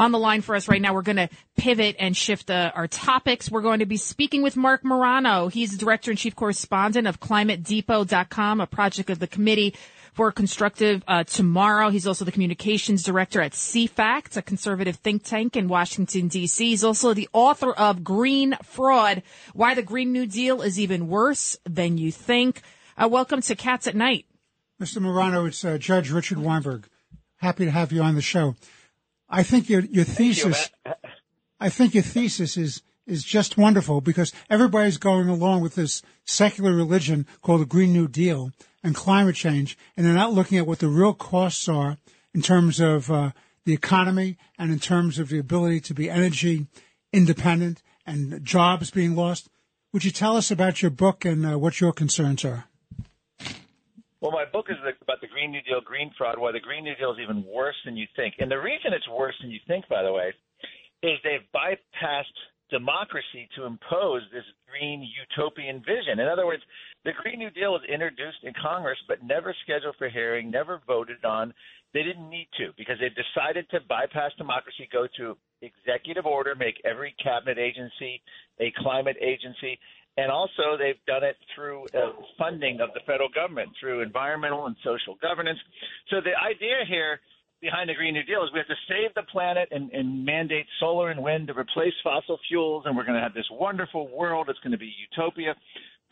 On 0.00 0.12
the 0.12 0.18
line 0.18 0.40
for 0.40 0.54
us 0.56 0.66
right 0.66 0.80
now, 0.80 0.94
we're 0.94 1.02
going 1.02 1.16
to 1.16 1.28
pivot 1.58 1.94
and 1.98 2.16
shift 2.16 2.50
uh, 2.50 2.72
our 2.74 2.88
topics. 2.88 3.50
We're 3.50 3.60
going 3.60 3.80
to 3.80 3.86
be 3.86 3.98
speaking 3.98 4.40
with 4.40 4.56
Marc 4.56 4.82
Morano. 4.82 5.48
He's 5.48 5.72
the 5.72 5.76
director 5.76 6.10
and 6.10 6.16
chief 6.16 6.34
correspondent 6.34 7.06
of 7.06 7.20
ClimateDepot.com, 7.20 8.62
a 8.62 8.66
project 8.66 9.10
of 9.10 9.18
the 9.18 9.26
Committee 9.26 9.74
for 10.14 10.32
constructive 10.32 11.04
uh, 11.06 11.24
tomorrow. 11.24 11.90
He's 11.90 12.06
also 12.06 12.24
the 12.24 12.32
communications 12.32 13.02
director 13.02 13.42
at 13.42 13.52
CFACT, 13.52 14.38
a 14.38 14.42
conservative 14.42 14.96
think 14.96 15.22
tank 15.22 15.54
in 15.54 15.68
Washington 15.68 16.28
D.C. 16.28 16.70
He's 16.70 16.82
also 16.82 17.12
the 17.12 17.28
author 17.34 17.70
of 17.70 18.02
Green 18.02 18.56
Fraud: 18.62 19.22
Why 19.52 19.74
the 19.74 19.82
Green 19.82 20.12
New 20.12 20.24
Deal 20.24 20.62
is 20.62 20.80
Even 20.80 21.08
Worse 21.08 21.58
Than 21.64 21.98
You 21.98 22.10
Think. 22.10 22.62
Uh, 22.96 23.06
welcome 23.06 23.42
to 23.42 23.54
Cats 23.54 23.86
at 23.86 23.94
Night. 23.94 24.24
Mr. 24.80 25.02
Morano, 25.02 25.44
it's 25.44 25.62
uh, 25.62 25.76
Judge 25.76 26.10
Richard 26.10 26.38
Weinberg. 26.38 26.88
Happy 27.36 27.66
to 27.66 27.70
have 27.70 27.92
you 27.92 28.00
on 28.00 28.14
the 28.14 28.22
show. 28.22 28.54
I 29.30 29.42
think 29.42 29.68
your 29.68 29.82
your 29.82 30.04
thesis. 30.04 30.70
You, 30.84 30.92
I 31.60 31.68
think 31.68 31.94
your 31.94 32.02
thesis 32.02 32.56
is 32.56 32.82
is 33.06 33.24
just 33.24 33.56
wonderful 33.56 34.00
because 34.00 34.32
everybody's 34.48 34.98
going 34.98 35.28
along 35.28 35.62
with 35.62 35.74
this 35.74 36.02
secular 36.24 36.72
religion 36.72 37.26
called 37.42 37.60
the 37.60 37.66
Green 37.66 37.92
New 37.92 38.08
Deal 38.08 38.52
and 38.82 38.94
climate 38.94 39.36
change, 39.36 39.78
and 39.96 40.04
they're 40.04 40.14
not 40.14 40.32
looking 40.32 40.58
at 40.58 40.66
what 40.66 40.80
the 40.80 40.88
real 40.88 41.14
costs 41.14 41.68
are 41.68 41.96
in 42.34 42.42
terms 42.42 42.80
of 42.80 43.10
uh, 43.10 43.30
the 43.64 43.72
economy 43.72 44.36
and 44.58 44.72
in 44.72 44.78
terms 44.78 45.18
of 45.18 45.28
the 45.28 45.38
ability 45.38 45.80
to 45.80 45.94
be 45.94 46.10
energy 46.10 46.66
independent 47.12 47.82
and 48.06 48.44
jobs 48.44 48.90
being 48.90 49.16
lost. 49.16 49.48
Would 49.92 50.04
you 50.04 50.10
tell 50.10 50.36
us 50.36 50.50
about 50.50 50.82
your 50.82 50.90
book 50.90 51.24
and 51.24 51.44
uh, 51.44 51.58
what 51.58 51.80
your 51.80 51.92
concerns 51.92 52.44
are? 52.44 52.69
Well, 54.20 54.32
my 54.32 54.44
book 54.44 54.66
is 54.68 54.76
about 55.00 55.20
the 55.22 55.28
Green 55.28 55.50
New 55.50 55.62
Deal, 55.62 55.80
green 55.80 56.12
fraud, 56.16 56.38
why 56.38 56.52
the 56.52 56.60
Green 56.60 56.84
New 56.84 56.94
Deal 56.96 57.12
is 57.12 57.18
even 57.22 57.42
worse 57.44 57.76
than 57.86 57.96
you 57.96 58.06
think. 58.16 58.34
And 58.38 58.50
the 58.50 58.60
reason 58.60 58.92
it's 58.92 59.08
worse 59.08 59.34
than 59.40 59.50
you 59.50 59.60
think, 59.66 59.88
by 59.88 60.02
the 60.02 60.12
way, 60.12 60.34
is 61.02 61.16
they've 61.24 61.48
bypassed 61.54 62.36
democracy 62.70 63.48
to 63.56 63.64
impose 63.64 64.22
this 64.32 64.44
green 64.68 65.00
utopian 65.02 65.80
vision. 65.80 66.20
In 66.20 66.28
other 66.28 66.46
words, 66.46 66.62
the 67.04 67.12
Green 67.22 67.38
New 67.38 67.50
Deal 67.50 67.72
was 67.72 67.82
introduced 67.88 68.44
in 68.44 68.52
Congress 68.60 68.98
but 69.08 69.24
never 69.24 69.54
scheduled 69.64 69.96
for 69.96 70.08
hearing, 70.08 70.50
never 70.50 70.80
voted 70.86 71.24
on. 71.24 71.52
They 71.92 72.02
didn't 72.02 72.28
need 72.28 72.48
to 72.58 72.70
because 72.76 72.96
they 73.00 73.08
decided 73.08 73.68
to 73.70 73.80
bypass 73.88 74.32
democracy, 74.38 74.88
go 74.92 75.08
to 75.16 75.36
executive 75.62 76.26
order, 76.26 76.54
make 76.54 76.80
every 76.84 77.14
cabinet 77.22 77.58
agency 77.58 78.22
a 78.60 78.72
climate 78.78 79.16
agency, 79.20 79.78
and 80.16 80.30
also 80.30 80.76
they've 80.78 81.00
done 81.06 81.24
it 81.24 81.36
through 81.54 81.84
uh, 81.94 82.12
funding 82.38 82.80
of 82.80 82.90
the 82.94 83.00
federal 83.06 83.28
government 83.28 83.70
through 83.78 84.02
environmental 84.02 84.66
and 84.66 84.76
social 84.84 85.16
governance. 85.22 85.58
So 86.10 86.20
the 86.20 86.36
idea 86.36 86.84
here 86.88 87.20
behind 87.60 87.88
the 87.90 87.94
Green 87.94 88.14
New 88.14 88.24
Deal 88.24 88.42
is 88.42 88.50
we 88.52 88.58
have 88.58 88.68
to 88.68 88.82
save 88.88 89.14
the 89.14 89.22
planet 89.30 89.68
and, 89.70 89.90
and 89.92 90.24
mandate 90.24 90.66
solar 90.78 91.10
and 91.10 91.22
wind 91.22 91.48
to 91.48 91.54
replace 91.54 91.92
fossil 92.02 92.38
fuels, 92.48 92.84
and 92.86 92.96
we're 92.96 93.04
going 93.04 93.16
to 93.16 93.22
have 93.22 93.34
this 93.34 93.48
wonderful 93.50 94.08
world. 94.16 94.48
It's 94.48 94.58
going 94.60 94.72
to 94.72 94.78
be 94.78 94.92
utopia. 95.10 95.54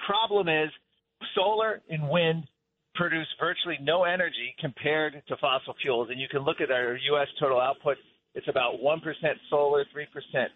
Problem 0.07 0.49
is, 0.49 0.71
solar 1.35 1.81
and 1.91 2.09
wind 2.09 2.45
produce 2.95 3.27
virtually 3.41 3.79
no 3.81 4.05
energy 4.05 4.55
compared 4.61 5.23
to 5.29 5.37
fossil 5.37 5.75
fuels. 5.81 6.09
And 6.11 6.21
you 6.21 6.29
can 6.29 6.41
look 6.41 6.61
at 6.61 6.71
our 6.71 6.97
U.S. 6.97 7.29
total 7.41 7.61
output. 7.61 7.97
It's 8.35 8.49
about 8.49 8.75
1% 8.83 9.01
solar, 9.51 9.85
3% 9.85 10.47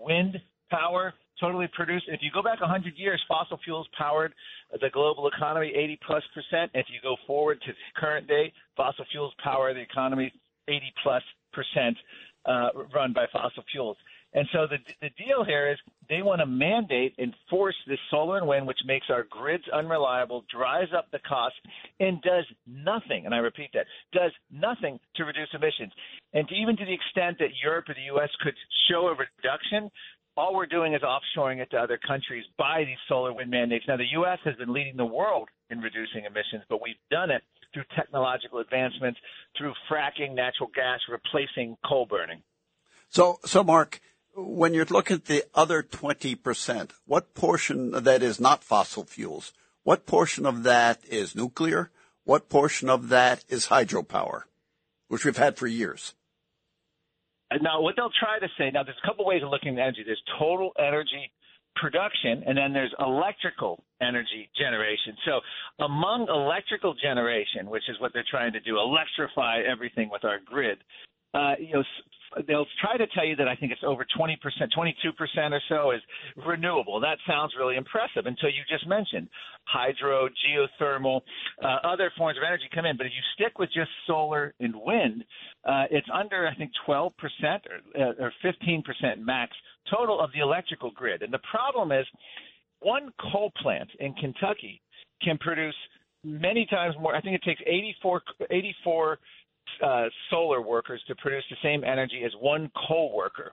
wind 0.00 0.40
power 0.70 1.14
totally 1.40 1.68
produced. 1.72 2.06
If 2.08 2.20
you 2.22 2.30
go 2.32 2.42
back 2.42 2.60
100 2.60 2.94
years, 2.96 3.22
fossil 3.28 3.58
fuels 3.64 3.86
powered 3.96 4.34
the 4.72 4.90
global 4.90 5.28
economy 5.28 5.72
80 5.74 5.98
plus 6.06 6.22
percent. 6.34 6.70
If 6.74 6.86
you 6.90 6.98
go 7.02 7.16
forward 7.26 7.60
to 7.62 7.72
the 7.72 8.00
current 8.00 8.26
day, 8.26 8.52
fossil 8.76 9.04
fuels 9.10 9.32
power 9.42 9.72
the 9.72 9.80
economy 9.80 10.32
80 10.68 10.92
plus 11.02 11.22
percent 11.52 11.96
uh, 12.44 12.68
run 12.94 13.12
by 13.12 13.26
fossil 13.32 13.62
fuels. 13.70 13.96
And 14.34 14.46
so 14.52 14.66
the 14.66 14.76
the 15.00 15.08
deal 15.16 15.42
here 15.42 15.70
is 15.70 15.78
they 16.10 16.20
want 16.20 16.40
to 16.40 16.46
mandate 16.46 17.14
and 17.18 17.34
force 17.48 17.74
this 17.86 17.98
solar 18.10 18.36
and 18.36 18.46
wind, 18.46 18.66
which 18.66 18.78
makes 18.84 19.06
our 19.08 19.24
grids 19.24 19.64
unreliable, 19.72 20.44
drives 20.52 20.92
up 20.96 21.10
the 21.10 21.18
cost, 21.20 21.54
and 21.98 22.20
does 22.20 22.44
nothing. 22.66 23.24
And 23.24 23.34
I 23.34 23.38
repeat 23.38 23.70
that 23.72 23.86
does 24.12 24.32
nothing 24.50 25.00
to 25.16 25.24
reduce 25.24 25.48
emissions. 25.54 25.92
And 26.34 26.46
to, 26.48 26.54
even 26.54 26.76
to 26.76 26.84
the 26.84 26.92
extent 26.92 27.38
that 27.38 27.56
Europe 27.62 27.88
or 27.88 27.94
the 27.94 28.12
U.S. 28.12 28.28
could 28.42 28.54
show 28.90 29.08
a 29.08 29.16
reduction, 29.16 29.90
all 30.38 30.54
we're 30.54 30.66
doing 30.66 30.94
is 30.94 31.02
offshoring 31.02 31.58
it 31.58 31.68
to 31.72 31.76
other 31.76 31.98
countries 31.98 32.44
by 32.56 32.84
these 32.86 32.96
solar 33.08 33.32
wind 33.32 33.50
mandates. 33.50 33.84
Now, 33.88 33.96
the 33.96 34.06
U.S. 34.12 34.38
has 34.44 34.54
been 34.54 34.72
leading 34.72 34.96
the 34.96 35.04
world 35.04 35.48
in 35.68 35.80
reducing 35.80 36.24
emissions, 36.24 36.62
but 36.68 36.80
we've 36.80 36.94
done 37.10 37.30
it 37.30 37.42
through 37.74 37.82
technological 37.96 38.60
advancements, 38.60 39.18
through 39.56 39.74
fracking 39.90 40.34
natural 40.34 40.70
gas, 40.72 41.00
replacing 41.10 41.76
coal 41.84 42.06
burning. 42.06 42.42
So, 43.08 43.40
so 43.44 43.64
Mark, 43.64 44.00
when 44.36 44.74
you 44.74 44.84
look 44.84 45.10
at 45.10 45.24
the 45.24 45.42
other 45.54 45.82
20%, 45.82 46.90
what 47.04 47.34
portion 47.34 47.92
of 47.94 48.04
that 48.04 48.22
is 48.22 48.38
not 48.40 48.62
fossil 48.62 49.04
fuels? 49.04 49.52
What 49.82 50.06
portion 50.06 50.46
of 50.46 50.62
that 50.62 51.00
is 51.04 51.34
nuclear? 51.34 51.90
What 52.24 52.48
portion 52.48 52.88
of 52.88 53.08
that 53.08 53.44
is 53.48 53.66
hydropower, 53.66 54.42
which 55.08 55.24
we've 55.24 55.36
had 55.36 55.56
for 55.56 55.66
years? 55.66 56.14
Now, 57.62 57.80
what 57.80 57.96
they'll 57.96 58.12
try 58.20 58.38
to 58.38 58.48
say 58.58 58.70
now, 58.70 58.82
there's 58.82 58.98
a 59.02 59.06
couple 59.06 59.24
ways 59.24 59.42
of 59.42 59.50
looking 59.50 59.78
at 59.78 59.82
energy. 59.82 60.02
There's 60.04 60.22
total 60.38 60.72
energy 60.78 61.32
production, 61.76 62.42
and 62.46 62.58
then 62.58 62.72
there's 62.72 62.92
electrical 62.98 63.82
energy 64.02 64.50
generation. 64.58 65.16
So, 65.24 65.40
among 65.84 66.26
electrical 66.28 66.94
generation, 66.94 67.70
which 67.70 67.88
is 67.88 67.98
what 68.00 68.12
they're 68.12 68.26
trying 68.30 68.52
to 68.52 68.60
do, 68.60 68.78
electrify 68.78 69.60
everything 69.60 70.10
with 70.10 70.24
our 70.24 70.40
grid. 70.44 70.78
Uh, 71.34 71.54
you 71.58 71.74
know, 71.74 71.84
they'll 72.46 72.66
try 72.80 72.96
to 72.96 73.06
tell 73.08 73.24
you 73.24 73.36
that 73.36 73.48
I 73.48 73.56
think 73.56 73.72
it's 73.72 73.82
over 73.84 74.06
20%, 74.18 74.36
22% 74.36 75.52
or 75.52 75.62
so 75.68 75.90
is 75.92 76.00
renewable. 76.46 77.00
That 77.00 77.18
sounds 77.26 77.52
really 77.58 77.76
impressive 77.76 78.26
until 78.26 78.48
you 78.48 78.62
just 78.68 78.86
mentioned 78.86 79.28
hydro, 79.64 80.28
geothermal, 80.28 81.20
uh, 81.62 81.78
other 81.84 82.10
forms 82.16 82.38
of 82.38 82.44
energy 82.46 82.64
come 82.74 82.86
in. 82.86 82.96
But 82.96 83.06
if 83.06 83.12
you 83.12 83.22
stick 83.34 83.58
with 83.58 83.68
just 83.74 83.90
solar 84.06 84.54
and 84.60 84.74
wind, 84.74 85.24
uh, 85.64 85.84
it's 85.90 86.08
under, 86.12 86.46
I 86.46 86.54
think, 86.54 86.70
12% 86.86 87.12
or, 87.16 88.02
uh, 88.02 88.12
or 88.18 88.32
15% 88.44 88.82
max 89.18 89.52
total 89.90 90.20
of 90.20 90.30
the 90.32 90.40
electrical 90.40 90.90
grid. 90.90 91.22
And 91.22 91.32
the 91.32 91.40
problem 91.50 91.92
is 91.92 92.06
one 92.80 93.12
coal 93.32 93.52
plant 93.60 93.88
in 94.00 94.14
Kentucky 94.14 94.80
can 95.22 95.38
produce 95.38 95.74
many 96.24 96.66
times 96.66 96.94
more. 97.00 97.14
I 97.14 97.20
think 97.20 97.34
it 97.34 97.42
takes 97.42 97.60
84, 97.66 98.22
84 98.50 99.18
uh, 99.84 100.04
solar 100.30 100.60
workers 100.60 101.02
to 101.08 101.14
produce 101.16 101.44
the 101.50 101.56
same 101.62 101.84
energy 101.84 102.22
as 102.24 102.32
one 102.40 102.70
coal 102.88 103.14
worker. 103.14 103.52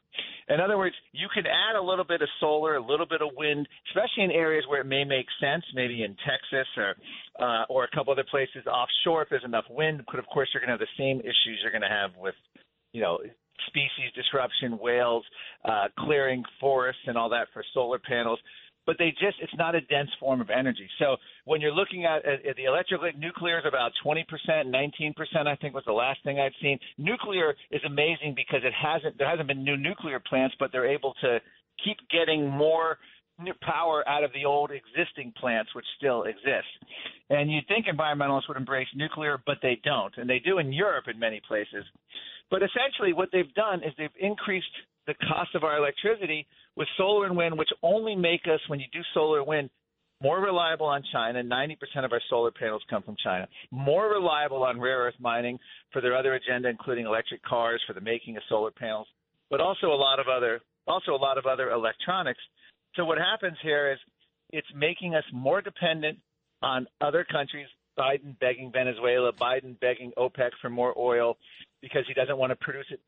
In 0.50 0.60
other 0.60 0.78
words, 0.78 0.96
you 1.12 1.28
can 1.34 1.46
add 1.46 1.76
a 1.76 1.82
little 1.82 2.06
bit 2.06 2.22
of 2.22 2.30
solar, 2.40 2.76
a 2.76 2.86
little 2.86 3.06
bit 3.06 3.22
of 3.22 3.30
wind, 3.36 3.68
especially 3.90 4.24
in 4.24 4.32
areas 4.32 4.66
where 4.68 4.82
it 4.82 4.86
may 4.86 5.04
make 5.04 5.26
sense, 5.40 5.64
maybe 5.74 6.04
in 6.04 6.16
Texas 6.26 6.68
or 6.78 6.96
uh, 7.40 7.66
or 7.70 7.84
a 7.84 7.90
couple 7.96 8.14
other 8.14 8.26
places 8.30 8.66
offshore. 8.68 9.24
If 9.24 9.30
there's 9.30 9.44
enough 9.44 9.66
wind, 9.70 10.04
but 10.06 10.20
of 10.20 10.26
course 10.28 10.50
you're 10.54 10.62
going 10.62 10.78
to 10.78 10.78
have 10.78 10.88
the 10.88 10.98
same 10.98 11.20
issues 11.20 11.60
you're 11.62 11.72
going 11.72 11.82
to 11.82 11.88
have 11.88 12.12
with, 12.18 12.36
you 12.94 13.02
know, 13.02 13.20
species 13.68 14.12
disruption, 14.16 14.78
whales, 14.80 15.24
uh, 15.64 15.88
clearing 16.00 16.44
forests, 16.60 17.02
and 17.08 17.18
all 17.18 17.30
that 17.30 17.48
for 17.54 17.64
solar 17.74 18.00
panels 18.00 18.40
but 18.86 18.98
they 18.98 19.10
just 19.12 19.38
it's 19.42 19.56
not 19.58 19.76
a 19.76 19.82
dense 19.82 20.10
form 20.20 20.42
of 20.42 20.50
energy. 20.50 20.88
So 21.00 21.18
when 21.46 21.62
you're 21.62 21.74
looking 21.74 22.06
at, 22.06 22.26
at, 22.26 22.46
at 22.46 22.56
the 22.56 22.66
electrical 22.66 23.10
nuclear 23.18 23.60
is 23.60 23.66
about 23.68 23.92
20%, 24.06 24.24
19% 24.48 25.48
I 25.48 25.56
think 25.56 25.74
was 25.74 25.84
the 25.86 25.94
last 25.94 26.20
thing 26.24 26.40
I'd 26.40 26.54
seen. 26.62 26.80
Nuclear 26.98 27.56
is 27.72 27.82
amazing 27.86 28.34
because 28.36 28.62
it 28.64 28.74
hasn't 28.74 29.18
there 29.18 29.30
hasn't 29.30 29.48
been 29.48 29.64
new 29.64 29.78
nuclear 29.78 30.20
plants, 30.20 30.56
but 30.60 30.72
they're 30.72 30.92
able 30.92 31.14
to 31.22 31.40
keep 31.84 31.98
getting 32.10 32.50
more 32.50 32.98
power 33.62 34.08
out 34.08 34.24
of 34.24 34.32
the 34.34 34.46
old 34.46 34.72
existing 34.72 35.34
plants 35.40 35.74
which 35.76 35.86
still 35.98 36.24
exist. 36.24 36.68
And 37.30 37.52
you'd 37.52 37.68
think 37.68 37.86
environmentalists 37.88 38.48
would 38.48 38.58
embrace 38.58 38.88
nuclear, 38.96 39.42
but 39.46 39.58
they 39.62 39.80
don't. 39.84 40.14
And 40.18 40.30
they 40.30 40.40
do 40.40 40.60
in 40.60 40.72
Europe 40.72 41.06
in 41.12 41.20
many 41.20 41.42
places. 41.46 41.84
But 42.50 42.62
essentially 42.62 43.14
what 43.14 43.30
they've 43.32 43.54
done 43.54 43.84
is 43.84 43.92
they've 43.98 44.10
increased 44.20 44.72
the 45.08 45.14
cost 45.28 45.54
of 45.56 45.64
our 45.64 45.78
electricity 45.78 46.48
with 46.76 46.88
solar 46.98 47.26
and 47.26 47.38
wind, 47.38 47.58
which 47.58 47.70
only 47.84 48.16
make 48.16 48.42
us, 48.52 48.60
when 48.68 48.80
you 48.80 48.86
do 48.92 49.02
solar 49.14 49.40
and 49.40 49.48
wind, 49.48 49.70
more 50.22 50.40
reliable 50.40 50.86
on 50.86 51.04
China. 51.12 51.44
90% 51.44 51.78
of 52.04 52.12
our 52.12 52.22
solar 52.30 52.52
panels 52.52 52.82
come 52.90 53.04
from 53.04 53.16
China. 53.24 53.48
More 53.72 54.10
reliable 54.10 54.64
on 54.64 54.80
rare 54.80 55.00
earth 55.00 55.16
mining 55.20 55.60
for 55.92 56.02
their 56.02 56.16
other 56.16 56.36
agenda, 56.36 56.70
including 56.70 57.06
electric 57.06 57.44
cars 57.44 57.82
for 57.86 57.94
the 57.94 58.02
making 58.02 58.38
of 58.38 58.44
solar 58.50 58.72
panels, 58.72 59.08
but 59.50 59.60
also 59.60 59.88
a 59.88 59.96
lot 59.96 60.20
of 60.20 60.28
other 60.28 60.62
also 60.88 61.14
a 61.14 61.18
lot 61.18 61.38
of 61.38 61.46
other 61.46 61.72
electronics. 61.72 62.40
So 62.96 63.06
what 63.06 63.18
happens 63.18 63.58
here 63.64 63.92
is 63.92 63.98
it's 64.52 64.68
making 64.76 65.16
us 65.16 65.24
more 65.34 65.62
dependent 65.62 66.20
on 66.62 66.88
other 67.02 67.26
countries. 67.30 67.68
Biden 67.98 68.38
begging 68.40 68.72
Venezuela, 68.72 69.32
Biden 69.34 69.80
begging 69.80 70.12
OPEC 70.18 70.52
for 70.62 70.70
more 70.70 70.94
oil 70.98 71.38
because 71.82 72.04
he 72.08 72.14
doesn't 72.14 72.38
want 72.38 72.52
to 72.52 72.56
produce 72.58 72.86
it 72.92 73.00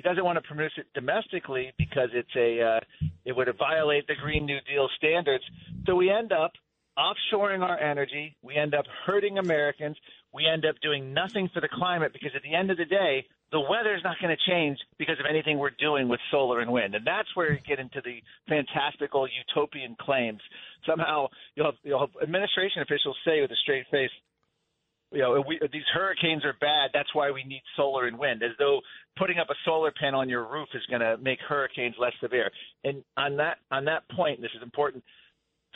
he 0.00 0.08
doesn't 0.08 0.24
want 0.24 0.36
to 0.36 0.40
produce 0.40 0.72
it 0.78 0.86
domestically 0.94 1.72
because 1.76 2.08
it's 2.14 2.34
a 2.34 2.62
uh, 2.62 2.80
it 3.26 3.36
would 3.36 3.48
violate 3.58 4.06
the 4.06 4.14
Green 4.14 4.46
New 4.46 4.56
Deal 4.66 4.88
standards. 4.96 5.44
So 5.84 5.94
we 5.94 6.10
end 6.10 6.32
up 6.32 6.52
offshoring 6.96 7.60
our 7.60 7.78
energy. 7.78 8.34
We 8.40 8.56
end 8.56 8.74
up 8.74 8.86
hurting 9.04 9.36
Americans. 9.36 9.98
We 10.32 10.46
end 10.46 10.64
up 10.64 10.76
doing 10.80 11.12
nothing 11.12 11.50
for 11.52 11.60
the 11.60 11.68
climate 11.68 12.14
because 12.14 12.30
at 12.34 12.40
the 12.42 12.54
end 12.54 12.70
of 12.70 12.78
the 12.78 12.86
day, 12.86 13.26
the 13.52 13.60
weather 13.60 13.94
is 13.94 14.02
not 14.02 14.16
going 14.22 14.34
to 14.34 14.50
change 14.50 14.78
because 14.98 15.20
of 15.20 15.26
anything 15.28 15.58
we're 15.58 15.76
doing 15.78 16.08
with 16.08 16.20
solar 16.30 16.60
and 16.60 16.72
wind. 16.72 16.94
And 16.94 17.06
that's 17.06 17.28
where 17.34 17.52
you 17.52 17.58
get 17.60 17.78
into 17.78 18.00
the 18.02 18.22
fantastical 18.48 19.28
utopian 19.28 19.96
claims. 20.00 20.40
Somehow 20.88 21.28
you'll 21.56 21.66
have, 21.66 21.74
you'll 21.82 22.00
have 22.00 22.22
administration 22.22 22.80
officials 22.80 23.18
say 23.26 23.42
with 23.42 23.50
a 23.50 23.56
straight 23.56 23.84
face, 23.90 24.10
you 25.12 25.20
know, 25.20 25.42
we, 25.46 25.58
these 25.72 25.86
hurricanes 25.92 26.44
are 26.44 26.54
bad. 26.60 26.90
That's 26.94 27.14
why 27.14 27.30
we 27.30 27.42
need 27.44 27.62
solar 27.76 28.06
and 28.06 28.18
wind, 28.18 28.42
as 28.42 28.52
though 28.58 28.80
putting 29.18 29.38
up 29.38 29.50
a 29.50 29.54
solar 29.64 29.92
panel 29.92 30.20
on 30.20 30.28
your 30.28 30.46
roof 30.46 30.68
is 30.74 30.82
going 30.88 31.00
to 31.00 31.16
make 31.18 31.38
hurricanes 31.40 31.96
less 31.98 32.12
severe. 32.20 32.50
And 32.84 33.02
on 33.16 33.36
that 33.36 33.58
on 33.70 33.84
that 33.86 34.08
point, 34.10 34.40
this 34.40 34.52
is 34.56 34.62
important. 34.62 35.02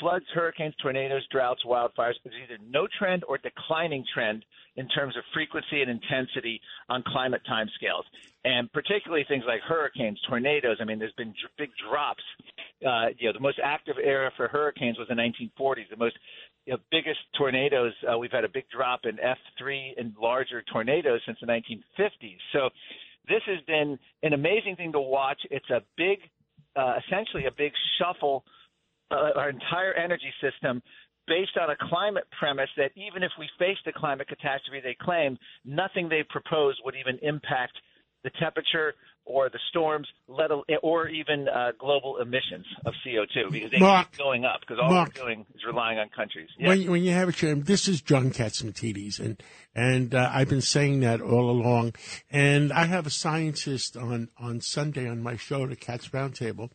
Floods, 0.00 0.24
hurricanes, 0.34 0.74
tornadoes, 0.82 1.22
droughts, 1.30 1.62
wildfires 1.64 2.14
is 2.24 2.32
either 2.42 2.58
no 2.68 2.88
trend 2.98 3.22
or 3.28 3.38
declining 3.38 4.04
trend 4.12 4.44
in 4.76 4.88
terms 4.88 5.16
of 5.16 5.22
frequency 5.32 5.82
and 5.82 5.90
intensity 5.90 6.60
on 6.88 7.04
climate 7.06 7.42
timescales. 7.48 8.02
And 8.44 8.72
particularly 8.72 9.24
things 9.28 9.44
like 9.46 9.60
hurricanes, 9.60 10.20
tornadoes. 10.28 10.78
I 10.80 10.84
mean, 10.84 10.98
there's 10.98 11.12
been 11.12 11.32
big 11.56 11.70
drops. 11.88 12.24
Uh, 12.84 13.06
you 13.18 13.28
know, 13.28 13.32
the 13.32 13.40
most 13.40 13.60
active 13.62 13.96
era 14.02 14.32
for 14.36 14.48
hurricanes 14.48 14.98
was 14.98 15.06
the 15.06 15.14
1940s. 15.14 15.88
The 15.90 15.96
most 15.96 16.18
you 16.66 16.72
know, 16.72 16.78
biggest 16.90 17.20
tornadoes, 17.36 17.92
uh, 18.10 18.18
we've 18.18 18.32
had 18.32 18.44
a 18.44 18.48
big 18.48 18.64
drop 18.74 19.00
in 19.04 19.16
F3 19.16 19.92
and 19.98 20.14
larger 20.20 20.62
tornadoes 20.72 21.20
since 21.26 21.38
the 21.40 21.46
1950s. 21.46 22.38
So 22.52 22.70
this 23.28 23.42
has 23.46 23.60
been 23.66 23.98
an 24.22 24.32
amazing 24.32 24.76
thing 24.76 24.92
to 24.92 25.00
watch. 25.00 25.40
It's 25.50 25.68
a 25.70 25.82
big, 25.96 26.18
uh, 26.76 26.94
essentially 27.06 27.46
a 27.46 27.52
big 27.56 27.72
shuffle, 27.98 28.44
uh, 29.10 29.30
our 29.36 29.50
entire 29.50 29.92
energy 29.94 30.32
system 30.40 30.82
based 31.26 31.56
on 31.60 31.70
a 31.70 31.76
climate 31.88 32.24
premise 32.38 32.68
that 32.76 32.90
even 32.96 33.22
if 33.22 33.32
we 33.38 33.48
faced 33.58 33.80
a 33.86 33.92
climate 33.92 34.28
catastrophe 34.28 34.80
they 34.82 34.96
claim, 35.00 35.38
nothing 35.64 36.08
they 36.08 36.22
propose 36.28 36.78
would 36.84 36.94
even 36.94 37.18
impact 37.22 37.72
the 38.24 38.30
temperature 38.40 38.94
or 39.26 39.48
the 39.48 39.58
storms, 39.70 40.06
let 40.28 40.50
or 40.82 41.08
even 41.08 41.48
uh, 41.48 41.72
global 41.78 42.18
emissions 42.18 42.66
of 42.84 42.92
CO2 43.06 43.50
because 43.50 43.70
they 43.70 43.78
Mark, 43.78 44.10
keep 44.10 44.18
going 44.18 44.44
up 44.44 44.60
because 44.60 44.78
all 44.82 44.90
Mark, 44.90 45.14
we're 45.16 45.24
doing 45.24 45.46
is 45.54 45.62
relying 45.66 45.98
on 45.98 46.08
countries. 46.10 46.48
Yeah. 46.58 46.68
When, 46.68 46.90
when 46.90 47.02
you 47.04 47.12
have 47.12 47.28
a 47.28 47.32
chance, 47.32 47.66
this 47.66 47.88
is 47.88 48.02
John 48.02 48.30
Catsimatidis, 48.30 49.20
and 49.20 49.42
and 49.74 50.14
uh, 50.14 50.30
I've 50.32 50.50
been 50.50 50.60
saying 50.60 51.00
that 51.00 51.20
all 51.20 51.50
along. 51.50 51.94
And 52.30 52.72
I 52.72 52.84
have 52.84 53.06
a 53.06 53.10
scientist 53.10 53.96
on 53.96 54.28
on 54.38 54.60
Sunday 54.60 55.08
on 55.08 55.22
my 55.22 55.36
show, 55.36 55.66
the 55.66 55.76
Cats 55.76 56.08
Roundtable, 56.08 56.70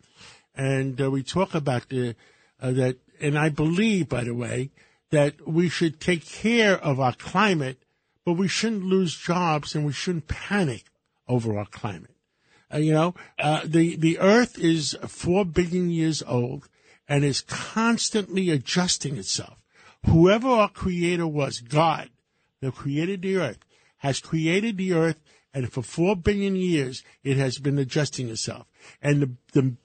and 0.56 1.00
uh, 1.00 1.12
we 1.12 1.24
talk 1.24 1.54
about 1.54 1.90
the 1.90 2.16
uh, 2.62 2.72
that. 2.72 2.98
And 3.22 3.38
I 3.38 3.50
believe, 3.50 4.08
by 4.08 4.24
the 4.24 4.34
way, 4.34 4.72
that 5.10 5.46
we 5.46 5.68
should 5.68 6.00
take 6.00 6.26
care 6.26 6.78
of 6.78 7.00
our 7.00 7.14
climate, 7.14 7.84
but 8.26 8.34
we 8.34 8.48
shouldn't 8.48 8.86
lose 8.86 9.14
jobs 9.14 9.76
and 9.76 9.86
we 9.86 9.92
shouldn't 9.92 10.30
panic 10.30 10.86
over 11.30 11.58
our 11.58 11.66
climate. 11.68 12.16
Uh, 12.74 12.78
you 12.78 12.94
know, 12.94 13.16
uh, 13.40 13.62
the 13.64 13.96
the 13.96 14.20
Earth 14.20 14.60
is 14.60 14.98
four 15.08 15.46
billion 15.46 15.90
years 15.90 16.22
old 16.28 16.68
and 17.08 17.24
is 17.24 17.42
constantly 17.42 18.50
adjusting 18.50 19.18
itself. 19.18 19.58
Whoever 20.06 20.48
our 20.48 20.70
Creator 20.70 21.28
was, 21.28 21.62
God, 21.62 22.10
that 22.62 22.76
created 22.76 23.22
the 23.22 23.38
Earth, 23.38 23.60
has 23.98 24.20
created 24.20 24.78
the 24.78 24.94
Earth, 24.94 25.20
and 25.54 25.72
for 25.72 25.82
four 25.82 26.16
billion 26.16 26.56
years 26.56 27.04
it 27.24 27.38
has 27.38 27.58
been 27.58 27.80
adjusting 27.80 28.30
itself. 28.30 28.68
And 29.02 29.22
the 29.22 29.32
the 29.54 29.76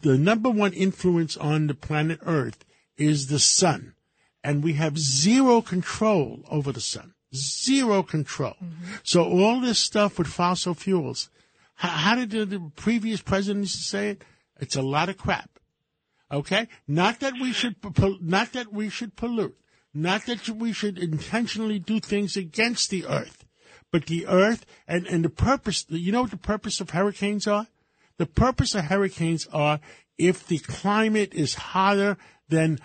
the 0.00 0.18
number 0.18 0.50
one 0.50 0.72
influence 0.72 1.36
on 1.36 1.66
the 1.66 1.74
planet 1.74 2.20
Earth 2.24 2.64
is 2.96 3.28
the 3.28 3.38
sun, 3.38 3.94
and 4.42 4.64
we 4.64 4.74
have 4.74 4.98
zero 4.98 5.60
control 5.60 6.42
over 6.50 6.72
the 6.72 6.80
sun. 6.80 7.14
Zero 7.34 8.02
control. 8.02 8.54
Mm-hmm. 8.62 8.94
So 9.02 9.24
all 9.24 9.60
this 9.60 9.78
stuff 9.78 10.18
with 10.18 10.26
fossil 10.26 10.74
fuels 10.74 11.30
how, 11.82 11.88
how 11.88 12.14
did 12.14 12.30
the, 12.30 12.44
the 12.44 12.70
previous 12.76 13.20
presidents 13.20 13.72
say 13.72 14.10
it? 14.10 14.22
It's 14.60 14.76
a 14.76 14.82
lot 14.82 15.08
of 15.08 15.18
crap. 15.18 15.50
Okay, 16.30 16.68
not 16.88 17.20
that 17.20 17.34
we 17.40 17.52
should 17.52 17.76
not 18.22 18.52
that 18.52 18.72
we 18.72 18.88
should 18.88 19.16
pollute, 19.16 19.58
not 19.92 20.24
that 20.26 20.48
we 20.48 20.72
should 20.72 20.98
intentionally 20.98 21.78
do 21.78 22.00
things 22.00 22.38
against 22.38 22.88
the 22.88 23.04
earth, 23.04 23.44
but 23.90 24.06
the 24.06 24.26
earth 24.26 24.64
and 24.88 25.06
and 25.08 25.24
the 25.24 25.28
purpose. 25.28 25.84
You 25.88 26.10
know 26.10 26.22
what 26.22 26.30
the 26.30 26.38
purpose 26.38 26.80
of 26.80 26.90
hurricanes 26.90 27.46
are? 27.46 27.66
The 28.16 28.26
purpose 28.26 28.74
of 28.74 28.84
hurricanes 28.84 29.46
are 29.52 29.80
if 30.16 30.46
the 30.46 30.58
climate 30.58 31.34
is 31.34 31.54
hotter 31.54 32.16
than 32.48 32.78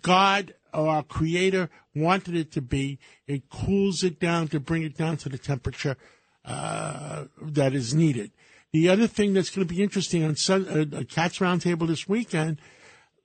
God 0.00 0.54
our 0.72 1.02
Creator 1.02 1.70
wanted 1.94 2.34
it 2.36 2.52
to 2.52 2.62
be, 2.62 2.98
it 3.26 3.48
cools 3.50 4.02
it 4.02 4.18
down 4.18 4.48
to 4.48 4.60
bring 4.60 4.82
it 4.82 4.96
down 4.96 5.16
to 5.18 5.28
the 5.28 5.38
temperature 5.38 5.96
uh, 6.44 7.24
that 7.40 7.74
is 7.74 7.94
needed. 7.94 8.32
The 8.72 8.88
other 8.88 9.06
thing 9.06 9.34
that's 9.34 9.50
going 9.50 9.66
to 9.66 9.74
be 9.74 9.82
interesting 9.82 10.24
on 10.24 10.36
Sun, 10.36 10.66
uh, 10.66 10.98
a 10.98 11.04
Cats 11.04 11.38
Roundtable 11.38 11.86
this 11.86 12.08
weekend, 12.08 12.58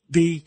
the 0.09 0.43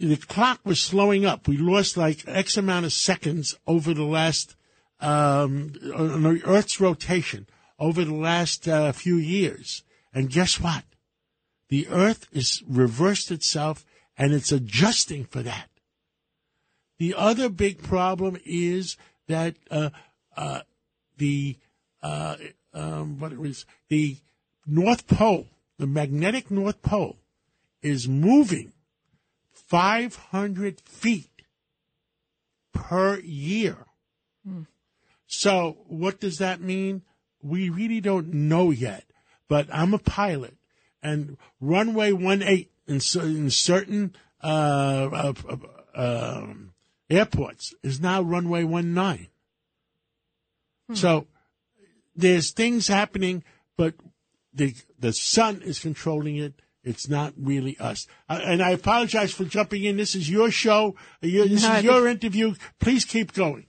the 0.00 0.16
clock 0.16 0.60
was 0.64 0.80
slowing 0.80 1.24
up. 1.24 1.48
We 1.48 1.56
lost 1.56 1.96
like 1.96 2.22
X 2.26 2.56
amount 2.56 2.86
of 2.86 2.92
seconds 2.92 3.56
over 3.66 3.92
the 3.94 4.04
last 4.04 4.54
um, 5.00 5.72
on 5.94 6.22
the 6.22 6.42
Earth's 6.44 6.80
rotation 6.80 7.48
over 7.78 8.04
the 8.04 8.14
last 8.14 8.68
uh, 8.68 8.92
few 8.92 9.16
years. 9.16 9.82
And 10.12 10.30
guess 10.30 10.60
what? 10.60 10.84
The 11.68 11.88
Earth 11.88 12.26
is 12.32 12.62
reversed 12.66 13.30
itself 13.30 13.84
and 14.16 14.32
it's 14.32 14.52
adjusting 14.52 15.24
for 15.24 15.42
that. 15.42 15.68
The 16.98 17.14
other 17.16 17.48
big 17.48 17.82
problem 17.82 18.36
is 18.44 18.96
that 19.28 19.56
uh, 19.70 19.90
uh, 20.36 20.60
the 21.16 21.56
uh, 22.02 22.36
um, 22.74 23.18
what 23.18 23.32
it 23.32 23.38
was 23.38 23.66
the 23.88 24.16
North 24.66 25.06
Pole, 25.06 25.46
the 25.78 25.86
magnetic 25.86 26.50
North 26.50 26.82
Pole, 26.82 27.16
is 27.82 28.08
moving 28.08 28.72
500 29.52 30.80
feet 30.80 31.42
per 32.72 33.18
year. 33.20 33.86
So 35.26 35.76
what 35.86 36.20
does 36.20 36.38
that 36.38 36.60
mean? 36.60 37.02
We 37.42 37.68
really 37.68 38.00
don't 38.00 38.32
know 38.32 38.70
yet. 38.70 39.04
But 39.48 39.68
I'm 39.72 39.94
a 39.94 39.98
pilot, 39.98 40.56
and 41.02 41.36
runway 41.60 42.12
18 42.12 42.66
in, 42.86 43.00
in 43.14 43.50
certain 43.50 44.14
uh, 44.42 45.08
uh, 45.12 45.32
uh, 45.94 46.38
um, 46.38 46.72
airports 47.10 47.74
is 47.82 48.00
now 48.00 48.22
runway 48.22 48.64
19. 48.64 49.28
So 50.94 51.26
there's 52.16 52.50
things 52.52 52.88
happening, 52.88 53.44
but 53.76 53.94
the 54.52 54.74
the 54.98 55.12
sun 55.12 55.60
is 55.62 55.78
controlling 55.78 56.36
it. 56.36 56.54
It's 56.82 57.08
not 57.08 57.34
really 57.36 57.76
us. 57.78 58.06
Uh, 58.28 58.40
and 58.42 58.62
I 58.62 58.70
apologize 58.70 59.32
for 59.32 59.44
jumping 59.44 59.84
in. 59.84 59.96
This 59.98 60.14
is 60.14 60.30
your 60.30 60.50
show. 60.50 60.96
Your, 61.20 61.46
this 61.46 61.62
No, 61.62 61.74
is 61.74 61.84
your 61.84 62.08
interview. 62.08 62.54
Please 62.80 63.04
keep 63.04 63.34
going. 63.34 63.66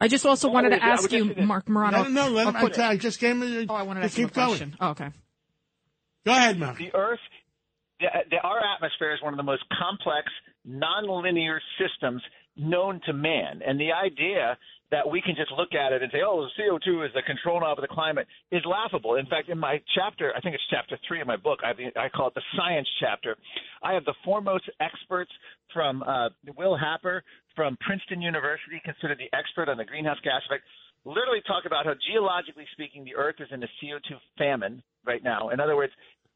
I 0.00 0.08
just 0.08 0.26
also 0.26 0.50
wanted 0.50 0.70
to 0.70 0.82
ask 0.82 1.12
you, 1.12 1.32
gonna- 1.32 1.46
Marc 1.46 1.68
Morano. 1.68 2.02
No, 2.04 2.08
no, 2.08 2.28
let 2.30 2.46
I'll 2.48 2.52
him, 2.54 2.60
put- 2.60 2.78
I, 2.80 2.90
I 2.90 2.96
just 2.96 3.20
came 3.20 3.40
in. 3.44 3.66
oh, 3.70 3.74
I 3.74 3.82
wanted 3.82 4.00
to 4.00 4.08
to 4.08 4.10
ask 4.10 4.18
you 4.18 4.24
a 4.24 4.28
keep 4.28 4.34
going. 4.34 4.48
question. 4.48 4.76
Oh, 4.80 4.88
okay. 4.90 5.10
Go 6.26 6.32
ahead, 6.32 6.58
Mark. 6.58 6.78
the 6.78 6.92
Earth, 6.92 7.20
the, 8.00 8.06
the, 8.30 8.38
our 8.38 8.58
atmosphere 8.74 9.14
is 9.14 9.22
one 9.22 9.32
of 9.32 9.36
the 9.36 9.44
most 9.44 9.62
complex, 9.78 10.26
nonlinear 10.68 11.58
systems 11.78 12.22
known 12.56 13.00
to 13.06 13.12
man. 13.12 13.60
And 13.66 13.80
the 13.80 13.92
idea 13.92 14.58
that 14.90 15.08
we 15.08 15.22
can 15.22 15.34
just 15.34 15.50
look 15.56 15.72
at 15.72 15.92
it 15.92 16.02
and 16.02 16.12
say, 16.12 16.20
oh, 16.24 16.46
CO2 16.60 17.06
is 17.06 17.12
the 17.14 17.22
control 17.22 17.60
knob 17.60 17.78
of 17.78 17.82
the 17.82 17.88
climate 17.88 18.26
is 18.52 18.60
laughable. 18.66 19.16
In 19.16 19.24
fact, 19.24 19.48
in 19.48 19.58
my 19.58 19.80
chapter, 19.96 20.32
I 20.36 20.40
think 20.40 20.54
it's 20.54 20.64
chapter 20.68 20.98
three 21.08 21.20
of 21.20 21.26
my 21.26 21.36
book, 21.36 21.60
I, 21.64 21.72
I 21.98 22.10
call 22.10 22.28
it 22.28 22.34
the 22.34 22.42
science 22.54 22.86
chapter. 23.00 23.36
I 23.82 23.94
have 23.94 24.04
the 24.04 24.14
foremost 24.22 24.68
experts 24.80 25.30
from 25.72 26.02
uh, 26.02 26.28
Will 26.58 26.76
Happer 26.76 27.24
from 27.56 27.78
Princeton 27.80 28.20
University, 28.20 28.80
considered 28.84 29.18
the 29.18 29.34
expert 29.36 29.70
on 29.70 29.78
the 29.78 29.84
greenhouse 29.84 30.20
gas 30.22 30.42
effect, 30.46 30.64
literally 31.04 31.40
talk 31.46 31.64
about 31.64 31.86
how 31.86 31.94
geologically 32.12 32.66
speaking, 32.72 33.04
the 33.04 33.14
Earth 33.16 33.36
is 33.40 33.48
in 33.50 33.62
a 33.62 33.68
CO2 33.80 34.16
famine 34.38 34.82
right 35.04 35.24
now. 35.24 35.50
In 35.50 35.60
other 35.60 35.74
words, 35.74 35.92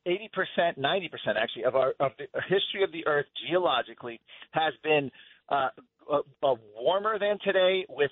80%, 0.06 0.78
90% 0.78 1.10
actually 1.36 1.64
of 1.64 1.74
our 1.74 1.94
of 1.98 2.12
the 2.18 2.26
history 2.48 2.84
of 2.84 2.92
the 2.92 3.06
Earth 3.06 3.26
geologically 3.48 4.20
has 4.52 4.72
been 4.82 5.10
uh, 5.48 5.68
uh, 6.10 6.18
uh, 6.42 6.54
warmer 6.78 7.18
than 7.18 7.38
today 7.44 7.84
with 7.88 8.10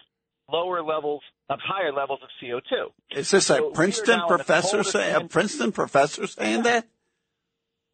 lower 0.50 0.82
levels 0.82 1.22
of 1.48 1.58
higher 1.64 1.92
levels 1.92 2.20
of 2.22 2.28
CO2. 2.42 3.18
Is 3.18 3.30
this 3.30 3.50
a 3.50 3.56
So 3.56 3.68
are 3.68 3.70
Princeton 3.72 4.18
now 4.18 4.26
in 4.26 4.32
the 4.32 4.36
professor 4.36 4.70
coldest 4.70 4.92
say, 4.92 5.12
a 5.12 5.20
Princeton 5.24 5.72
professor 5.72 6.26
saying 6.26 6.64
that? 6.64 6.86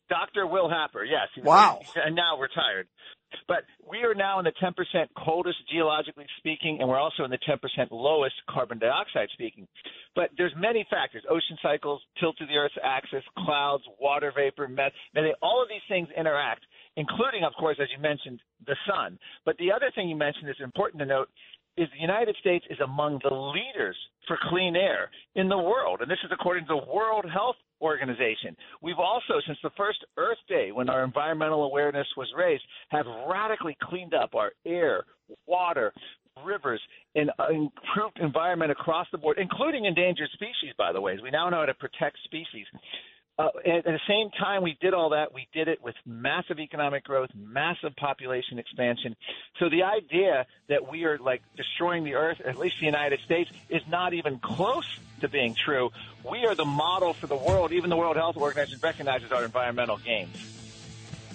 Dr. 0.08 0.46
Will 0.46 0.68
Happer, 0.68 1.04
yes. 1.04 1.28
Wow. 1.44 1.80
And 1.96 2.16
now 2.16 2.38
retired. 2.38 2.88
But 3.48 3.64
we 3.88 3.98
are 3.98 4.14
now 4.14 4.38
in 4.38 4.44
the 4.44 4.52
10% 4.62 4.74
coldest 5.16 5.58
geologically 5.70 6.26
speaking, 6.38 6.78
and 6.80 6.88
we're 6.88 6.98
also 6.98 7.24
in 7.24 7.30
the 7.30 7.38
10% 7.38 7.58
lowest 7.90 8.34
carbon 8.48 8.78
dioxide 8.78 9.28
speaking. 9.32 9.66
But 10.14 10.30
there's 10.36 10.52
many 10.56 10.86
factors: 10.90 11.22
ocean 11.28 11.56
cycles, 11.62 12.00
tilt 12.18 12.36
of 12.40 12.48
the 12.48 12.56
Earth's 12.56 12.74
axis, 12.82 13.24
clouds, 13.38 13.84
water 14.00 14.32
vapor, 14.34 14.68
meth. 14.68 14.92
Now, 15.14 15.22
they, 15.22 15.34
all 15.42 15.62
of 15.62 15.68
these 15.68 15.84
things 15.88 16.08
interact, 16.16 16.64
including, 16.96 17.44
of 17.44 17.52
course, 17.58 17.78
as 17.80 17.88
you 17.94 18.02
mentioned, 18.02 18.40
the 18.66 18.76
sun. 18.88 19.18
But 19.44 19.56
the 19.58 19.72
other 19.72 19.90
thing 19.94 20.08
you 20.08 20.16
mentioned 20.16 20.48
is 20.48 20.56
important 20.62 21.00
to 21.00 21.06
note 21.06 21.28
is 21.76 21.88
the 21.94 22.00
United 22.00 22.36
States 22.40 22.64
is 22.70 22.78
among 22.80 23.20
the 23.22 23.34
leaders 23.34 23.96
for 24.26 24.38
clean 24.48 24.76
air 24.76 25.10
in 25.34 25.48
the 25.48 25.58
world, 25.58 26.00
and 26.00 26.10
this 26.10 26.18
is 26.24 26.30
according 26.32 26.64
to 26.64 26.74
the 26.74 26.92
World 26.92 27.24
Health 27.32 27.56
Organization. 27.80 28.56
We've 28.82 28.98
also, 28.98 29.40
since 29.46 29.58
the 29.62 29.70
first 29.76 30.04
Earth 30.16 30.38
Day, 30.48 30.72
when 30.72 30.88
our 30.90 31.04
environmental 31.04 31.64
awareness 31.64 32.06
was 32.16 32.28
raised, 32.36 32.62
have 32.90 33.06
radically 33.28 33.76
cleaned 33.82 34.14
up 34.14 34.34
our 34.34 34.52
air, 34.66 35.04
water, 35.46 35.92
rivers, 36.44 36.80
and 37.14 37.30
uh, 37.38 37.48
improved 37.48 38.18
environment 38.20 38.70
across 38.70 39.06
the 39.12 39.18
board, 39.18 39.38
including 39.40 39.84
endangered 39.84 40.28
species, 40.34 40.72
by 40.76 40.92
the 40.92 41.00
way. 41.00 41.18
We 41.22 41.30
now 41.30 41.48
know 41.48 41.58
how 41.58 41.66
to 41.66 41.74
protect 41.74 42.18
species. 42.24 42.66
Uh, 43.40 43.48
at 43.64 43.84
the 43.84 44.00
same 44.06 44.28
time 44.38 44.62
we 44.62 44.76
did 44.82 44.92
all 44.92 45.10
that, 45.10 45.32
we 45.32 45.48
did 45.54 45.66
it 45.66 45.82
with 45.82 45.94
massive 46.04 46.58
economic 46.58 47.04
growth, 47.04 47.30
massive 47.34 47.96
population 47.96 48.58
expansion. 48.58 49.16
So 49.58 49.70
the 49.70 49.84
idea 49.84 50.44
that 50.68 50.90
we 50.90 51.04
are 51.04 51.16
like 51.16 51.40
destroying 51.56 52.04
the 52.04 52.16
earth, 52.16 52.38
at 52.44 52.58
least 52.58 52.76
the 52.80 52.84
United 52.84 53.18
States, 53.20 53.50
is 53.70 53.80
not 53.88 54.12
even 54.12 54.40
close 54.40 54.84
to 55.22 55.28
being 55.28 55.54
true. 55.54 55.90
We 56.30 56.44
are 56.44 56.54
the 56.54 56.66
model 56.66 57.14
for 57.14 57.28
the 57.28 57.36
world. 57.36 57.72
Even 57.72 57.88
the 57.88 57.96
World 57.96 58.16
Health 58.16 58.36
Organization 58.36 58.78
recognizes 58.82 59.32
our 59.32 59.42
environmental 59.42 59.96
gains. 59.96 60.36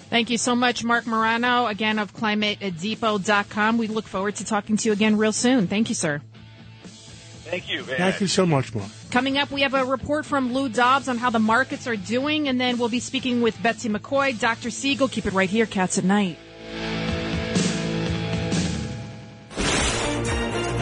Thank 0.08 0.30
you 0.30 0.38
so 0.38 0.54
much, 0.54 0.84
Marc 0.84 1.08
Morano, 1.08 1.66
again 1.66 1.98
of 1.98 2.14
ClimateDepot.com. 2.14 3.78
We 3.78 3.88
look 3.88 4.06
forward 4.06 4.36
to 4.36 4.44
talking 4.44 4.76
to 4.76 4.88
you 4.88 4.92
again 4.92 5.16
real 5.16 5.32
soon. 5.32 5.66
Thank 5.66 5.88
you, 5.88 5.96
sir. 5.96 6.22
Thank 7.48 7.70
you. 7.70 7.84
Thank 7.84 8.20
you 8.20 8.26
so 8.26 8.44
much, 8.44 8.74
Mark. 8.74 8.90
Coming 9.12 9.38
up, 9.38 9.52
we 9.52 9.60
have 9.60 9.74
a 9.74 9.84
report 9.84 10.26
from 10.26 10.52
Lou 10.52 10.68
Dobbs 10.68 11.08
on 11.08 11.16
how 11.16 11.30
the 11.30 11.38
markets 11.38 11.86
are 11.86 11.94
doing, 11.94 12.48
and 12.48 12.60
then 12.60 12.76
we'll 12.76 12.88
be 12.88 12.98
speaking 12.98 13.40
with 13.40 13.62
Betsy 13.62 13.88
McCaughey, 13.88 14.38
Dr. 14.38 14.70
Siegel. 14.70 15.06
Keep 15.06 15.26
it 15.26 15.32
right 15.32 15.48
here, 15.48 15.64
Cats 15.64 15.96
at 15.96 16.02
Night. 16.04 16.38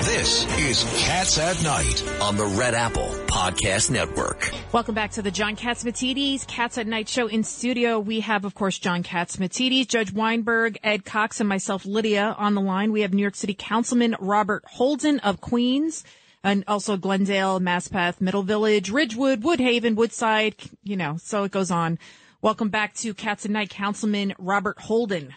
This 0.04 0.46
is 0.58 0.84
Cats 1.04 1.38
at 1.38 1.62
Night 1.62 2.02
on 2.22 2.36
the 2.38 2.46
Red 2.46 2.72
Apple 2.72 3.08
Podcast 3.26 3.90
Network. 3.90 4.50
Welcome 4.72 4.94
back 4.94 5.10
to 5.12 5.22
the 5.22 5.30
John 5.30 5.56
Catsimatidis 5.56 6.46
Cats 6.46 6.78
at 6.78 6.86
Night 6.86 7.10
show. 7.10 7.26
In 7.26 7.44
studio, 7.44 7.98
we 7.98 8.20
have, 8.20 8.46
of 8.46 8.54
course, 8.54 8.78
John 8.78 9.02
Catsimatidis, 9.02 9.86
Judge 9.86 10.14
Weinberg, 10.14 10.78
Ed 10.82 11.04
Cox, 11.04 11.40
and 11.40 11.48
myself, 11.48 11.84
Lydia, 11.84 12.34
on 12.38 12.54
the 12.54 12.62
line. 12.62 12.90
We 12.90 13.02
have 13.02 13.12
New 13.12 13.20
York 13.20 13.34
City 13.34 13.54
Councilman 13.54 14.16
Robert 14.18 14.64
Holden 14.64 15.18
of 15.20 15.42
Queens 15.42 16.04
and 16.44 16.62
also 16.68 16.96
Glendale, 16.98 17.58
Maspeth, 17.58 18.20
Middle 18.20 18.42
Village, 18.42 18.90
Ridgewood, 18.90 19.40
Woodhaven, 19.40 19.96
Woodside, 19.96 20.54
you 20.84 20.96
know, 20.96 21.16
so 21.16 21.44
it 21.44 21.50
goes 21.50 21.70
on. 21.70 21.98
Welcome 22.42 22.68
back 22.68 22.94
to 22.96 23.14
Cats 23.14 23.46
and 23.46 23.54
Night, 23.54 23.70
Councilman 23.70 24.34
Robert 24.38 24.78
Holden. 24.78 25.34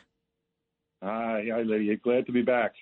Hi, 1.02 1.46
hi, 1.52 1.62
Lydia. 1.62 1.96
Glad 1.96 2.26
to 2.26 2.34
be 2.34 2.42
back. 2.42 2.74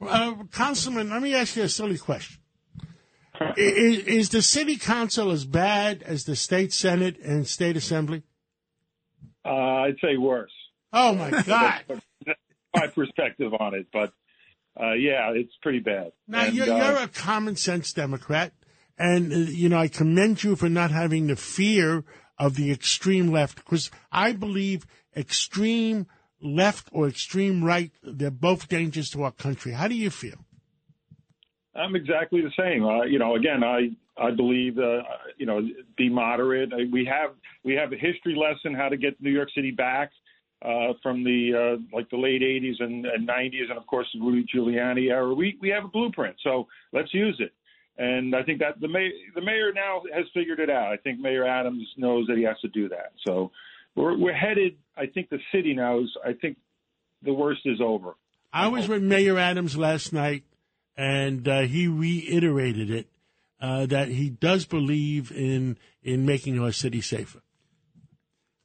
Uh, 0.00 0.34
Councilman, 0.50 1.10
let 1.10 1.20
me 1.20 1.34
ask 1.34 1.54
you 1.56 1.64
a 1.64 1.68
silly 1.68 1.98
question. 1.98 2.38
is, 3.56 3.98
is, 4.06 4.28
the 4.30 4.40
city 4.40 4.78
council 4.78 5.30
as 5.30 5.44
bad 5.44 6.02
as 6.02 6.24
the 6.24 6.34
state 6.34 6.72
senate 6.72 7.18
and 7.18 7.46
state 7.46 7.76
assembly? 7.76 8.22
Uh, 9.44 9.50
I'd 9.50 9.96
say 10.02 10.16
worse. 10.16 10.52
Oh 10.92 11.14
my 11.14 11.30
God! 11.46 11.82
my 12.74 12.86
perspective 12.86 13.52
on 13.58 13.74
it, 13.74 13.86
but 13.92 14.12
uh, 14.78 14.92
yeah, 14.92 15.32
it's 15.34 15.52
pretty 15.62 15.80
bad. 15.80 16.12
Now 16.28 16.44
and, 16.44 16.54
you're, 16.54 16.70
uh, 16.70 16.76
you're, 16.76 17.02
a 17.04 17.08
common 17.08 17.56
sense 17.56 17.92
Democrat, 17.92 18.52
and 18.98 19.32
uh, 19.32 19.36
you 19.36 19.68
know 19.68 19.78
I 19.78 19.88
commend 19.88 20.44
you 20.44 20.56
for 20.56 20.68
not 20.68 20.90
having 20.90 21.28
the 21.28 21.36
fear 21.36 22.04
of 22.38 22.56
the 22.56 22.70
extreme 22.70 23.32
left 23.32 23.56
because 23.56 23.90
I 24.12 24.32
believe 24.32 24.86
extreme 25.16 26.06
left 26.42 26.88
or 26.92 27.08
extreme 27.08 27.64
right 27.64 27.90
they're 28.02 28.30
both 28.30 28.68
dangerous 28.68 29.10
to 29.10 29.22
our 29.22 29.32
country. 29.32 29.72
How 29.72 29.88
do 29.88 29.94
you 29.94 30.10
feel? 30.10 30.44
I'm 31.74 31.96
exactly 31.96 32.42
the 32.42 32.52
same. 32.58 32.84
Uh, 32.84 33.04
you 33.04 33.18
know, 33.18 33.36
again, 33.36 33.64
I 33.64 33.90
I 34.18 34.30
believe 34.30 34.78
uh, 34.78 35.02
you 35.38 35.46
know 35.46 35.60
be 35.96 36.10
moderate. 36.10 36.70
We 36.92 37.06
have 37.06 37.30
we 37.64 37.74
have 37.74 37.92
a 37.92 37.96
history 37.96 38.36
lesson 38.36 38.74
how 38.74 38.90
to 38.90 38.96
get 38.96 39.20
New 39.22 39.32
York 39.32 39.48
City 39.54 39.70
back 39.70 40.10
uh, 40.62 40.94
from 41.02 41.22
the 41.22 41.52
uh, 41.76 41.96
like 41.96 42.08
the 42.10 42.16
late 42.16 42.42
80s 42.42 42.82
and, 42.82 43.06
and 43.06 43.28
90s, 43.28 43.68
and 43.68 43.78
of 43.78 43.86
course 43.86 44.06
the 44.14 44.20
Rudy 44.20 44.46
Giuliani 44.54 45.10
era. 45.10 45.32
We 45.34 45.58
we 45.60 45.68
have 45.70 45.84
a 45.84 45.88
blueprint, 45.88 46.36
so 46.42 46.66
let's 46.92 47.12
use 47.12 47.36
it. 47.40 47.52
And 47.98 48.34
I 48.34 48.42
think 48.42 48.60
that 48.60 48.80
the 48.80 48.88
mayor 48.88 49.10
the 49.34 49.40
mayor 49.40 49.72
now 49.74 50.02
has 50.14 50.26
figured 50.34 50.60
it 50.60 50.70
out. 50.70 50.92
I 50.92 50.96
think 50.98 51.20
Mayor 51.20 51.46
Adams 51.46 51.86
knows 51.96 52.26
that 52.28 52.36
he 52.36 52.44
has 52.44 52.58
to 52.60 52.68
do 52.68 52.88
that. 52.88 53.12
So 53.26 53.50
we're 53.94 54.16
we're 54.18 54.34
headed. 54.34 54.76
I 54.96 55.06
think 55.06 55.30
the 55.30 55.38
city 55.52 55.74
knows. 55.74 56.12
I 56.24 56.32
think 56.32 56.58
the 57.22 57.32
worst 57.32 57.62
is 57.64 57.80
over. 57.80 58.14
I 58.52 58.68
was 58.68 58.88
with 58.88 59.02
Mayor 59.02 59.38
Adams 59.38 59.76
last 59.76 60.12
night, 60.12 60.44
and 60.96 61.46
uh, 61.46 61.62
he 61.62 61.88
reiterated 61.88 62.90
it 62.90 63.08
uh, 63.60 63.86
that 63.86 64.08
he 64.08 64.30
does 64.30 64.64
believe 64.66 65.32
in 65.32 65.78
in 66.02 66.26
making 66.26 66.58
our 66.58 66.72
city 66.72 67.00
safer. 67.00 67.42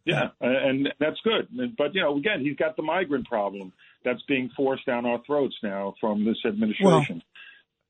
Yeah, 0.06 0.30
and 0.40 0.90
that's 1.00 1.20
good. 1.24 1.48
But 1.78 1.94
you 1.94 2.02
know, 2.02 2.18
again, 2.18 2.42
he's 2.42 2.56
got 2.56 2.76
the 2.76 2.84
migrant 2.84 3.28
problem 3.28 3.72
that's 4.04 4.22
being 4.28 4.50
forced 4.56 4.86
down 4.86 5.06
our 5.06 5.22
throats 5.26 5.56
now 5.62 5.94
from 6.00 6.26
this 6.26 6.38
administration. 6.46 7.22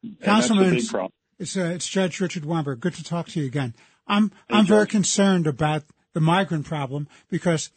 Well, 0.04 0.14
Councilman, 0.22 0.76
it's, 0.76 0.94
it's, 1.40 1.58
uh, 1.58 1.72
it's, 1.76 1.88
Judge 1.88 2.20
Richard 2.20 2.44
Weinberg. 2.44 2.80
Good 2.80 2.96
to 2.96 3.04
talk 3.04 3.28
to 3.30 3.40
you 3.40 3.46
again. 3.46 3.76
I'm 4.08 4.30
hey, 4.50 4.56
I'm 4.56 4.66
Judge. 4.66 4.70
very 4.70 4.88
concerned 4.88 5.48
about 5.48 5.84
the 6.14 6.22
migrant 6.22 6.66
problem 6.66 7.08
because 7.30 7.70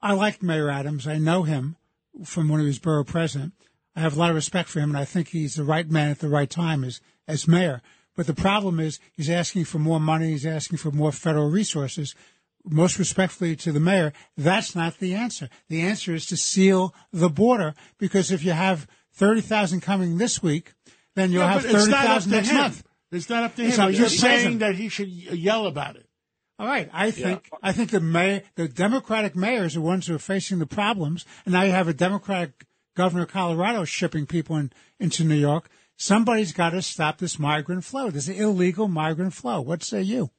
I 0.00 0.12
like 0.12 0.42
Mayor 0.42 0.70
Adams. 0.70 1.06
I 1.06 1.18
know 1.18 1.42
him 1.42 1.76
from 2.24 2.48
when 2.48 2.60
he 2.60 2.66
was 2.66 2.78
borough 2.78 3.04
president. 3.04 3.54
I 3.96 4.00
have 4.00 4.16
a 4.16 4.18
lot 4.18 4.30
of 4.30 4.36
respect 4.36 4.68
for 4.68 4.80
him, 4.80 4.90
and 4.90 4.98
I 4.98 5.04
think 5.04 5.28
he's 5.28 5.54
the 5.56 5.64
right 5.64 5.88
man 5.88 6.10
at 6.10 6.20
the 6.20 6.28
right 6.28 6.48
time 6.48 6.84
as 6.84 7.00
as 7.26 7.48
mayor. 7.48 7.82
But 8.16 8.26
the 8.26 8.34
problem 8.34 8.80
is 8.80 8.98
he's 9.12 9.30
asking 9.30 9.64
for 9.64 9.78
more 9.78 10.00
money. 10.00 10.30
He's 10.30 10.46
asking 10.46 10.78
for 10.78 10.90
more 10.90 11.12
federal 11.12 11.48
resources, 11.48 12.14
most 12.64 12.98
respectfully 12.98 13.56
to 13.56 13.72
the 13.72 13.80
mayor, 13.80 14.12
that's 14.36 14.74
not 14.74 14.98
the 14.98 15.14
answer. 15.14 15.48
The 15.68 15.82
answer 15.82 16.14
is 16.14 16.26
to 16.26 16.36
seal 16.36 16.94
the 17.12 17.28
border 17.28 17.74
because 17.98 18.30
if 18.30 18.44
you 18.44 18.52
have 18.52 18.86
30,000 19.14 19.80
coming 19.80 20.18
this 20.18 20.42
week, 20.42 20.72
then 21.14 21.32
you'll 21.32 21.42
yeah, 21.42 21.54
have 21.54 21.64
30,000 21.64 22.30
next 22.30 22.48
him. 22.48 22.56
month. 22.56 22.84
It's 23.12 23.28
not 23.28 23.42
up 23.44 23.56
to 23.56 23.64
him. 23.64 23.92
You're 23.92 24.08
saying 24.08 24.58
that 24.58 24.76
he 24.76 24.88
should 24.88 25.08
yell 25.08 25.66
about 25.66 25.96
it. 25.96 26.06
All 26.58 26.66
right. 26.66 26.90
I 26.92 27.10
think 27.10 27.48
yeah. 27.50 27.58
I 27.62 27.72
think 27.72 27.90
the 27.90 28.00
mayor, 28.00 28.42
the 28.54 28.68
Democratic 28.68 29.34
mayors 29.34 29.76
are 29.76 29.80
the 29.80 29.86
ones 29.86 30.06
who 30.06 30.14
are 30.14 30.18
facing 30.18 30.58
the 30.58 30.66
problems, 30.66 31.24
and 31.46 31.54
now 31.54 31.62
you 31.62 31.72
have 31.72 31.88
a 31.88 31.94
Democratic 31.94 32.66
governor 32.94 33.22
of 33.22 33.30
Colorado 33.30 33.84
shipping 33.84 34.26
people 34.26 34.56
in, 34.56 34.70
into 34.98 35.24
New 35.24 35.36
York. 35.36 35.70
Somebody's 35.96 36.52
got 36.52 36.70
to 36.70 36.82
stop 36.82 37.18
this 37.18 37.38
migrant 37.38 37.84
flow. 37.84 38.10
This 38.10 38.28
illegal 38.28 38.88
migrant 38.88 39.32
flow. 39.32 39.62
What 39.62 39.82
say 39.82 40.02
you? 40.02 40.30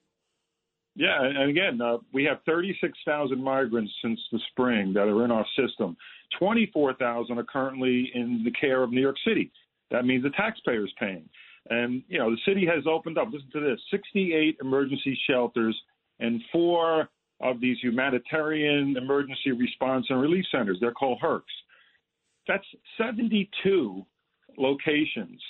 Yeah, 0.95 1.23
and 1.23 1.49
again, 1.49 1.80
uh, 1.82 1.97
we 2.13 2.25
have 2.25 2.39
36,000 2.45 3.41
migrants 3.41 3.91
since 4.04 4.19
the 4.32 4.39
spring 4.51 4.91
that 4.93 5.08
are 5.08 5.23
in 5.23 5.32
our 5.32 5.45
system. 5.58 5.95
24,000 6.38 7.38
are 7.38 7.43
currently 7.43 8.12
in 8.13 8.43
the 8.43 8.51
care 8.51 8.84
of 8.84 8.91
New 8.91 9.01
York 9.01 9.15
City. 9.25 9.51
That 9.89 10.06
means 10.06 10.23
the 10.23 10.32
taxpayers 10.32 10.91
paying. 10.99 11.27
And 11.69 12.04
you 12.08 12.17
know, 12.17 12.32
the 12.32 12.41
city 12.45 12.65
has 12.65 12.84
opened 12.89 13.17
up. 13.17 13.27
Listen 13.32 13.49
to 13.54 13.60
this: 13.60 13.80
68 13.91 14.58
emergency 14.62 15.17
shelters 15.30 15.80
and 16.19 16.41
four 16.51 17.10
of 17.39 17.60
these 17.62 17.77
humanitarian 17.82 18.95
emergency 18.97 19.51
response 19.51 20.06
and 20.10 20.21
relief 20.21 20.45
centers. 20.51 20.77
They're 20.80 20.91
called 20.91 21.19
HERCs. 21.21 21.41
That's 22.47 22.65
72 22.97 24.06
locations 24.58 25.41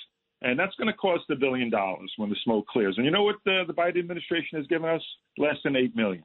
and 0.42 0.58
that's 0.58 0.74
going 0.76 0.88
to 0.88 0.92
cost 0.94 1.24
a 1.30 1.36
billion 1.36 1.70
dollars 1.70 2.12
when 2.16 2.28
the 2.28 2.36
smoke 2.44 2.66
clears. 2.66 2.94
And 2.96 3.04
you 3.04 3.12
know 3.12 3.22
what 3.22 3.36
the, 3.44 3.62
the 3.66 3.72
Biden 3.72 3.98
administration 3.98 4.58
has 4.58 4.66
given 4.66 4.88
us? 4.88 5.02
Less 5.38 5.56
than 5.64 5.76
eight 5.76 5.94
million. 5.96 6.24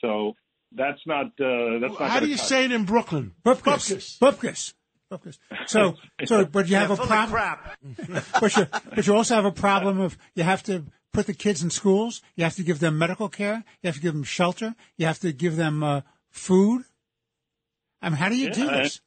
So 0.00 0.34
that's 0.72 1.00
not. 1.06 1.26
Uh, 1.26 1.80
that's 1.80 1.98
not. 1.98 2.10
How 2.10 2.20
do 2.20 2.28
you 2.28 2.36
cut. 2.36 2.46
say 2.46 2.64
it 2.64 2.72
in 2.72 2.84
Brooklyn? 2.84 3.32
Bupkis. 3.44 4.18
Bupkis. 4.18 4.74
Bupkis. 5.12 5.38
So, 5.66 5.96
so, 6.24 6.44
but 6.44 6.68
you 6.68 6.76
have 6.76 6.90
yeah, 6.90 7.02
a 7.02 7.06
problem. 7.06 8.22
but 8.40 8.56
you, 8.56 8.66
but 8.94 9.06
you 9.06 9.14
also 9.14 9.34
have 9.34 9.44
a 9.44 9.52
problem 9.52 10.00
of 10.00 10.16
you 10.34 10.44
have 10.44 10.62
to 10.64 10.84
put 11.12 11.26
the 11.26 11.34
kids 11.34 11.62
in 11.62 11.70
schools. 11.70 12.22
You 12.36 12.44
have 12.44 12.54
to 12.54 12.62
give 12.62 12.78
them 12.78 12.98
medical 12.98 13.28
care. 13.28 13.64
You 13.82 13.88
have 13.88 13.96
to 13.96 14.00
give 14.00 14.14
them 14.14 14.22
shelter. 14.22 14.74
You 14.96 15.06
have 15.06 15.18
to 15.20 15.32
give 15.32 15.56
them 15.56 15.82
uh, 15.82 16.02
food. 16.30 16.84
I 18.00 18.08
mean, 18.08 18.16
how 18.16 18.28
do 18.28 18.36
you 18.36 18.46
yeah, 18.46 18.52
do 18.52 18.66
this? 18.66 19.00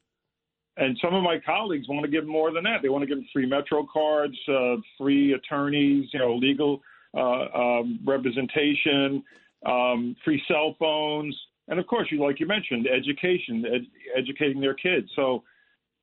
And 0.76 0.98
some 1.00 1.14
of 1.14 1.22
my 1.22 1.38
colleagues 1.38 1.88
want 1.88 2.04
to 2.04 2.10
give 2.10 2.26
more 2.26 2.52
than 2.52 2.64
that. 2.64 2.78
They 2.82 2.88
want 2.88 3.02
to 3.02 3.06
give 3.06 3.18
them 3.18 3.28
free 3.32 3.46
Metro 3.46 3.86
cards, 3.92 4.36
uh, 4.48 4.76
free 4.98 5.32
attorneys, 5.32 6.08
you 6.12 6.18
know, 6.18 6.34
legal 6.34 6.82
uh, 7.16 7.46
um, 7.54 8.00
representation, 8.04 9.22
um, 9.66 10.16
free 10.24 10.42
cell 10.48 10.74
phones, 10.78 11.36
and 11.68 11.78
of 11.78 11.86
course, 11.86 12.08
you 12.10 12.20
like 12.20 12.40
you 12.40 12.46
mentioned, 12.46 12.86
education, 12.86 13.64
ed- 13.72 14.18
educating 14.18 14.60
their 14.60 14.74
kids. 14.74 15.08
So 15.16 15.42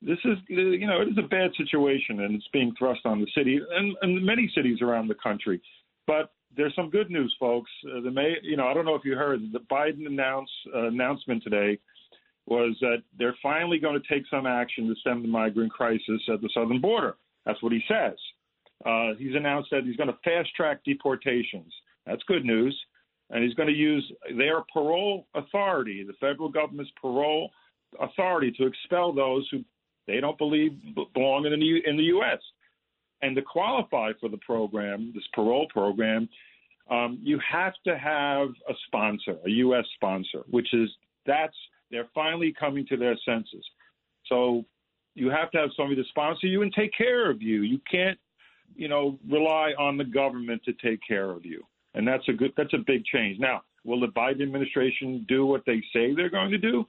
this 0.01 0.17
is, 0.25 0.37
you 0.47 0.87
know, 0.87 1.01
it 1.01 1.09
is 1.09 1.17
a 1.17 1.27
bad 1.27 1.51
situation, 1.55 2.21
and 2.21 2.35
it's 2.35 2.47
being 2.51 2.73
thrust 2.77 3.01
on 3.05 3.19
the 3.19 3.27
city 3.35 3.59
and, 3.71 3.95
and 4.01 4.25
many 4.25 4.51
cities 4.55 4.81
around 4.81 5.07
the 5.07 5.15
country. 5.15 5.61
But 6.07 6.31
there's 6.57 6.73
some 6.75 6.89
good 6.89 7.11
news, 7.11 7.35
folks. 7.39 7.69
Uh, 7.85 8.01
the 8.01 8.11
May, 8.11 8.35
you 8.41 8.57
know, 8.57 8.67
I 8.67 8.73
don't 8.73 8.85
know 8.85 8.95
if 8.95 9.05
you 9.05 9.15
heard 9.15 9.41
the 9.51 9.59
Biden 9.59 10.07
announce 10.07 10.49
uh, 10.75 10.87
announcement 10.87 11.43
today 11.43 11.77
was 12.47 12.75
that 12.81 13.03
they're 13.17 13.37
finally 13.41 13.79
going 13.79 13.99
to 13.99 14.13
take 14.13 14.23
some 14.29 14.45
action 14.45 14.87
to 14.87 14.95
stem 15.01 15.21
the 15.21 15.27
migrant 15.27 15.71
crisis 15.71 16.21
at 16.31 16.41
the 16.41 16.49
southern 16.53 16.81
border. 16.81 17.15
That's 17.45 17.61
what 17.61 17.71
he 17.71 17.81
says. 17.87 18.17
Uh, 18.85 19.13
he's 19.17 19.35
announced 19.35 19.69
that 19.71 19.83
he's 19.83 19.95
going 19.95 20.09
to 20.09 20.17
fast 20.23 20.49
track 20.55 20.83
deportations. 20.83 21.71
That's 22.05 22.23
good 22.23 22.45
news. 22.45 22.77
And 23.29 23.43
he's 23.43 23.53
going 23.53 23.69
to 23.69 23.75
use 23.75 24.11
their 24.37 24.61
parole 24.73 25.27
authority, 25.35 26.03
the 26.03 26.13
federal 26.13 26.49
government's 26.49 26.91
parole 26.99 27.51
authority, 27.99 28.51
to 28.57 28.65
expel 28.65 29.13
those 29.13 29.47
who 29.51 29.63
they 30.07 30.19
don't 30.19 30.37
believe 30.37 30.71
belong 31.13 31.45
in 31.45 31.57
the, 31.57 31.89
in 31.89 31.95
the 31.95 32.03
U.S. 32.03 32.39
And 33.21 33.35
to 33.35 33.41
qualify 33.41 34.11
for 34.19 34.27
the 34.27 34.37
program, 34.37 35.11
this 35.15 35.23
parole 35.33 35.67
program, 35.69 36.27
um, 36.89 37.19
you 37.21 37.39
have 37.49 37.73
to 37.85 37.97
have 37.97 38.49
a 38.67 38.73
sponsor, 38.87 39.37
a 39.45 39.49
U.S. 39.49 39.85
sponsor, 39.95 40.43
which 40.49 40.73
is 40.73 40.89
that's 41.25 41.55
they're 41.91 42.09
finally 42.13 42.53
coming 42.57 42.85
to 42.87 42.97
their 42.97 43.17
senses. 43.25 43.63
So 44.27 44.65
you 45.15 45.29
have 45.29 45.51
to 45.51 45.57
have 45.57 45.69
somebody 45.75 46.01
to 46.01 46.07
sponsor 46.09 46.47
you 46.47 46.61
and 46.61 46.73
take 46.73 46.91
care 46.97 47.29
of 47.29 47.41
you. 47.41 47.61
You 47.61 47.79
can't, 47.89 48.17
you 48.75 48.87
know, 48.87 49.19
rely 49.29 49.71
on 49.77 49.97
the 49.97 50.05
government 50.05 50.63
to 50.65 50.73
take 50.73 50.99
care 51.07 51.29
of 51.29 51.45
you. 51.45 51.63
And 51.93 52.07
that's 52.07 52.27
a 52.29 52.33
good 52.33 52.53
that's 52.55 52.73
a 52.73 52.83
big 52.85 53.03
change. 53.05 53.37
Now, 53.39 53.61
will 53.83 53.99
the 53.99 54.07
Biden 54.07 54.41
administration 54.41 55.25
do 55.27 55.45
what 55.45 55.63
they 55.65 55.81
say 55.93 56.13
they're 56.13 56.29
going 56.29 56.51
to 56.51 56.57
do? 56.57 56.85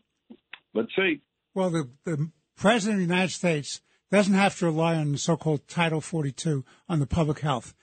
Let's 0.75 0.95
see. 0.97 1.21
Well, 1.55 1.71
the, 1.71 1.91
the 2.05 2.31
president 2.57 3.03
of 3.03 3.09
the 3.09 3.15
United 3.15 3.33
States 3.33 3.81
doesn't 4.11 4.35
have 4.35 4.57
to 4.59 4.67
rely 4.67 4.95
on 4.95 5.13
the 5.13 5.19
so-called 5.19 5.67
Title 5.69 6.01
42 6.01 6.65
on 6.89 7.01
the 7.01 7.07
public 7.07 7.41
health. 7.41 7.75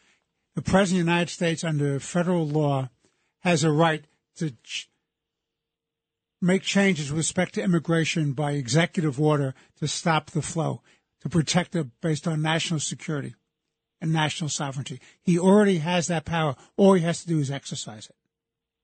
The 0.55 0.62
president 0.62 1.01
of 1.01 1.05
the 1.05 1.12
United 1.12 1.32
States, 1.32 1.63
under 1.63 1.99
federal 1.99 2.47
law, 2.47 2.89
has 3.39 3.63
a 3.63 3.71
right 3.71 4.05
to 4.38 4.51
ch- 4.63 4.89
make 6.41 6.63
changes 6.63 7.12
with 7.12 7.17
respect 7.17 7.56
to 7.56 7.63
immigration 7.63 8.34
by 8.34 8.52
executive 8.52 9.19
order 9.19 9.54
to 9.80 9.88
stop 9.88 10.32
the 10.32 10.41
flow, 10.41 10.82
to 11.21 11.30
protect 11.30 11.75
it 11.75 11.88
based 12.02 12.28
on 12.28 12.41
national 12.41 12.80
security 12.80 13.36
and 14.02 14.13
national 14.13 14.49
sovereignty. 14.49 14.99
He 15.21 15.38
already 15.38 15.80
has 15.80 16.08
that 16.08 16.25
power. 16.25 16.56
All 16.78 16.93
he 16.93 17.04
has 17.04 17.21
to 17.21 17.28
do 17.28 17.39
is 17.39 17.52
exercise 17.52 18.08
it. 18.08 18.15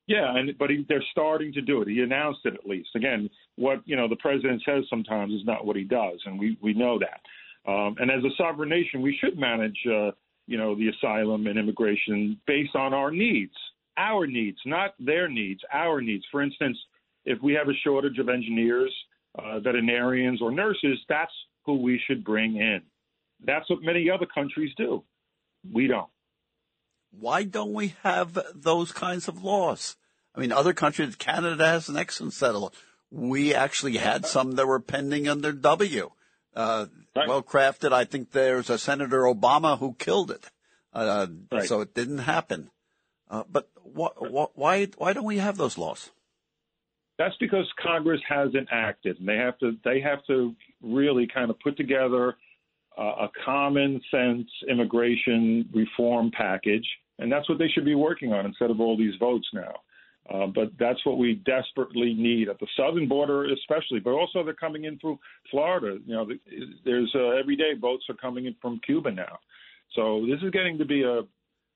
Yeah, 0.07 0.35
and 0.35 0.55
but 0.57 0.69
he, 0.69 0.85
they're 0.87 1.03
starting 1.11 1.51
to 1.53 1.61
do 1.61 1.81
it. 1.81 1.87
He 1.87 1.99
announced 2.01 2.41
it 2.45 2.53
at 2.53 2.67
least. 2.67 2.89
Again, 2.95 3.29
what 3.55 3.81
you 3.85 3.95
know 3.95 4.07
the 4.07 4.17
president 4.17 4.61
says 4.63 4.83
sometimes 4.89 5.33
is 5.33 5.45
not 5.45 5.65
what 5.65 5.75
he 5.75 5.83
does, 5.83 6.21
and 6.25 6.39
we 6.39 6.57
we 6.61 6.73
know 6.73 6.99
that. 6.99 7.21
Um, 7.69 7.95
and 7.99 8.11
as 8.11 8.23
a 8.23 8.35
sovereign 8.37 8.69
nation, 8.69 9.01
we 9.01 9.17
should 9.19 9.39
manage, 9.39 9.77
uh, 9.87 10.11
you 10.45 10.57
know, 10.57 10.75
the 10.75 10.89
asylum 10.89 11.47
and 11.47 11.57
immigration 11.57 12.39
based 12.45 12.75
on 12.75 12.93
our 12.93 13.09
needs, 13.09 13.55
our 13.97 14.27
needs, 14.27 14.59
not 14.65 14.93
their 14.99 15.27
needs, 15.27 15.61
our 15.73 16.01
needs. 16.01 16.23
For 16.31 16.43
instance, 16.43 16.77
if 17.25 17.41
we 17.41 17.53
have 17.53 17.67
a 17.67 17.73
shortage 17.83 18.17
of 18.19 18.29
engineers, 18.29 18.93
uh, 19.37 19.59
veterinarians, 19.59 20.41
or 20.41 20.51
nurses, 20.51 20.99
that's 21.09 21.31
who 21.65 21.81
we 21.81 21.99
should 22.07 22.23
bring 22.23 22.57
in. 22.57 22.81
That's 23.43 23.69
what 23.69 23.81
many 23.81 24.09
other 24.09 24.25
countries 24.25 24.71
do. 24.77 25.03
We 25.73 25.87
don't. 25.87 26.09
Why 27.11 27.43
don't 27.43 27.73
we 27.73 27.95
have 28.03 28.37
those 28.53 28.91
kinds 28.91 29.27
of 29.27 29.43
laws? 29.43 29.95
I 30.35 30.39
mean, 30.39 30.51
other 30.51 30.73
countries, 30.73 31.15
Canada 31.15 31.65
has 31.65 31.87
an 31.89 31.97
excellent 31.97 32.33
set 32.33 32.51
of 32.51 32.61
laws. 32.61 32.73
We 33.09 33.53
actually 33.53 33.97
had 33.97 34.25
some 34.25 34.53
that 34.53 34.67
were 34.67 34.79
pending 34.79 35.27
under 35.27 35.53
W. 35.53 36.11
Uh, 36.55 36.87
right. 37.15 37.27
Well 37.27 37.43
crafted. 37.43 37.93
I 37.93 38.05
think 38.05 38.31
there's 38.31 38.69
a 38.69 38.77
Senator 38.77 39.21
Obama 39.21 39.79
who 39.79 39.95
killed 39.97 40.31
it. 40.31 40.49
Uh, 40.93 41.27
right. 41.51 41.67
So 41.67 41.81
it 41.81 41.93
didn't 41.93 42.19
happen. 42.19 42.69
Uh, 43.29 43.43
but 43.49 43.69
wh- 43.97 44.15
wh- 44.17 44.57
why 44.57 44.87
why 44.97 45.13
don't 45.13 45.25
we 45.25 45.37
have 45.37 45.57
those 45.57 45.77
laws? 45.77 46.11
That's 47.17 47.35
because 47.39 47.65
Congress 47.81 48.21
hasn't 48.27 48.67
acted, 48.71 49.19
and 49.19 49.27
they 49.27 49.37
have 49.37 49.57
to 49.59 49.77
they 49.85 50.01
have 50.01 50.25
to 50.25 50.53
really 50.81 51.27
kind 51.33 51.49
of 51.49 51.59
put 51.59 51.77
together 51.77 52.35
a 52.97 53.27
common 53.43 54.01
sense 54.09 54.47
immigration 54.69 55.67
reform 55.73 56.31
package, 56.35 56.87
and 57.19 57.31
that's 57.31 57.47
what 57.49 57.57
they 57.59 57.67
should 57.67 57.85
be 57.85 57.95
working 57.95 58.31
on 58.33 58.45
instead 58.45 58.71
of 58.71 58.79
all 58.79 58.97
these 58.97 59.15
votes 59.19 59.47
now. 59.53 59.73
Uh, 60.33 60.47
but 60.47 60.71
that's 60.79 61.05
what 61.05 61.19
we 61.19 61.35
desperately 61.45 62.13
need 62.15 62.49
at 62.49 62.59
the 62.59 62.65
southern 62.75 63.07
border, 63.07 63.45
especially. 63.53 63.99
But 63.99 64.11
also, 64.11 64.43
they're 64.43 64.53
coming 64.55 64.85
in 64.85 64.97
through 64.97 65.19
Florida. 65.51 65.99
You 66.05 66.15
know, 66.15 66.27
there's 66.83 67.11
uh, 67.13 67.29
every 67.39 67.55
day 67.55 67.75
boats 67.79 68.05
are 68.09 68.15
coming 68.15 68.45
in 68.45 68.55
from 68.61 68.79
Cuba 68.85 69.11
now. 69.11 69.37
So 69.93 70.25
this 70.27 70.39
is 70.41 70.49
getting 70.49 70.77
to 70.79 70.85
be 70.85 71.03
a 71.03 71.21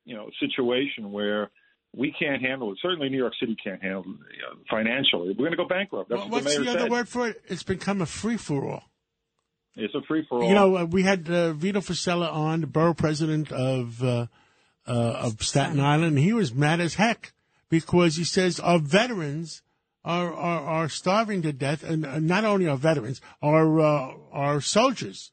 you 0.05 0.15
know 0.15 0.29
situation 0.39 1.11
where 1.11 1.51
we 1.95 2.13
can't 2.17 2.41
handle 2.41 2.71
it. 2.71 2.77
Certainly, 2.81 3.09
New 3.09 3.17
York 3.17 3.33
City 3.39 3.55
can't 3.61 3.81
handle 3.81 4.03
it 4.03 4.09
uh, 4.09 4.55
financially. 4.69 5.29
We're 5.29 5.49
going 5.49 5.51
to 5.51 5.57
go 5.57 5.67
bankrupt. 5.67 6.09
That's 6.09 6.19
well, 6.19 6.29
what 6.29 6.43
what's 6.43 6.55
the, 6.55 6.63
the 6.63 6.69
other 6.71 6.79
said. 6.81 6.91
word 6.91 7.09
for 7.09 7.27
it? 7.29 7.41
It's 7.47 7.63
become 7.63 8.01
a 8.01 8.05
free 8.05 8.37
for 8.37 8.65
all. 8.65 8.83
It's 9.75 9.95
a 9.95 10.01
free 10.07 10.25
for 10.27 10.41
all. 10.41 10.47
You 10.47 10.55
know, 10.55 10.77
uh, 10.77 10.85
we 10.85 11.03
had 11.03 11.29
uh, 11.29 11.53
Vito 11.53 11.79
Fossella 11.79 12.31
on, 12.31 12.61
the 12.61 12.67
borough 12.67 12.93
president 12.93 13.51
of 13.51 14.03
uh, 14.03 14.27
uh, 14.87 14.91
of 14.91 15.41
Staten 15.41 15.79
Island. 15.79 16.19
He 16.19 16.33
was 16.33 16.53
mad 16.53 16.79
as 16.79 16.95
heck 16.95 17.33
because 17.69 18.17
he 18.17 18.23
says 18.23 18.59
our 18.59 18.79
veterans 18.79 19.63
are 20.03 20.33
are, 20.33 20.61
are 20.61 20.89
starving 20.89 21.41
to 21.41 21.53
death, 21.53 21.83
and 21.83 22.05
uh, 22.05 22.19
not 22.19 22.45
only 22.45 22.67
our 22.67 22.77
veterans, 22.77 23.19
our 23.41 23.79
uh, 23.79 24.13
our 24.31 24.61
soldiers, 24.61 25.31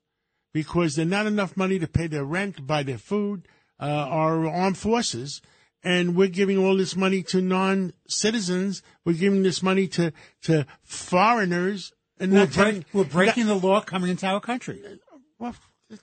because 0.53 0.97
there's 0.97 1.09
not 1.09 1.27
enough 1.27 1.57
money 1.57 1.79
to 1.79 1.87
pay 1.87 2.07
their 2.07 2.25
rent, 2.25 2.67
buy 2.67 2.83
their 2.83 2.99
food, 2.99 3.47
our 3.79 4.49
armed 4.49 4.79
forces. 4.79 5.43
And 5.87 6.17
we're 6.17 6.27
giving 6.27 6.59
all 6.59 6.77
this 6.77 6.97
money 6.97 7.23
to 7.25 7.41
non-citizens. 7.41 8.83
We're 9.05 9.13
giving 9.13 9.45
this 9.45 9.63
money 9.63 9.87
to, 9.89 10.13
to 10.43 10.67
foreigners 10.83 11.93
and 12.19 12.33
we're, 12.33 12.47
break, 12.47 12.85
we're 12.93 13.05
breaking 13.05 13.47
not, 13.47 13.61
the 13.61 13.67
law 13.67 13.81
coming 13.83 14.11
into 14.11 14.27
our 14.27 14.41
country. 14.41 14.83
Well, 15.39 15.55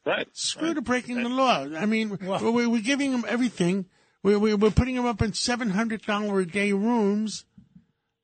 right. 0.05 0.27
Screw 0.31 0.67
right. 0.67 0.75
the 0.75 0.81
breaking 0.81 1.17
right. 1.17 1.23
the 1.23 1.29
law. 1.29 1.67
I 1.77 1.85
mean, 1.85 2.17
well, 2.21 2.53
we're, 2.53 2.69
we're, 2.69 2.81
giving 2.81 3.11
them 3.11 3.25
everything. 3.27 3.87
We're, 4.23 4.39
we're 4.39 4.71
putting 4.71 4.95
them 4.95 5.05
up 5.05 5.21
in 5.21 5.33
seven 5.33 5.71
hundred 5.71 6.03
dollar 6.03 6.39
a 6.39 6.47
day 6.47 6.71
rooms, 6.71 7.43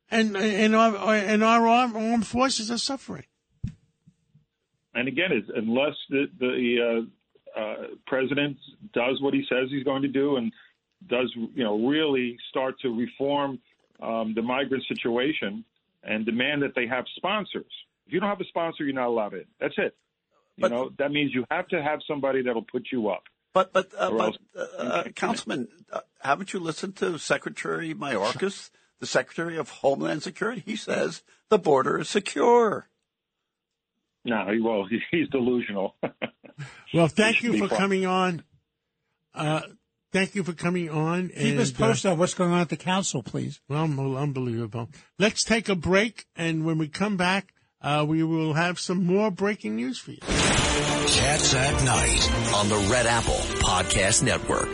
and 0.09 0.37
and 0.37 0.73
our 0.73 1.13
and 1.13 1.43
our 1.43 1.67
armed 1.67 2.25
forces 2.25 2.71
are 2.71 2.77
suffering. 2.77 3.25
And 4.93 5.09
again, 5.09 5.31
unless 5.55 5.95
the 6.09 6.27
the 6.39 7.07
uh, 7.57 7.59
uh, 7.59 7.75
president 8.07 8.57
does 8.93 9.21
what 9.21 9.33
he 9.33 9.43
says 9.49 9.67
he's 9.69 9.83
going 9.83 10.03
to 10.03 10.07
do, 10.07 10.37
and 10.37 10.53
does 11.07 11.33
you 11.35 11.63
know 11.63 11.87
really 11.87 12.37
start 12.49 12.75
to 12.81 12.89
reform 12.89 13.59
um, 14.01 14.33
the 14.35 14.41
migrant 14.41 14.83
situation, 14.87 15.63
and 16.03 16.25
demand 16.25 16.61
that 16.61 16.73
they 16.75 16.87
have 16.87 17.05
sponsors. 17.15 17.71
If 18.07 18.13
you 18.13 18.19
don't 18.19 18.29
have 18.29 18.41
a 18.41 18.45
sponsor, 18.45 18.83
you're 18.83 18.93
not 18.93 19.07
allowed 19.07 19.33
in. 19.33 19.45
That's 19.59 19.75
it. 19.77 19.95
You 20.55 20.61
but, 20.61 20.71
know 20.71 20.89
that 20.97 21.11
means 21.11 21.33
you 21.33 21.45
have 21.51 21.67
to 21.69 21.81
have 21.81 21.99
somebody 22.07 22.41
that'll 22.43 22.63
put 22.63 22.87
you 22.91 23.09
up. 23.09 23.23
But 23.53 23.73
but 23.73 23.91
uh, 23.97 24.11
but 24.11 24.37
uh, 24.55 24.61
uh, 24.77 25.03
Councilman, 25.15 25.67
uh, 25.91 26.01
haven't 26.21 26.53
you 26.53 26.59
listened 26.59 26.95
to 26.97 27.17
Secretary 27.17 27.93
Mayorkas, 27.93 28.69
the 28.99 29.07
Secretary 29.07 29.57
of 29.57 29.69
Homeland 29.69 30.23
Security? 30.23 30.61
He 30.65 30.75
says 30.75 31.23
the 31.49 31.57
border 31.57 31.99
is 31.99 32.09
secure. 32.09 32.89
No, 34.25 34.45
well, 34.61 34.85
he's 35.11 35.29
delusional. 35.29 35.95
well, 36.93 37.07
thank 37.07 37.41
you 37.41 37.57
for 37.57 37.73
coming 37.73 38.05
on. 38.05 38.43
Uh, 40.11 40.17
Thank 40.17 40.35
you 40.35 40.43
for 40.43 40.53
coming 40.53 40.89
on. 40.89 41.29
Keep 41.29 41.37
and, 41.37 41.59
us 41.59 41.71
posted 41.71 42.09
uh, 42.09 42.13
on 42.13 42.19
what's 42.19 42.33
going 42.33 42.51
on 42.51 42.61
at 42.61 42.69
the 42.69 42.77
council, 42.77 43.21
please. 43.21 43.61
Well, 43.67 43.83
unbelievable. 44.17 44.89
Let's 45.19 45.43
take 45.43 45.69
a 45.69 45.75
break, 45.75 46.25
and 46.35 46.65
when 46.65 46.77
we 46.77 46.87
come 46.87 47.15
back, 47.17 47.53
uh, 47.81 48.05
we 48.07 48.23
will 48.23 48.53
have 48.53 48.79
some 48.79 49.05
more 49.05 49.29
breaking 49.31 49.75
news 49.75 49.99
for 49.99 50.11
you. 50.11 50.19
Cats 50.21 51.53
at 51.53 51.83
Night 51.85 52.53
on 52.55 52.69
the 52.69 52.89
Red 52.91 53.05
Apple 53.05 53.39
Podcast 53.61 54.23
Network. 54.23 54.69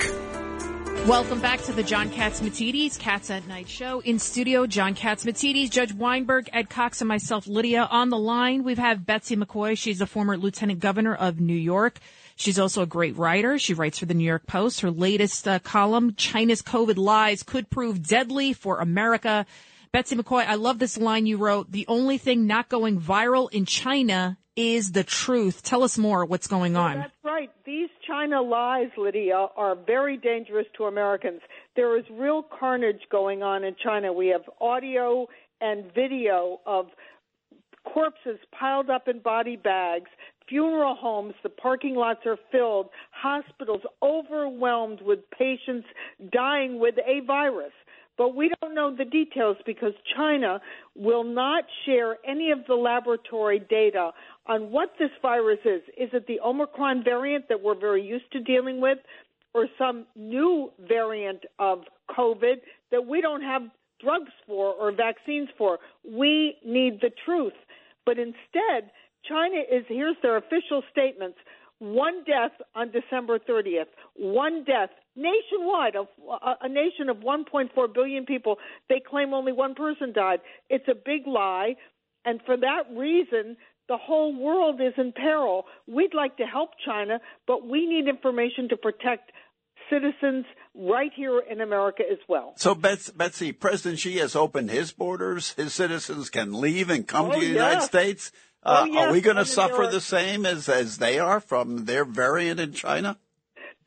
Welcome 1.07 1.39
back 1.39 1.61
to 1.63 1.73
the 1.73 1.83
John 1.83 2.09
Catsimatidis 2.09 2.97
Cats 2.97 3.29
at 3.29 3.47
Night 3.47 3.69
show. 3.69 3.99
In 3.99 4.17
studio, 4.17 4.65
John 4.65 4.95
Catsimatidis, 4.95 5.69
Judge 5.69 5.93
Weinberg, 5.93 6.49
Ed 6.51 6.69
Cox, 6.69 7.01
and 7.01 7.07
myself, 7.07 7.45
Lydia. 7.45 7.87
On 7.91 8.09
the 8.09 8.17
line, 8.17 8.63
we 8.63 8.73
have 8.75 9.05
Betsy 9.05 9.35
McCaughey. 9.35 9.77
She's 9.77 10.01
a 10.01 10.07
former 10.07 10.35
lieutenant 10.35 10.79
governor 10.79 11.13
of 11.13 11.39
New 11.39 11.53
York. 11.53 11.99
She's 12.35 12.59
also 12.59 12.81
a 12.81 12.85
great 12.85 13.17
writer. 13.17 13.57
She 13.57 13.73
writes 13.73 13.99
for 13.99 14.05
the 14.05 14.13
New 14.13 14.25
York 14.25 14.45
Post. 14.45 14.81
Her 14.81 14.91
latest 14.91 15.47
uh, 15.47 15.59
column, 15.59 16.15
China's 16.15 16.61
COVID 16.61 16.97
lies 16.97 17.43
could 17.43 17.69
prove 17.69 18.05
deadly 18.05 18.53
for 18.53 18.79
America. 18.79 19.45
Betsy 19.93 20.17
McCaughey, 20.17 20.45
I 20.45 20.55
love 20.55 20.79
this 20.79 20.97
line 20.97 21.25
you 21.25 21.37
wrote. 21.37 21.71
The 21.71 21.85
only 21.87 22.17
thing 22.17 22.45
not 22.45 22.67
going 22.67 22.99
viral 22.99 23.49
in 23.53 23.65
China 23.65 24.37
is 24.57 24.91
the 24.91 25.03
truth. 25.03 25.63
Tell 25.63 25.83
us 25.83 25.97
more. 25.97 26.25
What's 26.25 26.47
going 26.47 26.75
on? 26.75 26.93
Well, 26.93 27.01
that's 27.03 27.23
right. 27.23 27.51
These 27.65 27.89
China 28.05 28.41
lies, 28.41 28.89
Lydia, 28.97 29.47
are 29.55 29.75
very 29.75 30.17
dangerous 30.17 30.67
to 30.77 30.85
Americans. 30.85 31.41
There 31.75 31.97
is 31.97 32.05
real 32.11 32.43
carnage 32.43 33.01
going 33.09 33.43
on 33.43 33.63
in 33.63 33.75
China. 33.81 34.11
We 34.11 34.27
have 34.27 34.43
audio 34.59 35.27
and 35.61 35.93
video 35.93 36.59
of 36.65 36.87
corpses 37.85 38.39
piled 38.57 38.89
up 38.89 39.07
in 39.07 39.19
body 39.19 39.55
bags 39.55 40.09
funeral 40.47 40.95
homes, 40.95 41.33
the 41.43 41.49
parking 41.49 41.95
lots 41.95 42.25
are 42.25 42.37
filled, 42.51 42.89
hospitals 43.11 43.81
overwhelmed 44.01 45.01
with 45.01 45.19
patients 45.37 45.87
dying 46.31 46.79
with 46.79 46.95
a 47.05 47.25
virus. 47.25 47.71
But 48.17 48.33
we 48.33 48.49
don't 48.61 48.73
know 48.73 48.95
the 48.95 49.03
details 49.05 49.57
because 49.65 49.91
China 50.15 50.61
will 50.95 51.25
not 51.25 51.65
share 51.85 52.17
any 52.25 52.51
of 52.51 52.59
the 52.67 52.75
laboratory 52.75 53.59
data 53.59 54.11
on 54.47 54.71
what 54.71 54.93
this 54.97 55.09
virus 55.21 55.59
is. 55.65 55.81
Is 55.97 56.09
it 56.13 56.25
the 56.27 56.39
Omicron 56.39 57.03
variant 57.03 57.49
that 57.49 57.61
we're 57.61 57.77
very 57.77 58.01
used 58.01 58.31
to 58.31 58.39
dealing 58.39 58.79
with, 58.79 58.99
or 59.53 59.67
some 59.77 60.05
new 60.15 60.71
variant 60.87 61.43
of 61.59 61.79
COVID 62.17 62.55
that 62.91 63.05
we 63.05 63.19
don't 63.21 63.41
have 63.41 63.63
drugs 64.01 64.31
for 64.47 64.73
or 64.73 64.93
vaccines 64.93 65.49
for? 65.57 65.79
We 66.09 66.55
need 66.65 66.99
the 67.01 67.11
truth. 67.25 67.53
But 68.05 68.17
instead, 68.17 68.91
China 69.27 69.57
is, 69.71 69.83
here's 69.87 70.15
their 70.21 70.37
official 70.37 70.81
statements. 70.91 71.37
one 71.79 72.23
death 72.25 72.51
on 72.73 72.91
December 72.91 73.37
30th. 73.39 73.91
One 74.15 74.63
death 74.63 74.89
nationwide 75.15 75.95
of 75.95 76.07
a, 76.41 76.65
a 76.65 76.69
nation 76.69 77.09
of 77.09 77.17
1.4 77.17 77.93
billion 77.93 78.25
people. 78.25 78.57
They 78.89 79.01
claim 79.05 79.33
only 79.33 79.51
one 79.51 79.75
person 79.75 80.13
died. 80.13 80.39
It's 80.69 80.87
a 80.87 80.95
big 80.95 81.27
lie, 81.27 81.75
and 82.23 82.39
for 82.45 82.55
that 82.57 82.83
reason, 82.95 83.57
the 83.87 83.97
whole 83.97 84.33
world 84.35 84.79
is 84.81 84.93
in 84.97 85.11
peril. 85.11 85.65
We'd 85.87 86.13
like 86.13 86.37
to 86.37 86.45
help 86.45 86.71
China, 86.85 87.19
but 87.45 87.67
we 87.67 87.85
need 87.85 88.07
information 88.07 88.69
to 88.69 88.77
protect 88.77 89.31
citizens 89.89 90.45
right 90.73 91.11
here 91.15 91.39
in 91.39 91.61
America 91.61 92.03
as 92.11 92.17
well. 92.27 92.53
So, 92.55 92.73
Betsy, 92.73 93.51
President 93.51 93.99
Xi 93.99 94.17
has 94.17 94.35
opened 94.35 94.71
his 94.71 94.91
borders. 94.91 95.53
His 95.53 95.73
citizens 95.73 96.29
can 96.29 96.59
leave 96.59 96.89
and 96.89 97.07
come 97.07 97.27
Oh, 97.27 97.33
to 97.33 97.39
the 97.39 97.45
yeah. 97.45 97.51
United 97.51 97.81
States. 97.83 98.31
Oh, 98.65 98.83
Uh, 98.83 98.85
yes, 98.85 99.07
are 99.07 99.11
we 99.11 99.21
going 99.21 99.37
to 99.37 99.45
suffer 99.45 99.87
the 99.87 100.01
same 100.01 100.45
as, 100.45 100.67
as 100.67 100.97
they 100.97 101.19
are 101.19 101.39
from 101.39 101.85
their 101.85 102.05
variant 102.05 102.59
in 102.59 102.73
China? 102.73 103.17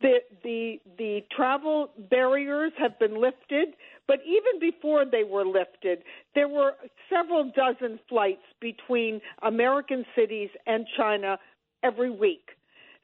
the 0.00 0.18
the 0.42 0.80
the 0.96 1.20
travel 1.34 1.90
barriers 2.10 2.72
have 2.78 2.98
been 2.98 3.20
lifted, 3.20 3.74
but 4.06 4.20
even 4.24 4.60
before 4.60 5.04
they 5.04 5.24
were 5.24 5.44
lifted, 5.44 6.02
there 6.34 6.48
were 6.48 6.74
several 7.10 7.50
dozen 7.54 7.98
flights 8.08 8.44
between 8.60 9.20
American 9.42 10.04
cities 10.14 10.50
and 10.66 10.86
China 10.96 11.38
every 11.82 12.10
week. 12.10 12.50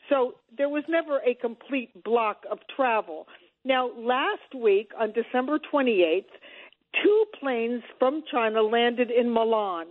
So 0.08 0.34
there 0.56 0.68
was 0.68 0.84
never 0.88 1.18
a 1.26 1.34
complete 1.34 2.04
block 2.04 2.44
of 2.50 2.58
travel. 2.74 3.26
Now, 3.64 3.90
last 3.96 4.54
week 4.54 4.90
on 4.98 5.12
December 5.12 5.58
28th, 5.58 6.24
two 7.02 7.24
planes 7.40 7.82
from 7.98 8.22
China 8.30 8.62
landed 8.62 9.10
in 9.10 9.32
Milan. 9.32 9.86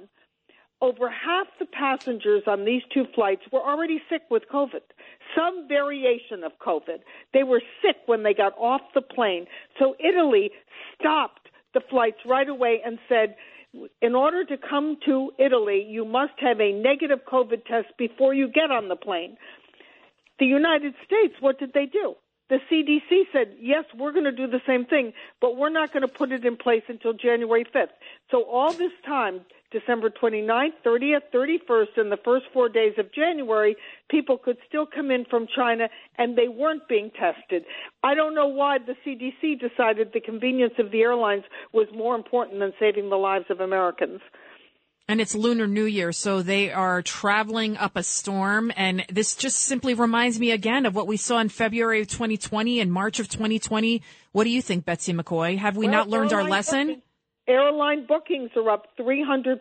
Over 0.84 1.10
half 1.10 1.48
the 1.60 1.66
passengers 1.66 2.44
on 2.46 2.66
these 2.66 2.82
two 2.94 3.06
flights 3.16 3.44
were 3.54 3.62
already 3.62 4.02
sick 4.10 4.24
with 4.30 4.44
COVID, 4.54 4.82
some 5.34 5.66
variation 5.70 6.44
of 6.44 6.52
COVID. 6.60 7.00
They 7.34 7.44
were 7.44 7.62
sick 7.82 7.96
when 8.06 8.24
they 8.24 8.34
got 8.34 8.52
off 8.58 8.82
the 8.94 9.00
plane. 9.02 9.46
So 9.80 9.96
Italy 9.98 10.52
stopped 11.00 11.48
the 11.74 11.80
flights 11.90 12.18
right 12.26 12.50
away 12.50 12.82
and 12.86 13.00
said, 13.08 13.38
in 14.02 14.14
order 14.14 14.44
to 14.44 14.58
come 14.58 14.98
to 15.06 15.32
Italy, 15.40 15.88
you 15.90 16.04
must 16.04 16.34
have 16.40 16.60
a 16.60 16.74
negative 16.74 17.20
COVID 17.32 17.64
test 17.64 17.88
before 17.98 18.34
you 18.34 18.50
get 18.50 18.70
on 18.70 18.90
the 18.90 18.98
plane. 18.98 19.38
The 20.38 20.48
United 20.48 20.96
States, 21.06 21.36
what 21.40 21.60
did 21.60 21.72
they 21.74 21.86
do? 21.86 22.16
The 22.50 22.60
CDC 22.70 23.24
said, 23.32 23.56
yes, 23.58 23.86
we're 23.98 24.12
going 24.12 24.26
to 24.26 24.32
do 24.34 24.48
the 24.48 24.62
same 24.68 24.86
thing, 24.86 25.14
but 25.40 25.56
we're 25.56 25.70
not 25.70 25.94
going 25.94 26.02
to 26.02 26.14
put 26.14 26.34
it 26.34 26.46
in 26.46 26.58
place 26.58 26.84
until 26.90 27.14
January 27.14 27.66
5th. 27.74 27.88
So 28.30 28.44
all 28.44 28.74
this 28.74 28.92
time, 29.06 29.42
December 29.74 30.10
29th, 30.10 30.72
30th, 30.86 31.24
31st, 31.34 31.98
and 31.98 32.12
the 32.12 32.18
first 32.24 32.46
four 32.54 32.70
days 32.70 32.94
of 32.98 33.14
January, 33.14 33.76
people 34.10 34.38
could 34.38 34.58
still 34.68 34.86
come 34.86 35.12
in 35.12 35.26
from 35.30 35.48
China 35.54 35.90
and 36.18 36.38
they 36.38 36.48
weren't 36.48 36.88
being 36.88 37.12
tested. 37.12 37.66
I 38.04 38.16
don't 38.16 38.36
know 38.36 38.48
why 38.48 38.78
the 38.78 38.96
CDC 39.06 39.60
decided 39.60 40.12
the 40.14 40.22
convenience 40.22 40.76
of 40.80 40.92
the 40.92 41.02
airlines 41.02 41.44
was 41.74 41.88
more 41.94 42.16
important 42.16 42.60
than 42.60 42.72
saving 42.80 43.10
the 43.10 43.18
lives 43.18 43.46
of 43.50 43.60
Americans. 43.60 44.22
And 45.08 45.20
it's 45.20 45.36
Lunar 45.36 45.68
New 45.68 45.84
Year, 45.84 46.14
so 46.14 46.42
they 46.42 46.72
are 46.72 47.02
traveling 47.02 47.76
up 47.76 47.98
a 47.98 48.04
storm. 48.04 48.72
And 48.78 49.04
this 49.12 49.36
just 49.36 49.58
simply 49.58 49.94
reminds 49.94 50.40
me 50.40 50.52
again 50.52 50.86
of 50.86 50.96
what 50.96 51.08
we 51.08 51.18
saw 51.18 51.40
in 51.40 51.50
February 51.50 52.00
of 52.02 52.08
2020 52.08 52.80
and 52.80 52.92
March 52.92 53.20
of 53.20 53.28
2020. 53.28 54.02
What 54.32 54.46
do 54.46 54.50
you 54.50 54.62
think, 54.62 54.86
Betsy 54.86 55.12
McCaughey? 55.12 55.58
Have 55.58 55.76
we 55.76 55.88
Well, 55.88 55.94
not 55.94 56.10
learned 56.10 56.32
our 56.32 56.40
airline 56.40 56.52
lesson? 56.52 57.02
Airline 57.48 58.06
bookings 58.08 58.52
are 58.56 58.70
up 58.70 58.88
300%. 59.00 59.58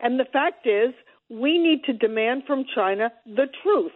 And 0.00 0.18
the 0.18 0.26
fact 0.32 0.66
is, 0.66 0.94
we 1.30 1.58
need 1.58 1.84
to 1.84 1.92
demand 1.92 2.44
from 2.46 2.64
China 2.74 3.10
the 3.26 3.46
truth. 3.62 3.92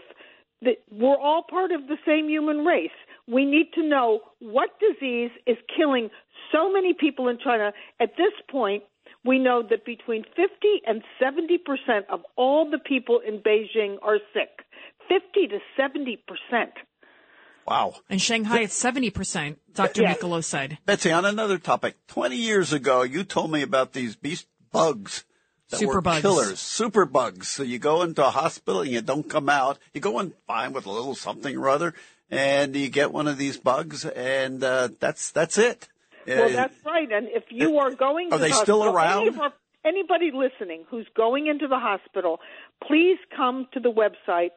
That 0.62 0.76
we're 0.90 1.16
all 1.16 1.44
part 1.48 1.72
of 1.72 1.88
the 1.88 1.96
same 2.06 2.28
human 2.28 2.64
race. 2.64 2.90
We 3.26 3.44
need 3.44 3.72
to 3.74 3.82
know 3.82 4.20
what 4.40 4.70
disease 4.78 5.30
is 5.46 5.56
killing 5.76 6.10
so 6.52 6.72
many 6.72 6.94
people 6.94 7.28
in 7.28 7.38
China. 7.42 7.72
At 8.00 8.10
this 8.16 8.32
point, 8.50 8.84
we 9.24 9.38
know 9.38 9.62
that 9.68 9.84
between 9.84 10.24
50 10.24 10.48
and 10.86 11.02
70 11.20 11.58
percent 11.58 12.06
of 12.10 12.20
all 12.36 12.68
the 12.68 12.78
people 12.78 13.20
in 13.26 13.38
Beijing 13.38 13.96
are 14.02 14.18
sick. 14.32 14.64
50 15.08 15.48
to 15.48 15.58
70 15.76 16.22
percent. 16.26 16.72
Wow. 17.66 17.94
In 18.10 18.18
Shanghai, 18.18 18.60
it's 18.62 18.82
70%, 18.82 19.56
Dr. 19.74 20.02
Yes. 20.02 20.18
Mikolo 20.18 20.42
said. 20.42 20.78
Betsy, 20.84 21.12
on 21.12 21.24
another 21.24 21.58
topic, 21.58 21.96
20 22.08 22.36
years 22.36 22.72
ago, 22.72 23.02
you 23.02 23.24
told 23.24 23.50
me 23.52 23.62
about 23.62 23.92
these 23.92 24.16
beast 24.16 24.46
bugs 24.72 25.24
that 25.70 25.80
were 25.84 26.02
Superbugs. 26.02 26.20
killers, 26.22 26.58
super 26.60 27.04
bugs. 27.06 27.48
So 27.48 27.62
you 27.62 27.78
go 27.78 28.02
into 28.02 28.26
a 28.26 28.30
hospital 28.30 28.80
and 28.82 28.90
you 28.90 29.00
don't 29.00 29.28
come 29.28 29.48
out. 29.48 29.78
You 29.94 30.00
go 30.00 30.18
in 30.20 30.32
fine 30.46 30.72
with 30.72 30.86
a 30.86 30.90
little 30.90 31.14
something 31.14 31.56
or 31.56 31.68
other, 31.68 31.94
and 32.30 32.74
you 32.74 32.88
get 32.88 33.12
one 33.12 33.28
of 33.28 33.38
these 33.38 33.56
bugs, 33.58 34.04
and 34.04 34.62
uh, 34.62 34.88
that's 35.00 35.30
that's 35.30 35.56
it. 35.56 35.88
Well, 36.26 36.44
Uh, 36.44 36.52
that's 36.52 36.84
right. 36.84 37.10
And 37.10 37.28
if 37.30 37.44
you 37.50 37.78
are 37.78 37.90
going 37.92 38.32
Are 38.32 38.38
to 38.38 38.42
they 38.42 38.50
the 38.50 38.54
still 38.54 38.82
hospital, 38.82 38.96
around? 38.96 39.28
Any 39.28 39.38
our, 39.40 39.52
anybody 39.84 40.30
listening 40.32 40.84
who's 40.88 41.06
going 41.16 41.46
into 41.46 41.68
the 41.68 41.78
hospital, 41.78 42.38
please 42.86 43.18
come 43.36 43.66
to 43.72 43.80
the 43.80 43.90
website 43.90 44.50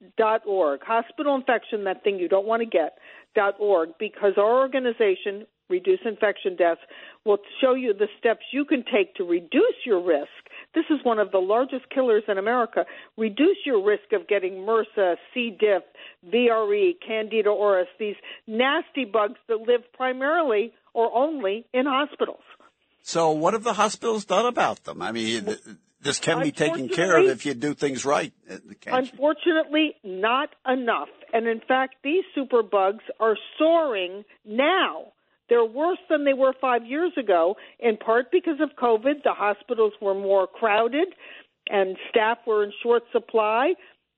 hospitalinfection.org. 0.00 0.80
Hospital 0.82 1.34
infection, 1.34 1.84
that 1.84 2.02
thing 2.02 2.18
you 2.18 2.28
don't 2.28 2.46
want 2.46 2.60
to 2.60 2.66
get, 2.66 2.98
dot 3.34 3.54
.org, 3.58 3.90
because 3.98 4.34
our 4.36 4.58
organization, 4.58 5.46
Reduce 5.68 6.00
Infection 6.04 6.56
Deaths, 6.56 6.80
will 7.24 7.38
show 7.60 7.74
you 7.74 7.92
the 7.94 8.08
steps 8.18 8.40
you 8.52 8.64
can 8.64 8.84
take 8.92 9.14
to 9.16 9.24
reduce 9.24 9.86
your 9.86 10.00
risk. 10.04 10.28
This 10.74 10.84
is 10.90 10.98
one 11.04 11.18
of 11.18 11.30
the 11.30 11.38
largest 11.38 11.88
killers 11.90 12.24
in 12.28 12.38
America. 12.38 12.84
Reduce 13.16 13.58
your 13.64 13.84
risk 13.84 14.12
of 14.12 14.26
getting 14.26 14.54
MRSA, 14.66 15.16
C. 15.32 15.56
diff, 15.58 15.82
VRE, 16.32 16.92
Candida 17.06 17.50
auris, 17.50 17.86
these 17.98 18.16
nasty 18.46 19.04
bugs 19.04 19.38
that 19.48 19.60
live 19.60 19.82
primarily 19.92 20.72
or 20.92 21.12
only 21.14 21.66
in 21.72 21.86
hospitals. 21.86 22.42
so 23.02 23.30
what 23.30 23.54
have 23.54 23.62
the 23.62 23.74
hospitals 23.74 24.24
done 24.24 24.46
about 24.46 24.82
them? 24.84 25.00
I 25.00 25.12
mean, 25.12 25.56
this 26.02 26.18
can 26.18 26.42
be 26.42 26.52
taken 26.52 26.88
care 26.88 27.18
of 27.18 27.26
if 27.26 27.44
you 27.44 27.54
do 27.54 27.74
things 27.74 28.04
right. 28.04 28.32
can't 28.48 28.62
you? 28.86 29.10
Unfortunately, 29.10 29.94
not 30.02 30.50
enough. 30.66 31.08
And 31.32 31.46
in 31.46 31.60
fact, 31.66 31.96
these 32.02 32.24
superbugs 32.36 33.00
are 33.18 33.36
soaring 33.58 34.24
now. 34.44 35.12
They're 35.48 35.64
worse 35.64 35.98
than 36.08 36.24
they 36.24 36.32
were 36.32 36.54
five 36.60 36.86
years 36.86 37.12
ago, 37.18 37.56
in 37.80 37.96
part 37.96 38.30
because 38.30 38.60
of 38.60 38.70
COVID. 38.80 39.24
The 39.24 39.34
hospitals 39.34 39.92
were 40.00 40.14
more 40.14 40.46
crowded 40.46 41.08
and 41.68 41.96
staff 42.08 42.38
were 42.46 42.64
in 42.64 42.72
short 42.82 43.02
supply, 43.12 43.74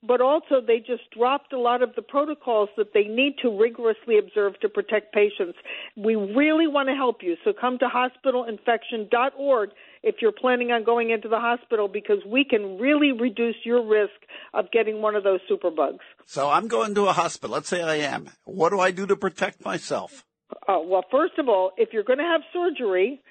but 0.06 0.20
also 0.20 0.60
they 0.64 0.78
just 0.78 1.10
dropped 1.16 1.52
a 1.52 1.58
lot 1.58 1.82
of 1.82 1.94
the 1.94 2.02
protocols 2.02 2.68
that 2.76 2.92
they 2.92 3.04
need 3.04 3.34
to 3.42 3.48
rigorously 3.48 4.18
observe 4.18 4.58
to 4.60 4.68
protect 4.68 5.14
patients. 5.14 5.56
We 5.96 6.16
really 6.16 6.66
want 6.66 6.88
to 6.88 6.94
help 6.94 7.22
you. 7.22 7.36
So 7.44 7.52
come 7.58 7.78
to 7.78 7.88
hospitalinfection.org 7.88 9.70
if 10.02 10.16
you're 10.20 10.32
planning 10.32 10.70
on 10.70 10.84
going 10.84 11.10
into 11.10 11.28
the 11.28 11.38
hospital 11.38 11.88
because 11.88 12.18
we 12.26 12.44
can 12.44 12.78
really 12.78 13.12
reduce 13.12 13.56
your 13.64 13.86
risk 13.86 14.12
of 14.54 14.70
getting 14.72 15.00
one 15.00 15.14
of 15.14 15.24
those 15.24 15.40
superbugs. 15.50 16.00
So 16.26 16.48
I'm 16.48 16.68
going 16.68 16.94
to 16.94 17.06
a 17.06 17.12
hospital. 17.12 17.54
Let's 17.54 17.68
say 17.68 17.82
I 17.82 17.96
am. 17.96 18.30
What 18.44 18.70
do 18.70 18.80
I 18.80 18.90
do 18.90 19.06
to 19.06 19.16
protect 19.16 19.64
myself? 19.64 20.24
Uh, 20.68 20.78
well, 20.84 21.04
first 21.10 21.38
of 21.38 21.48
all, 21.48 21.72
if 21.76 21.90
you're 21.92 22.04
going 22.04 22.18
to 22.18 22.24
have 22.24 22.42
surgery, 22.52 23.22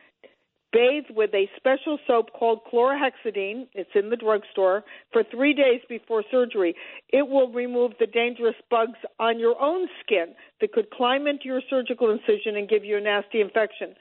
bathe 0.71 1.05
with 1.15 1.33
a 1.33 1.49
special 1.57 1.99
soap 2.07 2.31
called 2.37 2.61
chlorhexidine. 2.71 3.67
It's 3.73 3.89
in 3.93 4.09
the 4.09 4.15
drugstore 4.15 4.83
for 5.11 5.23
three 5.23 5.53
days 5.53 5.81
before 5.87 6.23
surgery. 6.31 6.75
It 7.09 7.27
will 7.27 7.51
remove 7.51 7.93
the 7.99 8.07
dangerous 8.07 8.55
bugs 8.69 8.99
on 9.19 9.39
your 9.39 9.61
own 9.61 9.87
skin 10.03 10.33
that 10.61 10.71
could 10.71 10.89
climb 10.91 11.27
into 11.27 11.45
your 11.45 11.61
surgical 11.69 12.11
incision 12.11 12.55
and 12.55 12.69
give 12.69 12.85
you 12.85 12.97
a 12.97 13.01
nasty 13.01 13.41
infection. 13.41 13.95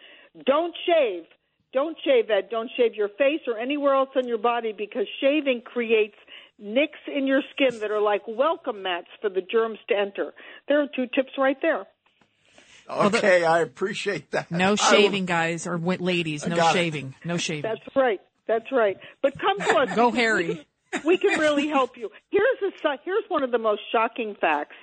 Don't 0.47 0.75
shave. 0.87 1.25
Don't 1.73 1.97
shave, 2.05 2.31
Ed. 2.31 2.49
Don't 2.51 2.71
shave 2.77 2.95
your 2.95 3.09
face 3.09 3.41
or 3.47 3.59
anywhere 3.59 3.95
else 3.95 4.11
on 4.17 4.27
your 4.27 4.39
body 4.39 4.73
because 4.77 5.07
shaving 5.21 5.63
creates 5.63 6.17
nicks 6.59 6.99
in 7.07 7.27
your 7.27 7.43
skin 7.55 7.79
that 7.81 7.91
are 7.91 8.01
like 8.01 8.23
welcome 8.27 8.83
mats 8.83 9.07
for 9.21 9.31
the 9.31 9.41
germs 9.41 9.79
to 9.89 9.97
enter. 9.97 10.33
There 10.69 10.81
are 10.83 10.89
two 10.95 11.07
tips 11.15 11.31
right 11.39 11.57
there. 11.63 11.87
Okay, 12.89 13.45
I 13.45 13.61
appreciate 13.61 14.33
that. 14.33 14.51
No 14.51 14.67
I 14.67 14.71
will- 14.71 14.77
shaving, 14.77 15.27
guys 15.27 15.67
or 15.67 15.79
wi- 15.79 15.99
ladies. 16.05 16.45
No 16.47 16.57
got 16.57 16.75
it. 16.75 16.79
shaving. 16.79 17.15
No 17.25 17.37
shaving. 17.37 17.63
That's 17.71 17.95
right. 17.97 18.21
That's 18.49 18.73
right. 18.73 18.97
But 19.23 19.35
come 19.39 19.59
to 19.61 19.77
us. 19.79 19.89
Go 19.95 20.11
because 20.11 20.19
Harry. 20.21 20.47
We 20.49 20.65
can, 20.93 21.03
we 21.07 21.19
can 21.19 21.39
really 21.39 21.69
help 21.69 21.97
you. 21.97 22.11
Here's 22.31 22.75
a 22.85 22.97
here's 23.05 23.23
one 23.29 23.45
of 23.45 23.53
the 23.53 23.59
most 23.59 23.83
shocking 23.93 24.35
facts. 24.41 24.75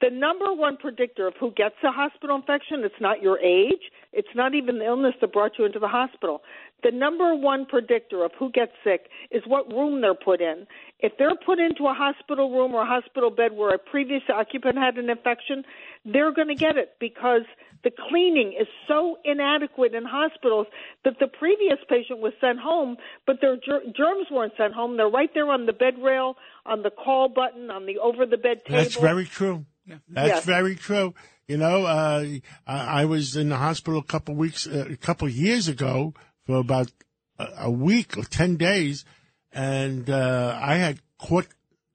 The 0.00 0.10
number 0.10 0.52
one 0.52 0.78
predictor 0.78 1.28
of 1.28 1.34
who 1.38 1.52
gets 1.52 1.76
a 1.84 1.92
hospital 1.92 2.34
infection, 2.34 2.82
it's 2.82 3.00
not 3.00 3.22
your 3.22 3.38
age, 3.38 3.82
it's 4.12 4.34
not 4.34 4.54
even 4.54 4.78
the 4.78 4.84
illness 4.84 5.14
that 5.20 5.32
brought 5.32 5.52
you 5.58 5.64
into 5.64 5.78
the 5.78 5.88
hospital. 5.88 6.42
The 6.82 6.90
number 6.90 7.34
one 7.34 7.64
predictor 7.64 8.24
of 8.24 8.32
who 8.38 8.50
gets 8.50 8.72
sick 8.84 9.08
is 9.30 9.42
what 9.46 9.72
room 9.72 10.00
they're 10.00 10.14
put 10.14 10.40
in. 10.40 10.66
If 11.00 11.12
they're 11.18 11.36
put 11.46 11.58
into 11.58 11.86
a 11.86 11.94
hospital 11.94 12.50
room 12.50 12.74
or 12.74 12.82
a 12.82 12.86
hospital 12.86 13.30
bed 13.30 13.52
where 13.52 13.74
a 13.74 13.78
previous 13.78 14.22
occupant 14.28 14.76
had 14.76 14.96
an 14.98 15.08
infection, 15.08 15.64
they're 16.04 16.32
going 16.32 16.48
to 16.48 16.54
get 16.54 16.76
it 16.76 16.94
because 17.00 17.42
the 17.84 17.90
cleaning 18.08 18.52
is 18.58 18.68
so 18.86 19.16
inadequate 19.24 19.94
in 19.94 20.04
hospitals 20.04 20.66
that 21.04 21.18
the 21.18 21.26
previous 21.26 21.78
patient 21.88 22.20
was 22.20 22.32
sent 22.40 22.58
home, 22.58 22.96
but 23.26 23.40
their 23.40 23.56
ger- 23.56 23.82
germs 23.96 24.26
weren't 24.30 24.52
sent 24.56 24.74
home. 24.74 24.96
They're 24.96 25.08
right 25.08 25.30
there 25.34 25.50
on 25.50 25.66
the 25.66 25.72
bed 25.72 25.94
rail, 26.00 26.36
on 26.66 26.82
the 26.82 26.90
call 26.90 27.28
button, 27.28 27.70
on 27.70 27.86
the 27.86 27.98
over 27.98 28.26
the 28.26 28.36
bed 28.36 28.64
table. 28.64 28.82
That's 28.82 28.96
very 28.96 29.24
true. 29.24 29.64
That's 29.86 30.02
Yes. 30.28 30.44
very 30.44 30.76
true. 30.76 31.14
You 31.48 31.56
know, 31.58 31.84
uh, 31.84 32.24
I, 32.66 33.02
I 33.02 33.04
was 33.04 33.36
in 33.36 33.48
the 33.48 33.56
hospital 33.56 33.98
a 33.98 34.04
couple 34.04 34.34
weeks, 34.34 34.66
uh, 34.66 34.86
a 34.90 34.96
couple 34.96 35.28
years 35.28 35.68
ago 35.68 36.14
for 36.46 36.56
about 36.56 36.90
a, 37.38 37.46
a 37.62 37.70
week 37.70 38.16
or 38.16 38.24
ten 38.24 38.56
days, 38.56 39.04
and 39.52 40.08
uh, 40.08 40.58
I 40.60 40.76
had 40.76 41.00
caught. 41.18 41.46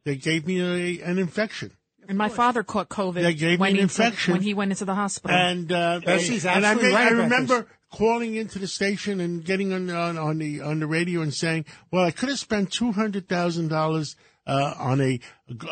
They 0.04 0.16
gave 0.16 0.48
me 0.48 0.62
a, 0.62 1.02
an 1.04 1.18
infection, 1.18 1.72
And 2.08 2.18
my 2.18 2.30
father 2.30 2.64
caught 2.64 2.88
COVID 2.88 3.16
They 3.22 3.34
gave 3.34 3.60
me 3.60 3.70
an 3.70 3.76
he 3.76 3.82
infection. 3.82 4.32
when 4.34 4.42
he 4.42 4.54
went 4.54 4.72
into 4.72 4.86
the 4.86 4.96
hospital. 4.96 5.36
and 5.36 5.70
uh, 5.70 6.00
Bessie's 6.06 6.46
and 6.46 6.66
I, 6.66 6.70
absolutely 6.72 6.90
made- 6.90 6.96
right 6.96 7.12
I 7.12 7.16
about 7.16 7.24
remember 7.24 7.68
calling 7.92 8.36
into 8.36 8.58
the 8.60 8.68
station 8.68 9.20
and 9.20 9.44
getting 9.44 9.74
on, 9.74 9.90
on 9.90 10.18
on 10.18 10.38
the 10.38 10.62
on 10.62 10.80
the 10.80 10.88
radio 10.88 11.22
and 11.22 11.34
saying, 11.34 11.66
"Well, 11.92 12.06
I 12.06 12.12
could 12.12 12.30
have 12.30 12.40
spent 12.40 12.72
two 12.72 12.92
hundred 12.92 13.28
thousand 13.28 13.70
dollars 13.70 14.16
uh, 14.48 14.74
on 14.80 15.02
a 15.02 15.20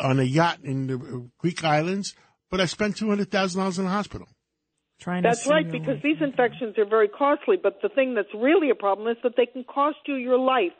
on 0.02 0.20
a 0.20 0.24
yacht 0.24 0.58
in 0.62 0.86
the 0.86 1.28
Greek 1.38 1.64
islands, 1.64 2.14
but 2.50 2.60
I 2.60 2.66
spent 2.66 2.96
two 2.96 3.08
hundred 3.08 3.30
thousand 3.30 3.60
dollars 3.60 3.78
in 3.78 3.86
the 3.86 3.90
hospital." 3.90 4.28
Trying 4.98 5.24
That's 5.24 5.42
send 5.42 5.50
right, 5.54 5.70
because 5.70 6.00
away. 6.00 6.14
these 6.14 6.22
infections 6.22 6.78
are 6.78 6.86
very 6.86 7.08
costly. 7.08 7.56
But 7.62 7.80
the 7.82 7.90
thing 7.90 8.14
that's 8.14 8.32
really 8.34 8.70
a 8.70 8.74
problem 8.74 9.08
is 9.08 9.18
that 9.24 9.34
they 9.36 9.44
can 9.44 9.62
cost 9.64 9.98
you 10.06 10.14
your 10.14 10.38
life. 10.38 10.72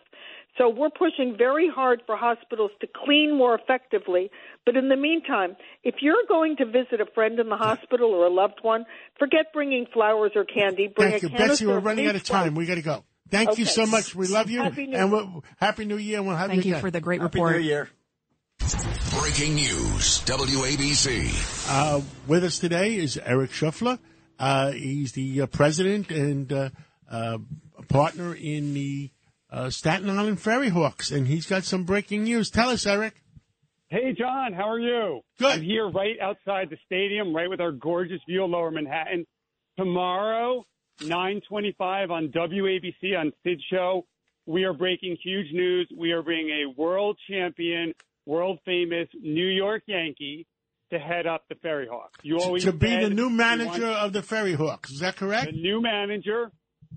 So 0.56 0.70
we're 0.70 0.88
pushing 0.88 1.34
very 1.36 1.68
hard 1.68 2.00
for 2.06 2.16
hospitals 2.16 2.70
to 2.80 2.86
clean 3.04 3.36
more 3.36 3.54
effectively. 3.54 4.30
But 4.64 4.76
in 4.76 4.88
the 4.88 4.96
meantime, 4.96 5.56
if 5.84 5.96
you're 6.00 6.24
going 6.28 6.56
to 6.56 6.64
visit 6.64 6.98
a 7.00 7.06
friend 7.14 7.38
in 7.38 7.50
the 7.50 7.56
hospital 7.56 8.10
or 8.10 8.26
a 8.26 8.30
loved 8.32 8.60
one, 8.62 8.86
forget 9.18 9.52
bringing 9.52 9.84
flowers 9.92 10.32
or 10.34 10.46
candy. 10.46 10.88
Bring 10.88 11.10
Thank 11.10 11.24
a 11.24 11.28
you, 11.28 11.36
Betsy. 11.36 11.66
We're 11.66 11.78
running 11.80 12.06
out 12.06 12.16
of 12.16 12.24
time. 12.24 12.54
wipes. 12.54 12.56
We 12.56 12.66
got 12.66 12.76
to 12.76 12.82
go. 12.82 13.04
Thank 13.30 13.58
you 13.58 13.64
so 13.64 13.86
much. 13.86 14.14
We 14.14 14.28
love 14.28 14.50
you, 14.50 14.62
Happy 14.62 14.86
New 14.86 14.96
and 14.96 15.10
Year. 15.12 15.22
we'll, 15.24 15.44
happy 15.58 15.84
New 15.84 15.96
Year. 15.96 16.18
And 16.18 16.26
we'll 16.26 16.36
have 16.36 16.48
Thank 16.48 16.64
you 16.64 16.70
you 16.70 16.74
again. 16.74 16.80
for 16.82 16.90
the 16.90 17.00
great 17.00 17.20
Happy 17.20 17.38
report. 17.38 17.56
New 17.56 17.62
Year. 17.62 17.88
Breaking 19.10 19.54
news. 19.54 20.22
WABC. 20.24 21.68
Uh, 21.70 22.00
with 22.26 22.44
us 22.44 22.58
today 22.58 22.96
is 22.96 23.16
Eric 23.18 23.50
Schuffler. 23.50 23.98
Uh, 24.38 24.70
he's 24.72 25.12
the 25.12 25.42
uh, 25.42 25.46
president 25.46 26.10
and 26.10 26.52
uh, 26.52 26.70
uh, 27.10 27.38
partner 27.88 28.34
in 28.34 28.74
the 28.74 29.10
uh, 29.50 29.70
Staten 29.70 30.10
Island 30.10 30.40
Ferry 30.40 30.68
Hawks, 30.68 31.10
and 31.10 31.26
he's 31.26 31.46
got 31.46 31.64
some 31.64 31.84
breaking 31.84 32.24
news. 32.24 32.50
Tell 32.50 32.68
us, 32.70 32.86
Eric. 32.86 33.14
Hey, 33.88 34.12
John, 34.18 34.52
how 34.52 34.68
are 34.68 34.80
you? 34.80 35.20
Good. 35.38 35.52
I'm 35.58 35.62
here 35.62 35.88
right 35.88 36.16
outside 36.20 36.70
the 36.70 36.76
stadium, 36.84 37.34
right 37.34 37.48
with 37.48 37.60
our 37.60 37.72
gorgeous 37.72 38.20
view 38.28 38.44
of 38.44 38.50
Lower 38.50 38.70
Manhattan. 38.70 39.26
Tomorrow, 39.78 40.64
925 41.00 42.10
on 42.10 42.28
WABC 42.28 43.18
on 43.18 43.32
Sid 43.44 43.60
Show, 43.70 44.06
we 44.46 44.64
are 44.64 44.72
breaking 44.72 45.16
huge 45.22 45.52
news. 45.52 45.88
We 45.96 46.12
are 46.12 46.22
bringing 46.22 46.66
a 46.66 46.80
world 46.80 47.18
champion, 47.28 47.92
world 48.24 48.58
famous 48.64 49.08
New 49.20 49.46
York 49.46 49.82
Yankee 49.86 50.46
to 50.90 50.98
head 50.98 51.26
up 51.26 51.44
the 51.48 51.56
Ferry 51.56 51.88
Hawks. 51.90 52.18
You 52.22 52.38
always 52.38 52.64
to 52.64 52.72
be 52.72 52.96
the 52.96 53.10
new 53.10 53.28
manager 53.28 53.86
of 53.86 54.12
the 54.12 54.22
Ferry 54.22 54.54
Hawks. 54.54 54.90
Is 54.90 55.00
that 55.00 55.16
correct? 55.16 55.46
the 55.52 55.60
new 55.60 55.82
manager. 55.82 56.50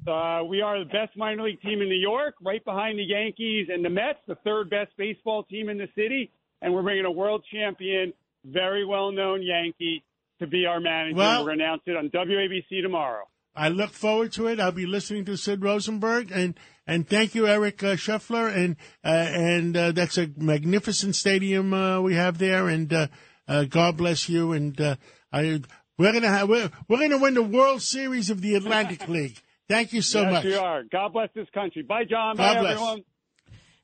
Uh, 0.07 0.43
we 0.47 0.61
are 0.61 0.79
the 0.79 0.85
best 0.85 1.17
minor 1.17 1.43
league 1.43 1.59
team 1.61 1.81
in 1.81 1.89
New 1.89 1.95
York, 1.99 2.35
right 2.41 2.63
behind 2.63 2.97
the 2.99 3.03
Yankees 3.03 3.67
and 3.69 3.83
the 3.83 3.89
Mets, 3.89 4.19
the 4.27 4.35
third 4.45 4.69
best 4.69 4.91
baseball 4.97 5.43
team 5.43 5.69
in 5.69 5.77
the 5.77 5.87
city. 5.95 6.31
And 6.61 6.73
we're 6.73 6.83
bringing 6.83 7.05
a 7.05 7.11
world 7.11 7.43
champion, 7.51 8.13
very 8.45 8.85
well 8.85 9.11
known 9.11 9.41
Yankee 9.41 10.03
to 10.39 10.47
be 10.47 10.65
our 10.65 10.79
manager. 10.79 11.17
Well- 11.17 11.41
we're 11.43 11.49
going 11.49 11.59
to 11.59 11.63
announce 11.65 11.81
it 11.87 11.97
on 11.97 12.09
WABC 12.09 12.81
tomorrow. 12.81 13.27
I 13.59 13.67
look 13.67 13.91
forward 13.91 14.31
to 14.33 14.47
it. 14.47 14.57
I'll 14.57 14.71
be 14.71 14.85
listening 14.85 15.25
to 15.25 15.35
Sid 15.35 15.61
Rosenberg, 15.61 16.31
and 16.31 16.57
and 16.87 17.05
thank 17.07 17.35
you, 17.35 17.45
Eric 17.45 17.83
uh, 17.83 17.97
Scheffler, 17.97 18.55
and 18.55 18.77
uh, 19.03 19.09
and 19.09 19.75
uh, 19.75 19.91
that's 19.91 20.17
a 20.17 20.29
magnificent 20.37 21.17
stadium 21.17 21.73
uh, 21.73 21.99
we 21.99 22.15
have 22.15 22.37
there, 22.37 22.69
and 22.69 22.91
uh, 22.93 23.07
uh, 23.49 23.65
God 23.65 23.97
bless 23.97 24.29
you, 24.29 24.53
and 24.53 24.79
uh, 24.79 24.95
I 25.33 25.61
we're 25.97 26.13
gonna 26.13 26.29
have 26.29 26.47
we're, 26.47 26.71
we're 26.87 26.99
gonna 26.99 27.17
win 27.17 27.33
the 27.33 27.43
World 27.43 27.81
Series 27.81 28.29
of 28.29 28.39
the 28.41 28.55
Atlantic 28.55 29.07
League. 29.09 29.37
Thank 29.67 29.91
you 29.91 30.01
so 30.01 30.21
yes, 30.21 30.31
much. 30.31 30.45
we 30.45 30.55
are. 30.55 30.83
God 30.83 31.11
bless 31.11 31.29
this 31.35 31.49
country. 31.53 31.83
Bye, 31.83 32.05
John. 32.09 32.37
God 32.37 32.55
Bye, 32.55 32.61
bless. 32.61 32.73
everyone. 32.75 33.03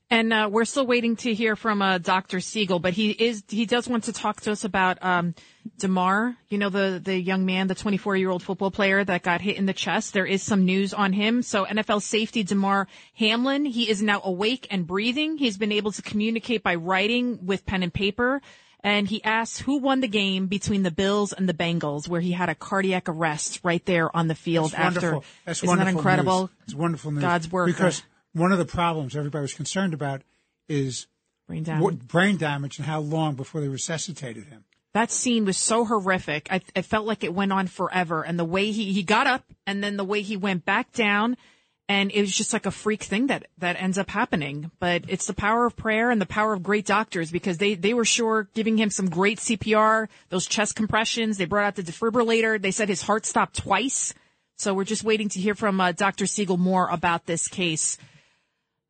And 0.08 0.32
uh, 0.32 0.48
we're 0.52 0.66
still 0.66 0.86
waiting 0.86 1.16
to 1.16 1.34
hear 1.34 1.56
from 1.56 1.82
uh, 1.82 1.98
Dr. 1.98 2.38
Siegel, 2.38 2.78
but 2.78 2.92
he 2.92 3.10
is 3.10 3.42
he 3.48 3.66
does 3.66 3.88
want 3.88 4.04
to 4.04 4.12
talk 4.12 4.40
to 4.42 4.52
us 4.52 4.62
about 4.62 5.02
um, 5.02 5.34
Damar. 5.78 6.36
You 6.48 6.58
know 6.58 6.68
the 6.68 7.00
the 7.02 7.18
young 7.18 7.44
man, 7.44 7.66
the 7.66 7.74
24 7.74 8.16
year 8.16 8.30
old 8.30 8.44
football 8.44 8.70
player 8.70 9.02
that 9.02 9.22
got 9.24 9.40
hit 9.40 9.56
in 9.56 9.66
the 9.66 9.72
chest. 9.72 10.12
There 10.12 10.24
is 10.24 10.44
some 10.44 10.64
news 10.64 10.94
on 10.94 11.12
him. 11.12 11.42
So 11.42 11.64
NFL 11.64 12.02
safety 12.02 12.44
Damar 12.44 12.86
Hamlin, 13.14 13.64
he 13.64 13.90
is 13.90 14.00
now 14.00 14.20
awake 14.22 14.68
and 14.70 14.86
breathing. 14.86 15.38
He's 15.38 15.58
been 15.58 15.72
able 15.72 15.90
to 15.90 16.02
communicate 16.02 16.62
by 16.62 16.76
writing 16.76 17.44
with 17.44 17.66
pen 17.66 17.82
and 17.82 17.92
paper. 17.92 18.42
And 18.84 19.08
he 19.08 19.24
asked 19.24 19.62
who 19.62 19.78
won 19.78 20.00
the 20.00 20.06
game 20.06 20.46
between 20.46 20.84
the 20.84 20.92
Bills 20.92 21.32
and 21.32 21.48
the 21.48 21.54
Bengals, 21.54 22.08
where 22.08 22.20
he 22.20 22.30
had 22.30 22.48
a 22.48 22.54
cardiac 22.54 23.08
arrest 23.08 23.58
right 23.64 23.84
there 23.84 24.14
on 24.16 24.28
the 24.28 24.36
field 24.36 24.70
That's 24.70 24.96
after. 24.96 25.00
wonderful. 25.00 25.24
That's 25.44 25.58
Isn't 25.58 25.68
wonderful 25.68 25.92
that 25.92 25.98
incredible? 25.98 26.40
News. 26.42 26.50
It's 26.66 26.74
wonderful 26.74 27.10
news. 27.10 27.20
God's 27.22 27.50
work. 27.50 27.66
Because 27.66 28.04
one 28.36 28.52
of 28.52 28.58
the 28.58 28.66
problems 28.66 29.16
everybody 29.16 29.42
was 29.42 29.54
concerned 29.54 29.94
about 29.94 30.22
is 30.68 31.06
Brain 31.46 31.62
damage. 31.62 31.82
what, 31.82 32.08
brain 32.08 32.36
damage 32.36 32.78
and 32.78 32.86
how 32.86 33.00
long 33.00 33.34
before 33.34 33.60
they 33.60 33.68
resuscitated 33.68 34.46
him. 34.46 34.64
That 34.92 35.10
scene 35.10 35.44
was 35.44 35.56
so 35.56 35.84
horrific. 35.84 36.48
I, 36.50 36.60
it 36.74 36.84
felt 36.84 37.06
like 37.06 37.24
it 37.24 37.34
went 37.34 37.52
on 37.52 37.66
forever. 37.66 38.22
And 38.22 38.38
the 38.38 38.44
way 38.44 38.72
he, 38.72 38.92
he 38.92 39.02
got 39.02 39.26
up 39.26 39.44
and 39.66 39.82
then 39.82 39.96
the 39.96 40.04
way 40.04 40.22
he 40.22 40.36
went 40.36 40.64
back 40.64 40.92
down 40.92 41.36
and 41.88 42.10
it 42.10 42.20
was 42.20 42.34
just 42.34 42.52
like 42.52 42.66
a 42.66 42.70
freak 42.70 43.02
thing 43.02 43.28
that, 43.28 43.46
that 43.58 43.80
ends 43.80 43.96
up 43.96 44.10
happening. 44.10 44.70
But 44.80 45.04
it's 45.08 45.26
the 45.26 45.34
power 45.34 45.66
of 45.66 45.76
prayer 45.76 46.10
and 46.10 46.20
the 46.20 46.26
power 46.26 46.52
of 46.52 46.62
great 46.62 46.84
doctors 46.84 47.30
because 47.30 47.58
they, 47.58 47.74
they 47.74 47.94
were 47.94 48.04
sure 48.04 48.48
giving 48.54 48.76
him 48.76 48.90
some 48.90 49.08
great 49.08 49.38
CPR, 49.38 50.08
those 50.30 50.46
chest 50.46 50.74
compressions. 50.74 51.38
They 51.38 51.44
brought 51.44 51.66
out 51.66 51.76
the 51.76 51.82
defibrillator. 51.82 52.60
They 52.60 52.72
said 52.72 52.88
his 52.88 53.02
heart 53.02 53.24
stopped 53.24 53.56
twice. 53.56 54.14
So 54.56 54.74
we're 54.74 54.84
just 54.84 55.04
waiting 55.04 55.28
to 55.30 55.40
hear 55.40 55.54
from 55.54 55.80
uh, 55.80 55.92
Dr. 55.92 56.26
Siegel 56.26 56.56
more 56.56 56.88
about 56.88 57.26
this 57.26 57.46
case. 57.46 57.98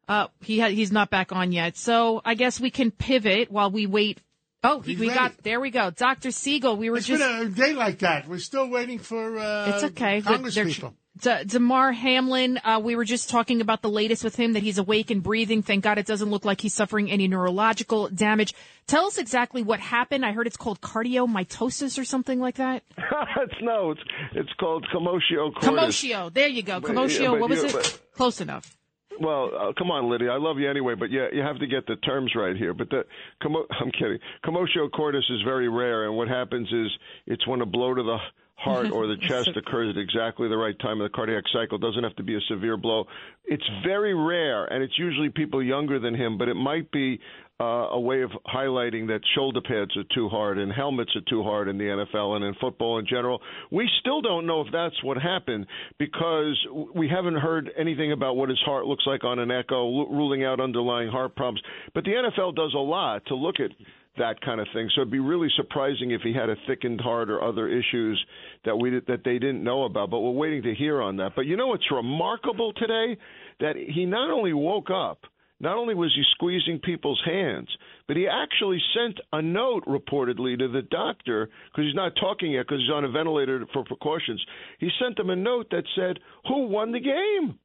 Uh, 0.08 0.28
he 0.40 0.60
ha- 0.60 0.68
he's 0.68 0.92
not 0.92 1.10
back 1.10 1.32
on 1.32 1.52
yet. 1.52 1.76
So 1.76 2.20
I 2.24 2.34
guess 2.34 2.60
we 2.60 2.70
can 2.70 2.90
pivot 2.90 3.50
while 3.50 3.70
we 3.70 3.86
wait. 3.86 4.20
Oh, 4.64 4.80
he, 4.80 4.92
He's 4.92 5.00
we 5.00 5.08
ready. 5.08 5.18
got 5.18 5.42
there. 5.44 5.60
We 5.60 5.70
go, 5.70 5.90
Doctor 5.90 6.30
Siegel. 6.30 6.76
We 6.76 6.90
were 6.90 6.96
It's 6.96 7.06
just. 7.06 7.20
been 7.22 7.46
a 7.46 7.48
day 7.48 7.72
like 7.72 8.00
that. 8.00 8.26
We're 8.28 8.38
still 8.38 8.68
waiting 8.68 8.98
for 8.98 9.38
uh, 9.38 9.72
it's 9.74 9.84
okay. 9.84 10.20
but 10.20 10.32
Congress 10.34 10.54
they're- 10.54 10.64
people. 10.66 10.94
D- 11.18 11.44
Damar 11.46 11.92
Hamlin, 11.92 12.58
uh, 12.62 12.78
we 12.84 12.94
were 12.94 13.04
just 13.06 13.30
talking 13.30 13.62
about 13.62 13.80
the 13.80 13.88
latest 13.88 14.22
with 14.22 14.36
him 14.36 14.52
that 14.52 14.62
he's 14.62 14.76
awake 14.76 15.10
and 15.10 15.22
breathing. 15.22 15.62
Thank 15.62 15.82
God 15.82 15.96
it 15.96 16.04
doesn't 16.04 16.28
look 16.28 16.44
like 16.44 16.60
he's 16.60 16.74
suffering 16.74 17.10
any 17.10 17.26
neurological 17.26 18.10
damage. 18.10 18.52
Tell 18.86 19.06
us 19.06 19.16
exactly 19.16 19.62
what 19.62 19.80
happened. 19.80 20.26
I 20.26 20.32
heard 20.32 20.46
it's 20.46 20.58
called 20.58 20.78
cardiomytosis 20.82 21.98
or 21.98 22.04
something 22.04 22.38
like 22.38 22.56
that. 22.56 22.82
it's 22.98 23.54
no, 23.62 23.92
it's 23.92 24.00
it's 24.32 24.52
called 24.60 24.86
commotio 24.94 25.54
cordis. 25.54 25.64
Commotio. 26.02 26.32
There 26.34 26.48
you 26.48 26.62
go. 26.62 26.80
But- 26.80 26.90
Commotio. 26.90 27.20
yeah, 27.20 27.28
but 27.30 27.40
what 27.40 27.50
was 27.50 27.62
you- 27.62 27.68
it? 27.68 27.72
but- 27.72 28.00
Close 28.14 28.40
enough. 28.42 28.75
Well, 29.20 29.50
uh, 29.56 29.72
come 29.76 29.90
on, 29.90 30.10
Lydia. 30.10 30.30
I 30.30 30.38
love 30.38 30.58
you 30.58 30.68
anyway, 30.68 30.94
but 30.94 31.10
yeah, 31.10 31.26
you 31.32 31.42
have 31.42 31.58
to 31.58 31.66
get 31.66 31.86
the 31.86 31.96
terms 31.96 32.32
right 32.34 32.56
here. 32.56 32.74
But 32.74 32.90
the 32.90 33.04
commo- 33.42 33.66
I'm 33.80 33.90
kidding. 33.90 34.18
Commotio 34.44 34.90
cordis 34.90 35.24
is 35.30 35.42
very 35.42 35.68
rare, 35.68 36.06
and 36.06 36.16
what 36.16 36.28
happens 36.28 36.68
is 36.72 36.88
it's 37.26 37.46
when 37.46 37.60
a 37.60 37.66
blow 37.66 37.94
to 37.94 38.02
the 38.02 38.18
heart 38.56 38.90
or 38.90 39.06
the 39.06 39.16
chest 39.28 39.50
occurs 39.56 39.94
at 39.94 40.00
exactly 40.00 40.48
the 40.48 40.56
right 40.56 40.78
time 40.78 40.98
in 40.98 41.04
the 41.04 41.10
cardiac 41.10 41.44
cycle. 41.52 41.78
It 41.78 41.82
doesn't 41.82 42.02
have 42.02 42.16
to 42.16 42.22
be 42.22 42.36
a 42.36 42.40
severe 42.48 42.76
blow. 42.76 43.06
It's 43.44 43.68
very 43.84 44.14
rare, 44.14 44.64
and 44.64 44.82
it's 44.82 44.98
usually 44.98 45.28
people 45.28 45.62
younger 45.62 45.98
than 45.98 46.14
him. 46.14 46.38
But 46.38 46.48
it 46.48 46.54
might 46.54 46.90
be 46.90 47.20
uh, 47.58 47.88
a 47.92 48.00
way 48.00 48.22
of 48.22 48.30
highlighting 48.46 49.06
that 49.06 49.20
shoulder 49.34 49.60
pads 49.62 49.96
are 49.96 50.04
too 50.14 50.28
hard 50.28 50.58
and 50.58 50.70
helmets 50.70 51.10
are 51.16 51.22
too 51.28 51.42
hard 51.42 51.68
in 51.68 51.78
the 51.78 51.84
NFL 51.84 52.36
and 52.36 52.44
in 52.44 52.54
football 52.60 52.98
in 52.98 53.06
general. 53.06 53.40
We 53.70 53.88
still 54.00 54.20
don't 54.20 54.46
know 54.46 54.60
if 54.60 54.66
that's 54.72 55.02
what 55.02 55.16
happened 55.16 55.66
because 55.98 56.58
we 56.94 57.08
haven't 57.08 57.36
heard 57.36 57.70
anything 57.78 58.12
about 58.12 58.36
what 58.36 58.50
his 58.50 58.60
heart 58.64 58.84
looks 58.84 59.04
like 59.06 59.24
on 59.24 59.38
an 59.38 59.50
echo, 59.50 59.86
lu- 59.86 60.10
ruling 60.10 60.44
out 60.44 60.60
underlying 60.60 61.08
heart 61.08 61.34
problems. 61.34 61.62
But 61.94 62.04
the 62.04 62.10
NFL 62.10 62.54
does 62.56 62.74
a 62.74 62.78
lot 62.78 63.24
to 63.26 63.34
look 63.34 63.56
at 63.58 63.70
that 64.18 64.40
kind 64.42 64.60
of 64.60 64.66
thing. 64.74 64.90
So 64.94 65.02
it'd 65.02 65.10
be 65.10 65.18
really 65.18 65.48
surprising 65.56 66.10
if 66.10 66.22
he 66.22 66.34
had 66.34 66.50
a 66.50 66.56
thickened 66.66 67.00
heart 67.00 67.30
or 67.30 67.42
other 67.42 67.68
issues 67.68 68.22
that 68.64 68.76
we 68.76 68.90
that 68.90 69.24
they 69.24 69.38
didn't 69.38 69.62
know 69.62 69.84
about. 69.84 70.10
But 70.10 70.20
we're 70.20 70.30
waiting 70.30 70.62
to 70.62 70.74
hear 70.74 71.00
on 71.00 71.16
that. 71.16 71.32
But 71.36 71.46
you 71.46 71.56
know 71.56 71.68
what's 71.68 71.90
remarkable 71.90 72.72
today? 72.74 73.18
That 73.60 73.76
he 73.76 74.04
not 74.04 74.30
only 74.30 74.52
woke 74.52 74.90
up 74.90 75.20
not 75.60 75.76
only 75.76 75.94
was 75.94 76.12
he 76.14 76.22
squeezing 76.32 76.78
people's 76.80 77.22
hands, 77.24 77.68
but 78.06 78.16
he 78.16 78.28
actually 78.28 78.80
sent 78.94 79.18
a 79.32 79.40
note 79.40 79.84
reportedly 79.86 80.58
to 80.58 80.68
the 80.68 80.82
doctor 80.82 81.48
because 81.70 81.86
he's 81.86 81.94
not 81.94 82.12
talking 82.20 82.52
yet 82.52 82.66
because 82.66 82.80
he's 82.80 82.92
on 82.92 83.04
a 83.04 83.10
ventilator 83.10 83.64
for 83.72 83.84
precautions. 83.84 84.44
He 84.78 84.90
sent 85.00 85.16
them 85.16 85.30
a 85.30 85.36
note 85.36 85.68
that 85.70 85.84
said, 85.94 86.18
"Who 86.48 86.66
won 86.66 86.92
the 86.92 87.00
game? 87.00 87.58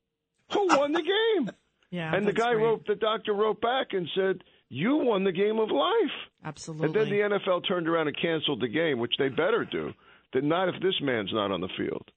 Who 0.53 0.67
won 0.67 0.91
the 0.93 1.03
game?" 1.03 1.51
Yeah, 1.93 2.15
and 2.15 2.25
the 2.25 2.31
guy 2.31 2.53
great. 2.53 2.63
wrote, 2.63 2.87
the 2.87 2.95
doctor 2.95 3.33
wrote 3.33 3.59
back 3.59 3.87
and 3.91 4.07
said, 4.15 4.45
"You 4.69 4.95
won 4.95 5.25
the 5.25 5.33
game 5.33 5.59
of 5.59 5.71
life." 5.71 6.15
Absolutely. 6.41 6.85
And 6.85 6.95
then 6.95 7.09
the 7.09 7.37
NFL 7.37 7.67
turned 7.67 7.89
around 7.89 8.07
and 8.07 8.15
canceled 8.17 8.61
the 8.61 8.69
game, 8.69 8.97
which 8.97 9.15
they 9.19 9.27
better 9.27 9.67
do. 9.69 9.91
That 10.31 10.45
not 10.45 10.69
if 10.69 10.81
this 10.81 10.95
man's 11.01 11.33
not 11.33 11.51
on 11.51 11.59
the 11.59 11.67
field. 11.77 12.09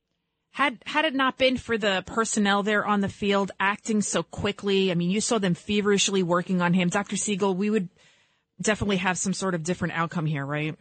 Had 0.54 0.78
had 0.86 1.04
it 1.04 1.16
not 1.16 1.36
been 1.36 1.56
for 1.56 1.76
the 1.76 2.04
personnel 2.06 2.62
there 2.62 2.86
on 2.86 3.00
the 3.00 3.08
field 3.08 3.50
acting 3.58 4.02
so 4.02 4.22
quickly, 4.22 4.92
I 4.92 4.94
mean, 4.94 5.10
you 5.10 5.20
saw 5.20 5.38
them 5.38 5.54
feverishly 5.54 6.22
working 6.22 6.62
on 6.62 6.74
him, 6.74 6.90
Dr. 6.90 7.16
Siegel. 7.16 7.54
We 7.54 7.70
would 7.70 7.88
definitely 8.62 8.98
have 8.98 9.18
some 9.18 9.32
sort 9.32 9.56
of 9.56 9.64
different 9.64 9.94
outcome 9.94 10.26
here, 10.26 10.46
right? 10.46 10.76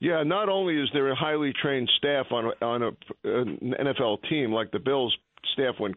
Yeah, 0.00 0.24
not 0.24 0.48
only 0.48 0.74
is 0.74 0.88
there 0.92 1.08
a 1.08 1.14
highly 1.14 1.52
trained 1.62 1.88
staff 1.98 2.26
on 2.32 2.46
a, 2.46 2.64
on 2.64 2.82
a, 2.82 2.88
an 3.22 3.74
NFL 3.80 4.28
team 4.28 4.52
like 4.52 4.72
the 4.72 4.80
Bills 4.80 5.16
staff 5.52 5.76
went 5.78 5.94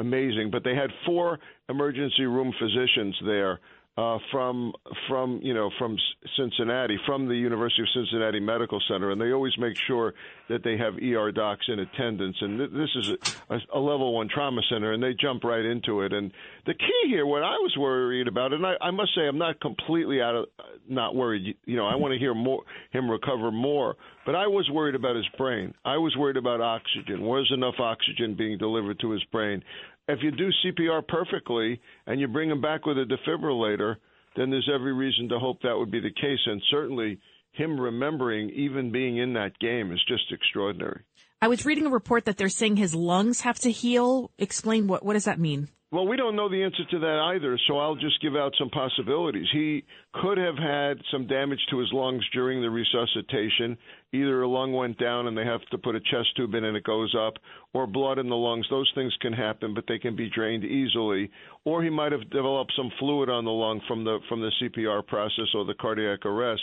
amazing, 0.00 0.50
but 0.50 0.64
they 0.64 0.74
had 0.74 0.90
four 1.06 1.38
emergency 1.68 2.24
room 2.24 2.52
physicians 2.58 3.14
there 3.24 3.60
uh, 3.96 4.18
from 4.30 4.72
from 5.08 5.40
you 5.42 5.52
know 5.52 5.70
from 5.78 5.96
Cincinnati, 6.36 6.98
from 7.06 7.28
the 7.28 7.34
University 7.34 7.82
of 7.82 7.88
Cincinnati 7.92 8.40
Medical 8.40 8.80
Center, 8.88 9.10
and 9.10 9.20
they 9.20 9.32
always 9.32 9.56
make 9.58 9.76
sure 9.86 10.14
that 10.48 10.62
they 10.62 10.76
have 10.76 10.94
ER 10.94 11.32
docs 11.32 11.66
in 11.68 11.80
attendance. 11.80 12.36
And 12.40 12.58
th- 12.58 12.70
this 12.70 12.88
is 12.94 13.10
a, 13.50 13.54
a, 13.54 13.60
a 13.74 13.80
level 13.80 14.14
one 14.14 14.28
trauma 14.32 14.62
center, 14.70 14.92
and 14.92 15.02
they 15.02 15.14
jump 15.20 15.44
right 15.44 15.64
into 15.64 16.02
it. 16.02 16.12
And 16.12 16.32
the 16.66 16.74
key 16.74 17.08
here, 17.08 17.26
what 17.26 17.42
I 17.42 17.56
was 17.58 17.74
worried 17.78 18.28
about, 18.28 18.52
and 18.52 18.64
I, 18.64 18.74
I 18.80 18.90
must 18.90 19.14
say, 19.14 19.22
I'm 19.22 19.38
not 19.38 19.60
completely 19.60 20.22
out 20.22 20.34
of 20.34 20.46
not 20.88 21.14
worried. 21.14 21.56
You 21.66 21.76
know, 21.76 21.86
I 21.86 21.96
want 21.96 22.12
to 22.12 22.18
hear 22.18 22.34
more 22.34 22.62
him 22.92 23.10
recover 23.10 23.50
more, 23.50 23.96
but 24.24 24.34
I 24.34 24.46
was 24.46 24.68
worried 24.70 24.94
about 24.94 25.16
his 25.16 25.28
brain. 25.36 25.74
I 25.84 25.96
was 25.96 26.16
worried 26.16 26.36
about 26.36 26.60
oxygen. 26.60 27.22
Was 27.22 27.50
enough 27.52 27.74
oxygen 27.78 28.34
being 28.34 28.56
delivered 28.56 29.00
to 29.00 29.10
his 29.10 29.24
brain? 29.24 29.62
If 30.10 30.20
you 30.22 30.32
do 30.32 30.50
CPR 30.64 31.06
perfectly 31.06 31.80
and 32.06 32.20
you 32.20 32.26
bring 32.26 32.50
him 32.50 32.60
back 32.60 32.84
with 32.84 32.98
a 32.98 33.04
defibrillator, 33.04 33.96
then 34.36 34.50
there's 34.50 34.68
every 34.72 34.92
reason 34.92 35.28
to 35.28 35.38
hope 35.38 35.62
that 35.62 35.76
would 35.76 35.90
be 35.90 36.00
the 36.00 36.10
case. 36.10 36.40
And 36.46 36.60
certainly, 36.68 37.18
him 37.52 37.80
remembering 37.80 38.50
even 38.50 38.90
being 38.90 39.18
in 39.18 39.34
that 39.34 39.58
game 39.60 39.92
is 39.92 40.02
just 40.08 40.32
extraordinary. 40.32 41.02
I 41.40 41.48
was 41.48 41.64
reading 41.64 41.86
a 41.86 41.90
report 41.90 42.24
that 42.24 42.36
they're 42.36 42.48
saying 42.48 42.76
his 42.76 42.94
lungs 42.94 43.42
have 43.42 43.60
to 43.60 43.70
heal. 43.70 44.30
Explain 44.36 44.88
what 44.88 45.04
what 45.04 45.14
does 45.14 45.24
that 45.24 45.38
mean? 45.38 45.68
Well, 45.92 46.06
we 46.06 46.16
don't 46.16 46.36
know 46.36 46.48
the 46.48 46.62
answer 46.62 46.84
to 46.88 46.98
that 47.00 47.18
either, 47.34 47.58
so 47.66 47.78
I'll 47.78 47.96
just 47.96 48.22
give 48.22 48.36
out 48.36 48.54
some 48.56 48.70
possibilities. 48.70 49.48
He 49.52 49.82
could 50.14 50.38
have 50.38 50.56
had 50.56 50.98
some 51.10 51.26
damage 51.26 51.58
to 51.70 51.78
his 51.78 51.92
lungs 51.92 52.24
during 52.32 52.62
the 52.62 52.70
resuscitation. 52.70 53.76
Either 54.12 54.42
a 54.42 54.48
lung 54.48 54.72
went 54.72 54.98
down 54.98 55.26
and 55.26 55.36
they 55.36 55.44
have 55.44 55.62
to 55.72 55.78
put 55.78 55.96
a 55.96 56.00
chest 56.00 56.28
tube 56.36 56.54
in 56.54 56.62
and 56.62 56.76
it 56.76 56.84
goes 56.84 57.12
up, 57.18 57.38
or 57.72 57.88
blood 57.88 58.20
in 58.20 58.28
the 58.28 58.36
lungs. 58.36 58.66
Those 58.70 58.90
things 58.94 59.12
can 59.20 59.32
happen, 59.32 59.74
but 59.74 59.84
they 59.88 59.98
can 59.98 60.14
be 60.14 60.30
drained 60.30 60.64
easily. 60.64 61.28
Or 61.64 61.82
he 61.82 61.90
might 61.90 62.12
have 62.12 62.30
developed 62.30 62.72
some 62.76 62.92
fluid 63.00 63.28
on 63.28 63.44
the 63.44 63.50
lung 63.50 63.80
from 63.88 64.04
the 64.04 64.20
from 64.28 64.40
the 64.40 64.52
CPR 64.62 65.04
process 65.04 65.48
or 65.56 65.64
the 65.64 65.74
cardiac 65.74 66.24
arrest. 66.24 66.62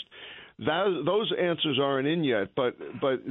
That, 0.59 1.03
those 1.05 1.31
answers 1.39 1.77
aren't 1.79 2.07
in 2.07 2.23
yet, 2.23 2.47
but 2.55 2.75
but 2.99 3.21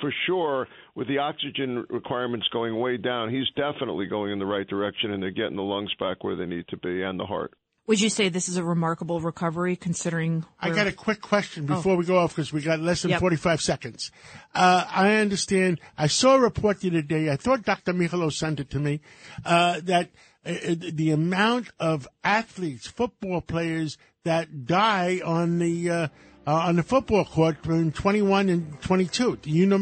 for 0.00 0.12
sure, 0.26 0.68
with 0.94 1.08
the 1.08 1.18
oxygen 1.18 1.84
requirements 1.90 2.46
going 2.52 2.78
way 2.78 2.96
down, 2.96 3.28
he's 3.28 3.48
definitely 3.56 4.06
going 4.06 4.30
in 4.32 4.38
the 4.38 4.46
right 4.46 4.66
direction, 4.68 5.10
and 5.12 5.20
they're 5.20 5.32
getting 5.32 5.56
the 5.56 5.62
lungs 5.62 5.92
back 5.98 6.22
where 6.22 6.36
they 6.36 6.46
need 6.46 6.68
to 6.68 6.76
be 6.76 7.02
and 7.02 7.18
the 7.18 7.26
heart. 7.26 7.54
Would 7.88 8.00
you 8.00 8.08
say 8.08 8.28
this 8.28 8.48
is 8.48 8.56
a 8.56 8.64
remarkable 8.64 9.20
recovery 9.20 9.74
considering? 9.76 10.44
I 10.60 10.70
got 10.70 10.86
a 10.88 10.92
quick 10.92 11.20
question 11.20 11.64
Oh. 11.64 11.74
before 11.76 11.96
we 11.96 12.04
go 12.04 12.18
off 12.18 12.30
because 12.34 12.52
we 12.52 12.60
got 12.60 12.78
less 12.80 13.02
than 13.02 13.12
Yep. 13.12 13.20
45 13.20 13.60
seconds. 13.60 14.10
Uh, 14.54 14.84
I 14.88 15.14
understand. 15.16 15.80
I 15.96 16.06
saw 16.08 16.34
a 16.36 16.40
report 16.40 16.80
the 16.80 16.88
other 16.88 17.02
day. 17.02 17.30
I 17.30 17.36
thought 17.36 17.62
Dr. 17.64 17.92
Michalo 17.94 18.32
sent 18.32 18.58
it 18.60 18.70
to 18.70 18.80
me 18.80 19.00
uh, 19.44 19.80
that 19.84 20.10
uh, 20.44 20.52
the 20.92 21.10
amount 21.12 21.70
of 21.78 22.06
athletes, 22.24 22.86
football 22.88 23.40
players 23.40 23.98
that 24.24 24.66
die 24.66 25.20
on 25.24 25.58
the 25.60 26.10
uh, 26.46 26.52
on 26.52 26.76
the 26.76 26.82
football 26.82 27.24
court 27.24 27.60
between 27.62 27.92
21 27.92 28.48
and 28.48 28.80
22. 28.82 29.36
Do 29.36 29.50
you 29.50 29.66
know? 29.66 29.78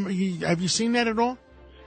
Have 0.46 0.60
you 0.60 0.68
seen 0.68 0.92
that 0.92 1.08
at 1.08 1.18
all? 1.18 1.38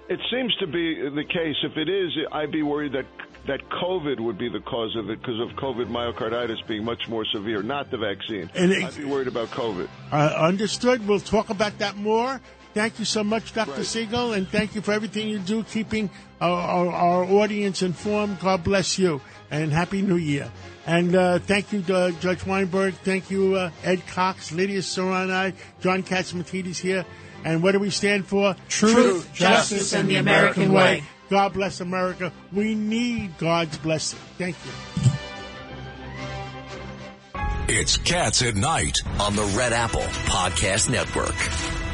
It 0.10 0.20
seems 0.32 0.56
to 0.58 0.68
be 0.68 0.96
the 1.10 1.24
case. 1.24 1.56
If 1.64 1.76
it 1.76 1.90
is, 1.90 2.12
I'd 2.32 2.52
be 2.52 2.64
worried 2.64 2.94
that 2.94 3.06
that 3.48 3.62
COVID 3.70 4.20
would 4.20 4.38
be 4.38 4.50
the 4.50 4.60
cause 4.60 4.94
of 4.98 5.10
it 5.10 5.20
because 5.20 5.40
of 5.40 5.50
COVID 5.58 5.88
myocarditis 5.88 6.66
being 6.68 6.84
much 6.84 7.08
more 7.08 7.26
severe, 7.34 7.64
not 7.64 7.90
the 7.92 7.98
vaccine. 7.98 8.50
And 8.54 8.72
it- 8.72 8.84
I'd 8.84 8.98
be 8.98 9.06
worried 9.06 9.28
about 9.28 9.50
COVID. 9.52 9.88
Uh, 10.12 10.16
understood. 10.38 11.08
We'll 11.08 11.22
talk 11.22 11.50
about 11.50 11.78
that 11.80 11.96
more. 11.96 12.42
Thank 12.74 13.00
you 13.00 13.06
so 13.06 13.24
much, 13.24 13.54
Dr. 13.54 13.72
Right. 13.72 13.86
Siegel, 13.86 14.34
and 14.34 14.48
thank 14.48 14.76
you 14.76 14.82
for 14.82 14.92
everything 14.92 15.30
you 15.30 15.40
do, 15.40 15.64
keeping 15.64 16.10
our, 16.40 16.52
our, 16.60 16.92
our 16.92 17.24
audience 17.24 17.82
informed. 17.82 18.40
God 18.40 18.64
bless 18.64 19.00
you, 19.00 19.20
and 19.50 19.72
Happy 19.72 20.02
New 20.02 20.18
Year. 20.18 20.52
And 20.88 21.16
uh, 21.16 21.40
thank 21.40 21.74
you, 21.74 21.84
uh, 21.94 22.12
Judge 22.12 22.46
Weinberg. 22.46 22.94
Thank 22.96 23.30
you, 23.30 23.56
uh, 23.56 23.72
Ed 23.84 24.08
Cox, 24.08 24.54
Lydia 24.54 24.80
Serrani, 24.80 25.54
John 25.82 26.02
Catsimatidis 26.02 26.80
here. 26.80 27.06
And 27.44 27.62
what 27.62 27.74
do 27.74 27.80
we 27.80 27.90
stand 27.90 28.26
for? 28.26 28.56
Truth, 28.70 29.34
justice, 29.34 29.94
and 29.94 30.08
the 30.08 30.16
American 30.16 30.72
way. 30.72 31.04
God 31.30 31.54
bless 31.54 31.82
America. 31.82 32.32
We 32.54 32.74
need 32.74 33.38
God's 33.38 33.78
blessing. 33.78 34.20
Thank 34.38 34.56
you. 34.66 34.72
It's 37.70 37.98
Cats 37.98 38.42
at 38.42 38.56
Night 38.56 38.98
on 39.20 39.36
the 39.36 39.44
Red 39.58 39.74
Apple 39.74 40.00
Podcast 40.00 40.90
Network. 40.90 41.87